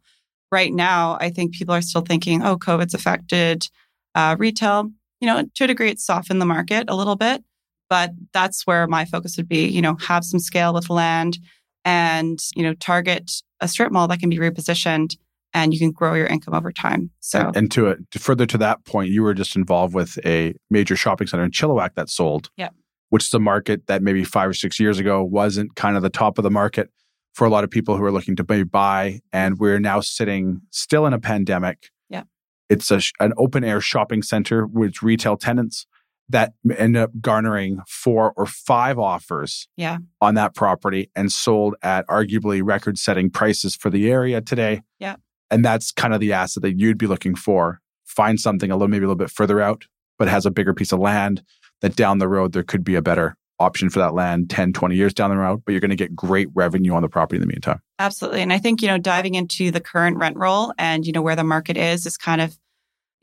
Right 0.52 0.72
now, 0.72 1.16
I 1.20 1.30
think 1.30 1.54
people 1.54 1.74
are 1.74 1.82
still 1.82 2.02
thinking, 2.02 2.42
oh, 2.42 2.56
COVID's 2.56 2.94
affected 2.94 3.66
uh, 4.14 4.36
retail. 4.38 4.90
You 5.20 5.26
know, 5.26 5.44
to 5.54 5.64
a 5.64 5.66
degree, 5.66 5.88
it's 5.90 6.04
softened 6.04 6.40
the 6.40 6.46
market 6.46 6.84
a 6.88 6.94
little 6.94 7.16
bit, 7.16 7.42
but 7.88 8.10
that's 8.32 8.66
where 8.66 8.86
my 8.86 9.04
focus 9.06 9.36
would 9.36 9.48
be. 9.48 9.66
You 9.66 9.82
know, 9.82 9.96
have 10.06 10.24
some 10.24 10.38
scale 10.38 10.72
with 10.74 10.90
land, 10.90 11.38
and 11.84 12.38
you 12.54 12.62
know, 12.62 12.74
target 12.74 13.32
a 13.60 13.66
strip 13.68 13.90
mall 13.90 14.06
that 14.08 14.20
can 14.20 14.30
be 14.30 14.38
repositioned, 14.38 15.16
and 15.54 15.72
you 15.72 15.78
can 15.78 15.92
grow 15.92 16.14
your 16.14 16.26
income 16.26 16.52
over 16.54 16.72
time. 16.72 17.10
So 17.20 17.50
And 17.54 17.70
to, 17.72 17.86
it, 17.88 18.10
to 18.10 18.18
further 18.18 18.44
to 18.46 18.58
that 18.58 18.84
point, 18.84 19.10
you 19.10 19.22
were 19.22 19.32
just 19.34 19.56
involved 19.56 19.94
with 19.94 20.18
a 20.26 20.54
major 20.70 20.96
shopping 20.96 21.26
center 21.28 21.44
in 21.44 21.50
Chilliwack 21.52 21.94
that 21.94 22.10
sold. 22.10 22.50
Yeah. 22.56 22.68
Which 23.10 23.24
is 23.26 23.32
a 23.34 23.38
market 23.38 23.86
that 23.86 24.02
maybe 24.02 24.24
five 24.24 24.50
or 24.50 24.54
six 24.54 24.80
years 24.80 24.98
ago 24.98 25.22
wasn't 25.22 25.76
kind 25.76 25.96
of 25.96 26.02
the 26.02 26.10
top 26.10 26.36
of 26.36 26.42
the 26.42 26.50
market 26.50 26.90
for 27.32 27.46
a 27.46 27.50
lot 27.50 27.62
of 27.64 27.70
people 27.70 27.96
who 27.96 28.02
are 28.04 28.10
looking 28.12 28.34
to 28.36 28.44
maybe 28.48 28.64
buy. 28.64 29.20
And 29.32 29.58
we're 29.58 29.78
now 29.78 30.00
sitting 30.00 30.60
still 30.70 31.06
in 31.06 31.12
a 31.12 31.20
pandemic. 31.20 31.90
Yeah. 32.10 32.24
It's 32.68 32.90
a, 32.90 33.00
an 33.20 33.32
open 33.36 33.62
air 33.62 33.80
shopping 33.80 34.22
center 34.22 34.66
with 34.66 35.02
retail 35.02 35.36
tenants 35.36 35.86
that 36.30 36.54
end 36.76 36.96
up 36.96 37.10
garnering 37.20 37.80
four 37.86 38.32
or 38.36 38.46
five 38.46 38.98
offers 38.98 39.68
Yeah. 39.76 39.98
on 40.20 40.34
that 40.36 40.54
property 40.54 41.10
and 41.14 41.30
sold 41.30 41.74
at 41.82 42.06
arguably 42.08 42.62
record 42.64 42.98
setting 42.98 43.30
prices 43.30 43.76
for 43.76 43.90
the 43.90 44.10
area 44.10 44.40
today. 44.40 44.80
Yeah. 44.98 45.16
And 45.50 45.64
that's 45.64 45.92
kind 45.92 46.14
of 46.14 46.20
the 46.20 46.32
asset 46.32 46.62
that 46.62 46.78
you'd 46.78 46.98
be 46.98 47.06
looking 47.06 47.34
for. 47.34 47.80
Find 48.04 48.38
something 48.40 48.70
a 48.70 48.74
little, 48.74 48.88
maybe 48.88 49.04
a 49.04 49.08
little 49.08 49.16
bit 49.16 49.30
further 49.30 49.60
out, 49.60 49.84
but 50.18 50.28
has 50.28 50.46
a 50.46 50.50
bigger 50.50 50.74
piece 50.74 50.92
of 50.92 51.00
land 51.00 51.42
that 51.80 51.96
down 51.96 52.18
the 52.18 52.28
road 52.28 52.52
there 52.52 52.62
could 52.62 52.84
be 52.84 52.94
a 52.94 53.02
better 53.02 53.36
option 53.58 53.88
for 53.88 54.00
that 54.00 54.14
land 54.14 54.50
10, 54.50 54.72
20 54.72 54.96
years 54.96 55.14
down 55.14 55.30
the 55.30 55.36
road, 55.36 55.62
but 55.64 55.72
you're 55.72 55.80
going 55.80 55.90
to 55.90 55.96
get 55.96 56.14
great 56.14 56.48
revenue 56.54 56.92
on 56.94 57.02
the 57.02 57.08
property 57.08 57.36
in 57.36 57.40
the 57.40 57.46
meantime. 57.46 57.80
Absolutely. 57.98 58.42
And 58.42 58.52
I 58.52 58.58
think, 58.58 58.82
you 58.82 58.88
know, 58.88 58.98
diving 58.98 59.34
into 59.34 59.70
the 59.70 59.80
current 59.80 60.16
rent 60.16 60.36
roll 60.36 60.72
and, 60.78 61.06
you 61.06 61.12
know, 61.12 61.22
where 61.22 61.36
the 61.36 61.44
market 61.44 61.76
is, 61.76 62.06
is 62.06 62.16
kind 62.16 62.40
of, 62.40 62.58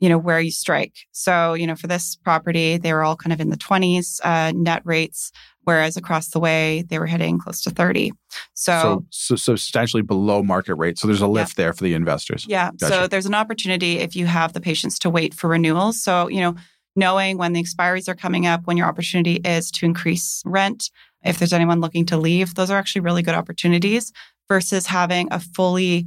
you 0.00 0.08
know, 0.08 0.18
where 0.18 0.40
you 0.40 0.50
strike. 0.50 0.96
So, 1.12 1.54
you 1.54 1.66
know, 1.66 1.76
for 1.76 1.86
this 1.86 2.16
property, 2.16 2.78
they 2.78 2.92
were 2.92 3.02
all 3.02 3.16
kind 3.16 3.32
of 3.32 3.40
in 3.40 3.50
the 3.50 3.56
20s 3.56 4.20
uh, 4.24 4.52
net 4.54 4.82
rates, 4.84 5.32
whereas 5.64 5.96
across 5.96 6.28
the 6.28 6.40
way, 6.40 6.82
they 6.88 6.98
were 6.98 7.06
hitting 7.06 7.38
close 7.38 7.62
to 7.62 7.70
30. 7.70 8.12
So, 8.54 9.04
So, 9.10 9.36
so 9.36 9.54
substantially 9.56 10.02
below 10.02 10.42
market 10.42 10.74
rate. 10.76 10.98
So 10.98 11.06
there's 11.06 11.20
a 11.20 11.26
lift 11.26 11.56
there 11.56 11.72
for 11.72 11.84
the 11.84 11.94
investors. 11.94 12.46
yeah. 12.48 12.70
So 12.78 13.06
there's 13.06 13.26
an 13.26 13.34
opportunity 13.34 13.98
if 13.98 14.16
you 14.16 14.26
have 14.26 14.52
the 14.52 14.60
patience 14.60 14.98
to 15.00 15.10
wait 15.10 15.34
for 15.34 15.48
renewals. 15.48 16.02
So, 16.02 16.28
you 16.28 16.40
know, 16.40 16.54
knowing 16.96 17.38
when 17.38 17.52
the 17.52 17.62
expiries 17.62 18.08
are 18.08 18.14
coming 18.14 18.46
up, 18.46 18.66
when 18.66 18.76
your 18.76 18.86
opportunity 18.86 19.36
is 19.36 19.70
to 19.72 19.86
increase 19.86 20.42
rent, 20.44 20.90
if 21.24 21.38
there's 21.38 21.52
anyone 21.52 21.80
looking 21.80 22.04
to 22.06 22.16
leave, 22.16 22.54
those 22.54 22.70
are 22.70 22.78
actually 22.78 23.00
really 23.02 23.22
good 23.22 23.34
opportunities 23.34 24.12
versus 24.48 24.86
having 24.86 25.28
a 25.30 25.38
fully, 25.40 26.06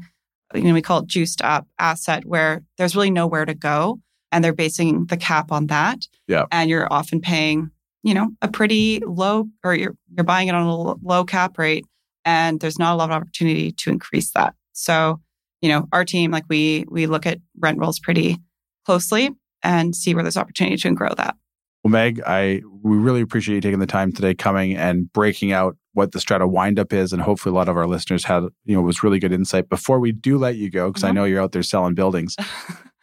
you 0.53 0.61
know, 0.61 0.73
we 0.73 0.81
call 0.81 0.99
it 0.99 1.07
juiced 1.07 1.41
up 1.41 1.67
asset 1.79 2.25
where 2.25 2.61
there's 2.77 2.95
really 2.95 3.09
nowhere 3.09 3.45
to 3.45 3.53
go 3.55 3.99
and 4.31 4.43
they're 4.43 4.53
basing 4.53 5.05
the 5.05 5.17
cap 5.17 5.51
on 5.51 5.67
that. 5.67 6.07
Yeah. 6.27 6.45
And 6.51 6.69
you're 6.69 6.91
often 6.91 7.21
paying, 7.21 7.71
you 8.05 8.13
know, 8.13 8.29
a 8.41 8.47
pretty 8.47 9.01
low 9.05 9.49
or 9.63 9.73
you're 9.75 9.95
you're 10.15 10.23
buying 10.23 10.47
it 10.47 10.55
on 10.55 10.61
a 10.65 10.93
low 11.05 11.25
cap 11.25 11.57
rate 11.57 11.85
and 12.23 12.59
there's 12.61 12.79
not 12.79 12.93
a 12.93 12.95
lot 12.95 13.09
of 13.09 13.15
opportunity 13.15 13.71
to 13.73 13.89
increase 13.89 14.31
that. 14.31 14.53
So, 14.73 15.19
you 15.61 15.69
know, 15.69 15.87
our 15.91 16.05
team 16.05 16.31
like 16.31 16.45
we 16.47 16.85
we 16.89 17.07
look 17.07 17.25
at 17.25 17.39
rent 17.59 17.79
rolls 17.79 17.99
pretty 17.99 18.37
closely 18.85 19.31
and 19.63 19.95
see 19.95 20.13
where 20.13 20.23
there's 20.23 20.37
opportunity 20.37 20.77
to 20.77 20.91
grow 20.93 21.09
that. 21.17 21.35
Well, 21.83 21.91
Meg, 21.91 22.21
I 22.25 22.61
we 22.83 22.95
really 22.97 23.21
appreciate 23.21 23.55
you 23.55 23.61
taking 23.61 23.79
the 23.79 23.85
time 23.87 24.11
today, 24.11 24.33
coming 24.35 24.75
and 24.75 25.11
breaking 25.11 25.51
out 25.51 25.75
what 25.93 26.11
the 26.11 26.19
Strata 26.19 26.47
windup 26.47 26.91
is, 26.93 27.13
and 27.13 27.21
hopefully 27.21 27.51
a 27.53 27.55
lot 27.55 27.69
of 27.69 27.77
our 27.77 27.87
listeners 27.87 28.23
had 28.25 28.43
you 28.65 28.75
know 28.75 28.81
was 28.81 29.03
really 29.03 29.17
good 29.19 29.31
insight. 29.33 29.67
Before 29.69 29.99
we 29.99 30.11
do 30.11 30.37
let 30.37 30.55
you 30.57 30.69
go, 30.69 30.89
because 30.89 31.03
I 31.03 31.09
Mhm. 31.11 31.15
know 31.15 31.23
you're 31.25 31.41
out 31.41 31.51
there 31.53 31.63
selling 31.63 31.95
buildings, 31.95 32.35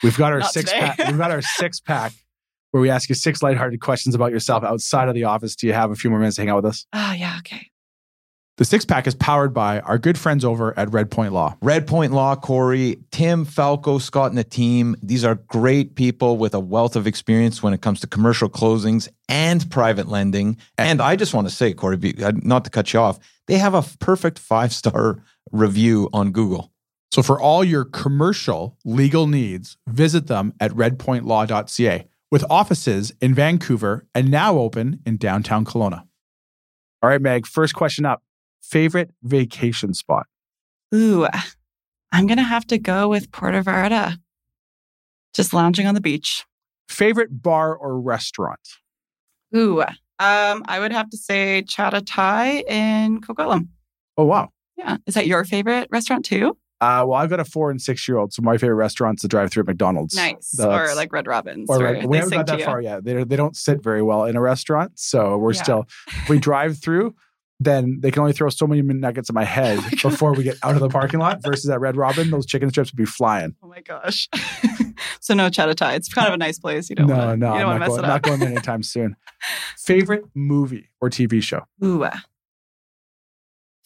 we've 0.03 0.17
got 0.17 0.33
our 0.37 0.43
six 0.43 0.73
pack. 0.73 0.99
We've 1.09 1.19
got 1.19 1.31
our 1.33 1.43
six 1.43 1.81
pack 1.81 2.13
where 2.73 2.81
we 2.81 2.91
ask 2.91 3.09
you 3.09 3.15
six 3.15 3.43
lighthearted 3.43 3.81
questions 3.81 4.15
about 4.15 4.33
yourself 4.33 4.65
outside 4.65 5.09
of 5.09 5.15
the 5.15 5.25
office. 5.25 5.55
Do 5.55 5.67
you 5.67 5.73
have 5.73 5.91
a 5.91 5.95
few 5.95 6.11
more 6.11 6.19
minutes 6.19 6.37
to 6.37 6.43
hang 6.43 6.49
out 6.51 6.57
with 6.57 6.67
us? 6.67 6.87
Oh, 6.93 7.13
yeah, 7.13 7.37
okay. 7.39 7.69
The 8.59 8.65
six 8.67 8.85
pack 8.85 9.07
is 9.07 9.15
powered 9.15 9.55
by 9.55 9.81
our 9.81 9.99
good 9.99 10.19
friends 10.19 10.45
over 10.45 10.79
at 10.79 10.93
Red 10.93 11.11
Point 11.11 11.33
Law. 11.33 11.57
Red 11.63 11.87
Point 11.87 12.13
Law, 12.13 12.37
Corey, 12.37 12.99
Tim, 13.11 13.45
Falco, 13.45 13.99
Scott, 13.99 14.31
and 14.31 14.39
the 14.39 14.45
team. 14.45 14.95
These 15.03 15.25
are 15.25 15.37
great 15.37 15.95
people 15.95 16.37
with 16.37 16.55
a 16.55 16.61
wealth 16.61 16.95
of 16.95 17.07
experience 17.07 17.63
when 17.63 17.73
it 17.73 17.81
comes 17.81 18.01
to 18.01 18.07
commercial 18.07 18.51
closings 18.51 19.09
and 19.29 19.71
private 19.71 20.09
lending. 20.09 20.59
And 20.77 21.01
I 21.01 21.17
just 21.17 21.33
want 21.33 21.49
to 21.49 21.55
say, 21.55 21.73
Cory, 21.73 22.15
uh, 22.23 22.33
not 22.43 22.65
to 22.65 22.71
cut 22.71 22.93
you 22.93 23.01
off, 23.01 23.19
they 23.49 23.57
have 23.57 23.75
a 23.75 23.83
perfect 24.01 24.39
five 24.39 24.73
star 24.73 25.23
review 25.51 26.09
on 26.13 26.31
Google. 26.31 26.71
So 27.11 27.23
for 27.23 27.41
all 27.41 27.65
your 27.65 27.85
commercial 27.85 28.79
legal 28.85 29.27
needs, 29.27 29.77
visit 29.87 30.27
them 30.27 30.55
at 30.61 30.71
redpointlaw.ca 30.73 32.07
with 32.33 32.45
offices 32.49 33.13
in 33.21 33.35
Vancouver 33.35 34.07
and 34.15 34.31
now 34.31 34.59
open 34.59 34.99
in 35.05 35.19
downtown 35.19 35.67
Kelowna. 35.67 36.01
All 37.03 37.11
right, 37.11 37.21
Meg, 37.21 37.47
first 37.47 37.75
question 37.75 38.07
up. 38.07 38.23
Favorite 38.63 39.11
vacation 39.23 39.93
spot? 39.93 40.27
Ooh, 40.95 41.27
I'm 42.11 42.27
going 42.27 42.39
to 42.39 42.43
have 42.43 42.67
to 42.69 42.79
go 42.79 43.09
with 43.09 43.31
Puerto 43.33 43.63
Vallarta. 43.63 44.17
Just 45.35 45.53
lounging 45.53 45.87
on 45.87 45.95
the 45.95 46.01
beach. 46.01 46.45
Favorite 46.89 47.43
bar 47.43 47.77
or 47.77 48.01
restaurant? 48.01 48.61
Ooh, 49.55 49.83
um, 49.83 50.65
I 50.67 50.79
would 50.79 50.93
have 50.93 51.11
to 51.11 51.19
say 51.19 51.65
Chata 51.67 52.03
Thai 52.05 52.63
in 52.67 53.21
Coquitlam. 53.21 53.69
Oh, 54.17 54.25
wow. 54.25 54.49
Yeah. 54.79 54.97
Is 55.07 55.15
that 55.15 55.27
your 55.27 55.45
favorite 55.45 55.89
restaurant 55.91 56.25
too? 56.25 56.57
Uh, 56.83 57.05
well, 57.07 57.15
I've 57.15 57.31
got 57.31 57.39
a 57.39 57.45
four 57.45 57.71
and 57.71 57.81
six 57.81 58.09
year 58.09 58.19
old, 58.19 58.33
so 58.33 58.43
my 58.43 58.59
favorite 58.59 58.75
restaurant's 58.75 59.23
the 59.23 59.29
drive 59.29 59.53
through 59.53 59.61
at 59.63 59.67
McDonald's. 59.69 60.17
Nice. 60.17 60.51
That's- 60.51 60.91
or 60.91 60.95
like 60.97 61.13
Red 61.13 61.29
Robin's. 61.29 61.71
or 61.71 61.79
we 62.07 62.17
haven't 62.17 62.31
got 62.33 62.47
that 62.49 62.63
far 62.63 62.81
yet. 62.81 63.05
They 63.05 63.23
they 63.23 63.37
don't 63.37 63.57
sit 63.57 63.81
very 63.83 64.03
well 64.03 64.25
in 64.25 64.35
a 64.37 64.41
restaurant, 64.41 64.99
so 64.99 65.39
we're 65.39 65.53
Yeah. 65.53 65.63
still. 65.63 65.87
If 66.09 66.29
we 66.29 66.41
drive 66.41 66.79
through, 66.79 67.15
then 67.61 67.99
they 68.01 68.11
can 68.11 68.21
only 68.23 68.33
throw 68.33 68.49
so 68.49 68.67
many 68.67 68.83
nuggets 68.83 69.31
at 69.31 69.35
my 69.35 69.45
head 69.45 69.79
Oh 69.83 69.89
my 70.03 70.11
before 70.11 70.33
we 70.35 70.43
get 70.43 70.57
out 70.65 70.75
of 70.75 70.81
the 70.81 70.89
parking 70.89 71.21
lot. 71.21 71.41
Versus 71.45 71.71
at 71.71 71.79
Red 71.79 71.97
Robin, 71.97 72.31
those 72.31 72.47
chicken 72.47 72.69
strips 72.71 72.91
would 72.91 72.97
be 72.97 73.05
flying. 73.07 73.55
Oh 73.63 73.69
my 73.69 73.81
gosh. 73.81 74.29
so 75.21 75.35
no 75.35 75.49
Chata 75.49 75.77
Thai. 75.77 75.95
It's 75.95 76.13
kind 76.13 76.27
of 76.27 76.35
a 76.35 76.39
nice 76.39 76.59
place. 76.59 76.91
You 76.91 76.97
don't 76.97 77.07
no, 77.07 77.17
wanna, 77.17 77.37
no, 77.37 77.47
you 77.47 77.53
I'm 77.55 77.61
don't 77.61 77.71
not 77.71 77.79
mess 77.79 77.89
going, 77.91 78.05
it 78.05 78.07
not 78.09 78.23
going 78.23 78.41
there 78.41 78.49
anytime 78.49 78.83
soon. 78.83 79.15
Favorite 79.79 80.25
movie 80.35 80.89
or 81.01 81.11
TV 81.11 81.41
show? 81.43 81.63
Ooh. 81.85 82.05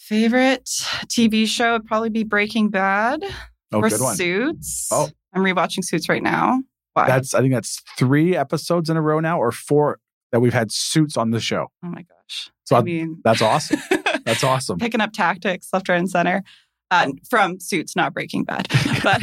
Favorite 0.09 0.64
TV 1.07 1.46
show 1.46 1.72
would 1.72 1.84
probably 1.84 2.11
be 2.11 2.22
Breaking 2.24 2.68
Bad 2.70 3.24
Oh, 3.72 3.80
or. 3.80 3.90
Suits. 3.90 4.88
Oh. 4.92 5.09
I'm 5.34 5.42
rewatching 5.42 5.84
Suits 5.84 6.09
right 6.09 6.22
now. 6.22 6.62
Why? 6.94 7.09
That's 7.09 7.34
I 7.34 7.40
think 7.40 7.52
that's 7.52 7.82
three 7.98 8.36
episodes 8.36 8.88
in 8.88 8.96
a 8.96 9.02
row 9.02 9.18
now, 9.20 9.38
or 9.40 9.50
four 9.52 9.98
that 10.32 10.40
we've 10.40 10.54
had 10.54 10.70
suits 10.72 11.16
on 11.16 11.30
the 11.32 11.40
show. 11.40 11.66
oh 11.84 11.88
my 11.88 12.02
gosh. 12.02 12.50
So 12.64 12.76
I 12.76 12.82
mean, 12.82 13.20
That's 13.24 13.42
awesome. 13.42 13.80
That's 14.24 14.42
awesome. 14.44 14.78
picking 14.78 15.00
up 15.00 15.12
tactics 15.12 15.68
left, 15.72 15.88
right, 15.88 15.96
and 15.98 16.09
center 16.09 16.42
uh, 16.90 17.09
from 17.28 17.59
Suits, 17.61 17.94
not 17.96 18.14
Breaking 18.14 18.44
Bad. 18.44 18.68
But 19.02 19.20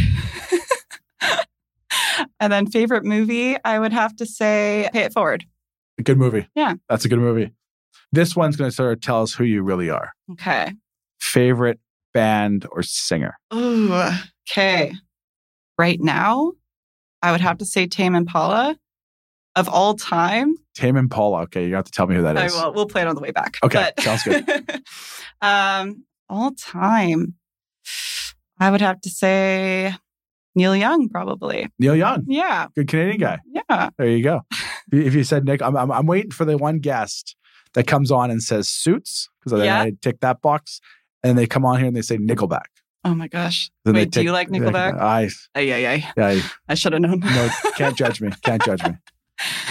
and 2.39 2.51
then 2.53 2.67
favorite 2.67 3.05
movie, 3.05 3.55
I 3.63 3.79
would 3.79 3.93
have 3.93 4.15
to 4.17 4.25
say 4.25 4.89
Pay 4.93 5.03
It 5.03 5.13
Forward. 5.13 5.45
Good 6.03 6.17
movie. 6.17 6.47
Yeah. 6.55 6.75
That's 6.89 7.05
a 7.05 7.09
good 7.09 7.19
movie. 7.19 7.51
This 8.13 8.35
one's 8.35 8.55
going 8.55 8.69
to 8.69 8.75
sort 8.75 8.93
of 8.93 9.01
tell 9.01 9.23
us 9.23 9.33
who 9.33 9.43
you 9.43 9.63
really 9.63 9.89
are. 9.89 10.13
Okay. 10.33 10.71
Favorite 11.19 11.79
band 12.13 12.67
or 12.71 12.83
singer? 12.83 13.37
Ooh, 13.53 13.91
okay. 14.49 14.93
Right 15.79 15.99
now, 15.99 16.53
I 17.23 17.31
would 17.31 17.41
have 17.41 17.57
to 17.57 17.65
say 17.65 17.87
Tame 17.87 18.13
Impala 18.13 18.77
of 19.55 19.67
all 19.67 19.95
time. 19.95 20.55
Tame 20.75 20.95
Impala. 20.95 21.41
Okay, 21.43 21.67
you 21.67 21.73
have 21.75 21.85
to 21.85 21.91
tell 21.91 22.05
me 22.05 22.15
who 22.15 22.21
that 22.21 22.37
is. 22.37 22.55
I 22.55 22.65
will. 22.67 22.73
We'll 22.73 22.85
play 22.85 23.01
it 23.01 23.07
on 23.07 23.15
the 23.15 23.21
way 23.21 23.31
back. 23.31 23.57
Okay, 23.63 23.91
But- 23.95 24.03
sounds 24.03 24.23
good. 24.23 24.47
um, 25.41 26.05
all 26.29 26.51
time, 26.51 27.33
I 28.59 28.69
would 28.69 28.81
have 28.81 29.01
to 29.01 29.09
say 29.09 29.93
Neil 30.55 30.75
Young, 30.75 31.09
probably. 31.09 31.67
Neil 31.79 31.95
Young, 31.95 32.25
Yeah, 32.27 32.67
good 32.75 32.87
Canadian 32.87 33.17
guy. 33.17 33.39
yeah. 33.47 33.89
There 33.97 34.07
you 34.07 34.23
go. 34.23 34.41
if 34.91 35.15
you 35.15 35.23
said 35.23 35.45
Nick, 35.45 35.63
I'm, 35.63 35.75
I'm, 35.75 35.91
I'm 35.91 36.05
waiting 36.05 36.29
for 36.31 36.45
the 36.45 36.57
one 36.59 36.77
guest 36.77 37.35
that 37.73 37.87
comes 37.87 38.11
on 38.11 38.31
and 38.31 38.41
says 38.41 38.69
suits 38.69 39.29
because 39.39 39.57
then 39.59 39.65
Yeah. 39.65 39.81
I 39.81 39.93
tick 40.01 40.19
that 40.21 40.41
box, 40.41 40.79
and 41.23 41.37
they 41.37 41.47
come 41.47 41.65
on 41.65 41.77
here 41.77 41.87
and 41.87 41.95
they 41.95 42.01
say 42.01 42.17
Nickelback. 42.17 42.65
Oh 43.05 43.13
my 43.13 43.27
gosh. 43.27 43.69
Then 43.83 43.95
Wait, 43.95 44.11
do 44.11 44.21
you 44.23 44.31
like 44.31 44.49
Nickelback? 44.49 44.97
I, 44.99 45.29
ay, 45.55 45.85
ay. 45.85 46.13
I, 46.17 46.41
I 46.69 46.73
should 46.75 46.93
have 46.93 47.01
known. 47.01 47.19
no, 47.19 47.49
can't 47.75 47.97
judge 47.97 48.21
me. 48.21 48.29
Can't 48.43 48.63
judge 48.63 48.81
me. 48.83 48.91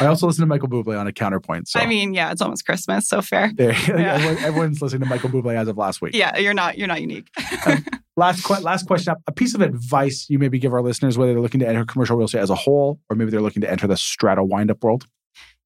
I 0.00 0.06
also 0.06 0.26
listen 0.26 0.42
to 0.42 0.46
Michael 0.46 0.68
Bublé 0.68 0.98
on 1.00 1.06
a 1.06 1.12
counterpoint. 1.12 1.66
So 1.68 1.80
I 1.80 1.86
mean, 1.86 2.12
yeah, 2.12 2.30
it's 2.32 2.42
almost 2.42 2.66
Christmas, 2.66 3.08
so 3.08 3.22
fair. 3.22 3.52
there, 3.54 3.72
Yeah. 3.88 4.14
everyone, 4.16 4.38
everyone's 4.44 4.82
listening 4.82 5.00
to 5.02 5.06
Michael 5.08 5.30
Bublé 5.30 5.54
as 5.54 5.68
of 5.68 5.78
last 5.78 6.02
week. 6.02 6.14
Yeah, 6.14 6.36
you're 6.36 6.52
not. 6.52 6.76
You're 6.76 6.88
not 6.88 7.00
unique. 7.00 7.28
Um, 7.64 7.82
last 8.16 8.44
que- 8.44 8.60
last 8.60 8.86
question 8.86 9.12
up. 9.12 9.22
A 9.26 9.32
piece 9.32 9.54
of 9.54 9.62
advice 9.62 10.26
you 10.28 10.38
maybe 10.38 10.58
give 10.58 10.74
our 10.74 10.82
listeners, 10.82 11.16
whether 11.16 11.32
they're 11.32 11.40
looking 11.40 11.60
to 11.60 11.68
enter 11.68 11.86
commercial 11.86 12.16
real 12.16 12.26
estate 12.26 12.40
as 12.40 12.50
a 12.50 12.54
whole, 12.54 13.00
or 13.08 13.16
maybe 13.16 13.30
they're 13.30 13.40
looking 13.40 13.62
to 13.62 13.70
enter 13.70 13.86
the 13.86 13.96
strata 13.96 14.44
windup 14.44 14.82
world. 14.84 15.06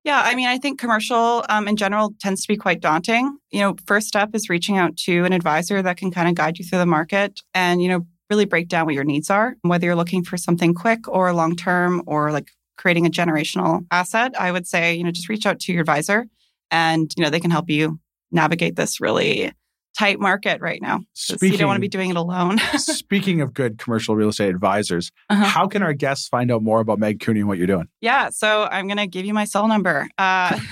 Yeah, 0.07 0.23
I 0.25 0.37
mean, 0.37 0.47
I 0.47 0.59
think 0.59 0.79
commercial 0.79 1.45
um, 1.49 1.67
in 1.67 1.75
general 1.75 2.15
tends 2.21 2.43
to 2.43 2.49
be 2.49 2.57
quite 2.57 2.81
daunting. 2.81 3.39
You 3.51 3.59
know, 3.59 3.75
first 3.89 4.07
step 4.07 4.31
is 4.35 4.49
reaching 4.49 4.79
out 4.79 4.97
to 4.99 5.25
an 5.25 5.33
advisor 5.33 5.83
that 5.83 5.97
can 5.97 6.13
kind 6.13 6.29
of 6.29 6.37
guide 6.37 6.61
you 6.61 6.65
through 6.65 6.79
the 6.79 6.87
market 6.87 7.41
and, 7.55 7.83
you 7.83 7.89
know, 7.89 8.07
really 8.31 8.45
break 8.45 8.69
down 8.69 8.87
what 8.87 8.95
your 8.95 9.03
needs 9.03 9.31
are. 9.31 9.57
Whether 9.63 9.87
you're 9.87 9.97
looking 9.97 10.23
for 10.23 10.37
something 10.37 10.75
quick 10.75 11.09
or 11.09 11.33
long 11.33 11.57
term 11.57 12.05
or 12.07 12.31
like 12.31 12.53
creating 12.79 13.05
a 13.05 13.11
generational 13.11 13.85
asset, 13.91 14.41
I 14.41 14.53
would 14.53 14.69
say, 14.69 14.95
you 14.95 15.03
know, 15.03 15.11
just 15.11 15.29
reach 15.29 15.45
out 15.45 15.59
to 15.59 15.73
your 15.73 15.81
advisor 15.81 16.29
and, 16.71 17.13
you 17.17 17.25
know, 17.25 17.31
they 17.31 17.41
can 17.41 17.51
help 17.51 17.69
you 17.69 17.99
navigate 18.31 18.77
this 18.77 19.01
really 19.01 19.53
tight 19.99 20.21
market 20.21 20.61
right 20.61 20.81
now. 20.83 21.01
you 21.41 21.57
don't 21.57 21.67
want 21.69 21.77
to 21.77 21.81
be 21.81 21.89
doing 21.89 22.11
it 22.11 22.17
alone. 22.17 22.59
speaking 22.77 23.41
of 23.41 23.55
good 23.55 23.79
commercial 23.79 24.15
real 24.17 24.29
estate 24.29 24.51
advisors, 24.51 25.11
Uh-huh. 25.31 25.45
how 25.45 25.67
can 25.67 25.83
our 25.83 25.93
guests 25.95 26.29
find 26.29 26.51
out 26.51 26.63
more 26.63 26.81
about 26.81 26.99
Meg 26.99 27.21
Cooney 27.21 27.41
and 27.41 27.49
what 27.49 27.59
you're 27.59 27.67
doing? 27.67 27.89
Yeah, 28.01 28.29
so 28.31 28.65
I'm 28.71 28.87
going 28.87 28.99
to 28.99 29.07
give 29.07 29.25
you 29.25 29.33
my 29.35 29.45
cell 29.45 29.69
number, 29.69 30.09
uh, 30.19 30.59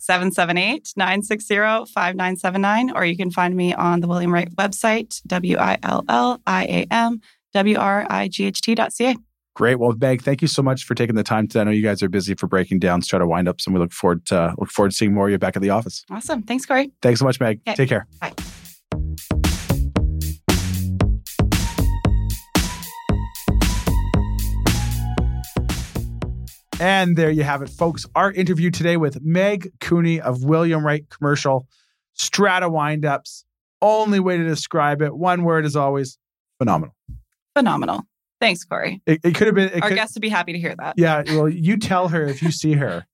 778-960-5979, 0.00 2.92
or 2.94 3.04
you 3.04 3.16
can 3.16 3.30
find 3.30 3.54
me 3.56 3.74
on 3.74 4.00
the 4.00 4.08
William 4.08 4.32
Wright 4.32 4.54
website, 4.56 5.20
W-I-L-L-I-A-M, 5.26 7.20
W-R-I-G-H-T 7.52 8.74
dot 8.74 8.92
C-A. 8.92 9.14
Great. 9.54 9.78
Well, 9.78 9.94
Meg, 9.96 10.22
thank 10.22 10.42
you 10.42 10.48
so 10.48 10.62
much 10.62 10.84
for 10.84 10.96
taking 10.96 11.14
the 11.14 11.22
time. 11.22 11.46
To, 11.48 11.60
I 11.60 11.64
know 11.64 11.70
you 11.70 11.82
guys 11.82 12.02
are 12.02 12.08
busy 12.08 12.34
for 12.34 12.48
breaking 12.48 12.80
down 12.80 13.02
strata 13.02 13.24
windups, 13.24 13.66
and 13.66 13.74
we 13.74 13.80
look 13.80 13.92
forward 13.92 14.26
to 14.26 14.52
look 14.58 14.70
forward 14.70 14.90
to 14.90 14.96
seeing 14.96 15.14
more 15.14 15.26
of 15.26 15.30
you 15.30 15.38
back 15.38 15.54
at 15.54 15.62
the 15.62 15.70
office. 15.70 16.04
Awesome. 16.10 16.42
Thanks, 16.42 16.66
Cory. 16.66 16.90
Thanks 17.02 17.20
so 17.20 17.24
much, 17.24 17.38
Meg. 17.38 17.60
Okay. 17.66 17.76
Take 17.76 17.88
care. 17.88 18.06
Bye. 18.20 18.32
And 26.80 27.16
there 27.16 27.30
you 27.30 27.44
have 27.44 27.62
it, 27.62 27.68
folks. 27.70 28.04
Our 28.16 28.32
interview 28.32 28.72
today 28.72 28.96
with 28.96 29.22
Meg 29.22 29.70
Cooney 29.80 30.20
of 30.20 30.42
William 30.42 30.84
Wright 30.84 31.08
Commercial, 31.08 31.68
Strata 32.14 32.68
Windups. 32.68 33.44
Only 33.80 34.18
way 34.18 34.36
to 34.36 34.44
describe 34.44 35.00
it, 35.00 35.14
one 35.14 35.44
word 35.44 35.64
as 35.64 35.76
always, 35.76 36.18
phenomenal. 36.58 36.96
Phenomenal. 37.54 38.02
Thanks, 38.44 38.62
Cory. 38.62 39.00
It, 39.06 39.20
it 39.24 39.34
could 39.34 39.46
have 39.46 39.56
been. 39.56 39.70
Our 39.80 39.88
could, 39.88 39.94
guests 39.94 40.14
would 40.16 40.20
be 40.20 40.28
happy 40.28 40.52
to 40.52 40.58
hear 40.58 40.74
that. 40.76 40.96
Yeah, 40.98 41.22
well, 41.28 41.48
you 41.48 41.78
tell 41.78 42.08
her 42.08 42.24
if 42.24 42.42
you 42.42 42.50
see 42.50 42.74
her. 42.74 43.06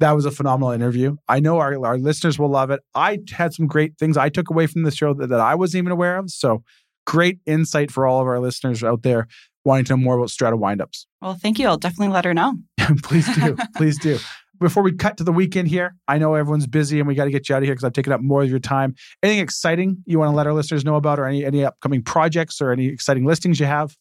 That 0.00 0.12
was 0.12 0.24
a 0.24 0.32
phenomenal 0.32 0.72
interview. 0.72 1.16
I 1.28 1.38
know 1.38 1.58
our, 1.58 1.86
our 1.86 1.96
listeners 1.96 2.40
will 2.40 2.48
love 2.48 2.72
it. 2.72 2.80
I 2.92 3.20
had 3.30 3.54
some 3.54 3.68
great 3.68 3.98
things 3.98 4.16
I 4.16 4.30
took 4.30 4.50
away 4.50 4.66
from 4.66 4.82
the 4.82 4.90
show 4.90 5.14
that, 5.14 5.28
that 5.28 5.38
I 5.38 5.54
wasn't 5.54 5.82
even 5.82 5.92
aware 5.92 6.16
of. 6.16 6.28
So 6.30 6.64
great 7.06 7.38
insight 7.46 7.92
for 7.92 8.04
all 8.04 8.20
of 8.20 8.26
our 8.26 8.40
listeners 8.40 8.82
out 8.82 9.02
there 9.02 9.28
wanting 9.64 9.84
to 9.84 9.92
know 9.92 9.98
more 9.98 10.16
about 10.16 10.30
strata 10.30 10.56
windups. 10.56 11.06
Well, 11.20 11.38
thank 11.40 11.60
you. 11.60 11.68
I'll 11.68 11.76
definitely 11.76 12.12
let 12.12 12.24
her 12.24 12.34
know. 12.34 12.54
please 13.04 13.32
do. 13.36 13.56
Please 13.76 13.96
do. 13.96 14.18
Before 14.58 14.82
we 14.82 14.92
cut 14.92 15.18
to 15.18 15.24
the 15.24 15.32
weekend 15.32 15.68
here, 15.68 15.94
I 16.08 16.18
know 16.18 16.34
everyone's 16.34 16.66
busy 16.66 16.98
and 16.98 17.06
we 17.06 17.14
got 17.14 17.26
to 17.26 17.30
get 17.30 17.48
you 17.48 17.54
out 17.54 17.58
of 17.58 17.64
here 17.64 17.74
because 17.74 17.84
I've 17.84 17.92
taken 17.92 18.12
up 18.12 18.20
more 18.20 18.42
of 18.42 18.50
your 18.50 18.58
time. 18.58 18.96
Anything 19.22 19.40
exciting 19.40 20.02
you 20.04 20.18
want 20.18 20.32
to 20.32 20.36
let 20.36 20.48
our 20.48 20.52
listeners 20.52 20.84
know 20.84 20.96
about 20.96 21.20
or 21.20 21.26
any, 21.26 21.44
any 21.44 21.64
upcoming 21.64 22.02
projects 22.02 22.60
or 22.60 22.72
any 22.72 22.86
exciting 22.86 23.24
listings 23.24 23.60
you 23.60 23.66
have? 23.66 23.96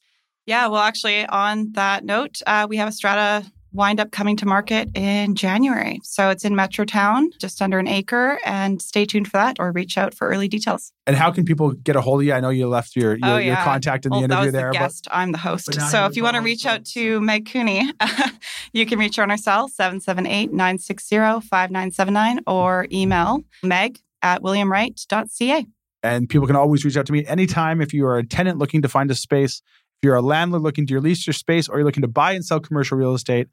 Yeah, 0.52 0.68
well, 0.68 0.82
actually, 0.82 1.26
on 1.28 1.72
that 1.76 2.04
note, 2.04 2.42
uh, 2.46 2.68
we 2.70 2.76
have 2.76 2.90
a 2.90 2.92
strata 2.92 3.50
wind 3.72 4.02
up 4.02 4.12
coming 4.12 4.36
to 4.36 4.46
market 4.46 4.90
in 4.96 5.34
January. 5.34 6.02
So 6.04 6.30
it's 6.30 6.44
in 6.44 6.56
Metrotown, 6.56 7.28
just 7.40 7.62
under 7.62 7.80
an 7.80 7.88
acre, 7.88 8.38
and 8.44 8.82
stay 8.82 9.06
tuned 9.06 9.30
for 9.30 9.38
that 9.38 9.56
or 9.62 9.72
reach 9.72 9.98
out 9.98 10.14
for 10.14 10.28
early 10.28 10.50
details. 10.50 10.92
And 11.08 11.16
how 11.16 11.32
can 11.32 11.46
people 11.46 11.72
get 11.72 11.96
a 11.96 12.02
hold 12.02 12.20
of 12.20 12.26
you? 12.28 12.34
I 12.34 12.42
know 12.42 12.50
you 12.50 12.68
left 12.68 12.98
your, 12.98 13.16
your, 13.16 13.30
Oh, 13.30 13.38
your 13.38 13.56
contact 13.56 14.06
in 14.06 14.12
Well, 14.12 14.20
the 14.20 14.28
that 14.28 14.34
interview 14.44 14.48
was 14.48 14.54
there. 14.54 14.74
the 14.74 14.80
but- 14.80 14.92
I'm 15.18 15.32
the 15.32 15.38
host. 15.38 15.74
So 15.90 16.06
if 16.06 16.18
you 16.18 16.24
want 16.24 16.36
to 16.36 16.42
reach 16.42 16.66
out 16.66 16.84
to 16.88 17.22
Meg 17.22 17.50
Cooney, 17.50 17.90
you 18.74 18.86
can 18.86 19.00
reach 19.00 19.16
her 19.16 19.24
on 19.24 19.32
our 19.32 19.38
cell, 19.38 19.70
778-960-5979, 19.70 22.40
or 22.46 22.88
email 22.92 23.40
meg 23.64 24.00
at 24.22 24.42
williamwright.ca. 24.42 25.66
And 26.04 26.28
people 26.28 26.48
can 26.48 26.56
always 26.56 26.84
reach 26.84 26.98
out 26.98 27.06
to 27.06 27.14
me 27.14 27.24
anytime 27.28 27.80
if 27.80 27.94
you 27.94 28.08
are 28.08 28.18
a 28.18 28.26
tenant 28.26 28.58
looking 28.58 28.82
to 28.82 28.90
find 28.90 29.12
a 29.12 29.16
space, 29.16 29.62
if 30.02 30.08
you're 30.08 30.16
a 30.16 30.22
landlord 30.22 30.64
looking 30.64 30.88
to 30.88 31.00
lease 31.00 31.28
your 31.28 31.34
space, 31.36 31.70
or 31.70 31.78
you're 31.78 31.86
looking 31.86 32.02
to 32.02 32.08
buy 32.08 32.32
and 32.32 32.44
sell 32.44 32.60
commercial 32.60 32.98
real 32.98 33.14
estate, 33.14 33.48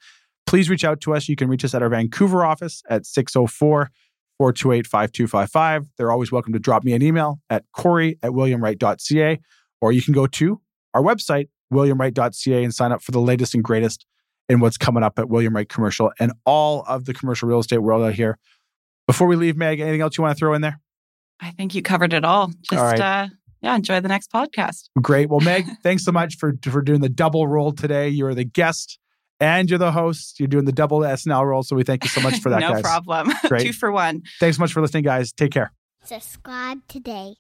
please 0.47 0.71
reach 0.71 0.83
out 0.83 0.99
to 1.03 1.15
us. 1.15 1.29
You 1.29 1.37
can 1.37 1.49
reach 1.49 1.63
us 1.63 1.75
at 1.75 1.83
our 1.83 1.91
Vancouver 1.91 2.43
office 2.43 2.83
at 2.89 3.05
604 3.05 3.91
428 4.39 4.87
5255. 4.87 5.89
They're 5.99 6.11
always 6.11 6.33
welcome 6.33 6.55
to 6.55 6.59
drop 6.59 6.85
me 6.85 6.95
an 6.95 7.03
email 7.03 7.39
at 7.51 7.65
cory 7.73 8.19
at 8.23 8.31
williamwright.ca, 8.31 9.41
or 9.83 9.93
you 9.93 10.01
can 10.01 10.15
go 10.15 10.27
to 10.27 10.59
our 10.95 11.03
website, 11.03 11.49
williamwright.ca, 11.71 12.65
and 12.65 12.75
sign 12.75 12.93
up 12.93 13.03
for 13.03 13.13
the 13.13 13.21
latest 13.21 13.55
and 13.55 13.63
greatest 13.63 14.07
in 14.49 14.61
what's 14.61 14.79
coming 14.79 15.03
up 15.03 15.19
at 15.19 15.29
William 15.29 15.55
Wright 15.55 15.69
Commercial 15.69 16.13
and 16.19 16.33
all 16.47 16.83
of 16.89 17.05
the 17.05 17.13
commercial 17.13 17.47
real 17.47 17.59
estate 17.59 17.79
world 17.79 18.03
out 18.03 18.15
here. 18.15 18.39
Before 19.07 19.27
we 19.27 19.37
leave, 19.37 19.59
Meg, 19.59 19.81
anything 19.81 20.01
else 20.01 20.17
you 20.17 20.23
want 20.23 20.35
to 20.35 20.39
throw 20.39 20.55
in 20.55 20.63
there? 20.63 20.81
I 21.41 21.51
think 21.51 21.75
you 21.75 21.83
covered 21.83 22.15
it 22.15 22.25
all. 22.25 22.51
Just, 22.63 22.83
right. 22.83 23.01
uh, 23.01 23.27
yeah, 23.61 23.75
enjoy 23.75 24.01
the 24.01 24.09
next 24.09 24.31
podcast. 24.33 24.89
Great. 25.01 25.29
Well, 25.29 25.41
Meg, 25.41 25.67
thanks 25.83 26.05
so 26.05 26.13
much 26.13 26.37
for 26.37 26.55
for 26.63 26.83
doing 26.83 27.01
the 27.01 27.09
double 27.09 27.47
role 27.49 27.73
today. 27.73 28.09
You're 28.09 28.35
the 28.35 28.45
guest 28.45 28.99
and 29.41 29.69
you're 29.71 29.79
the 29.79 29.93
host. 29.93 30.39
You're 30.41 30.49
doing 30.49 30.65
the 30.65 30.73
double 30.73 31.01
SNL 31.01 31.45
role. 31.45 31.63
So 31.63 31.77
we 31.77 31.83
thank 31.85 32.05
you 32.05 32.11
so 32.11 32.21
much 32.21 32.41
for 32.41 32.49
that, 32.51 32.61
no 32.61 32.73
guys. 32.75 32.83
problem. 32.83 33.31
Great. 33.49 33.67
Two 33.67 33.73
for 33.73 33.91
one. 33.93 34.23
Thanks 34.41 34.57
so 34.57 34.61
much 34.61 34.73
for 34.73 34.81
listening, 34.81 35.05
guys. 35.05 35.33
Take 35.33 35.53
care. 35.53 35.73
Subscribe 36.05 36.79
today. 36.89 37.35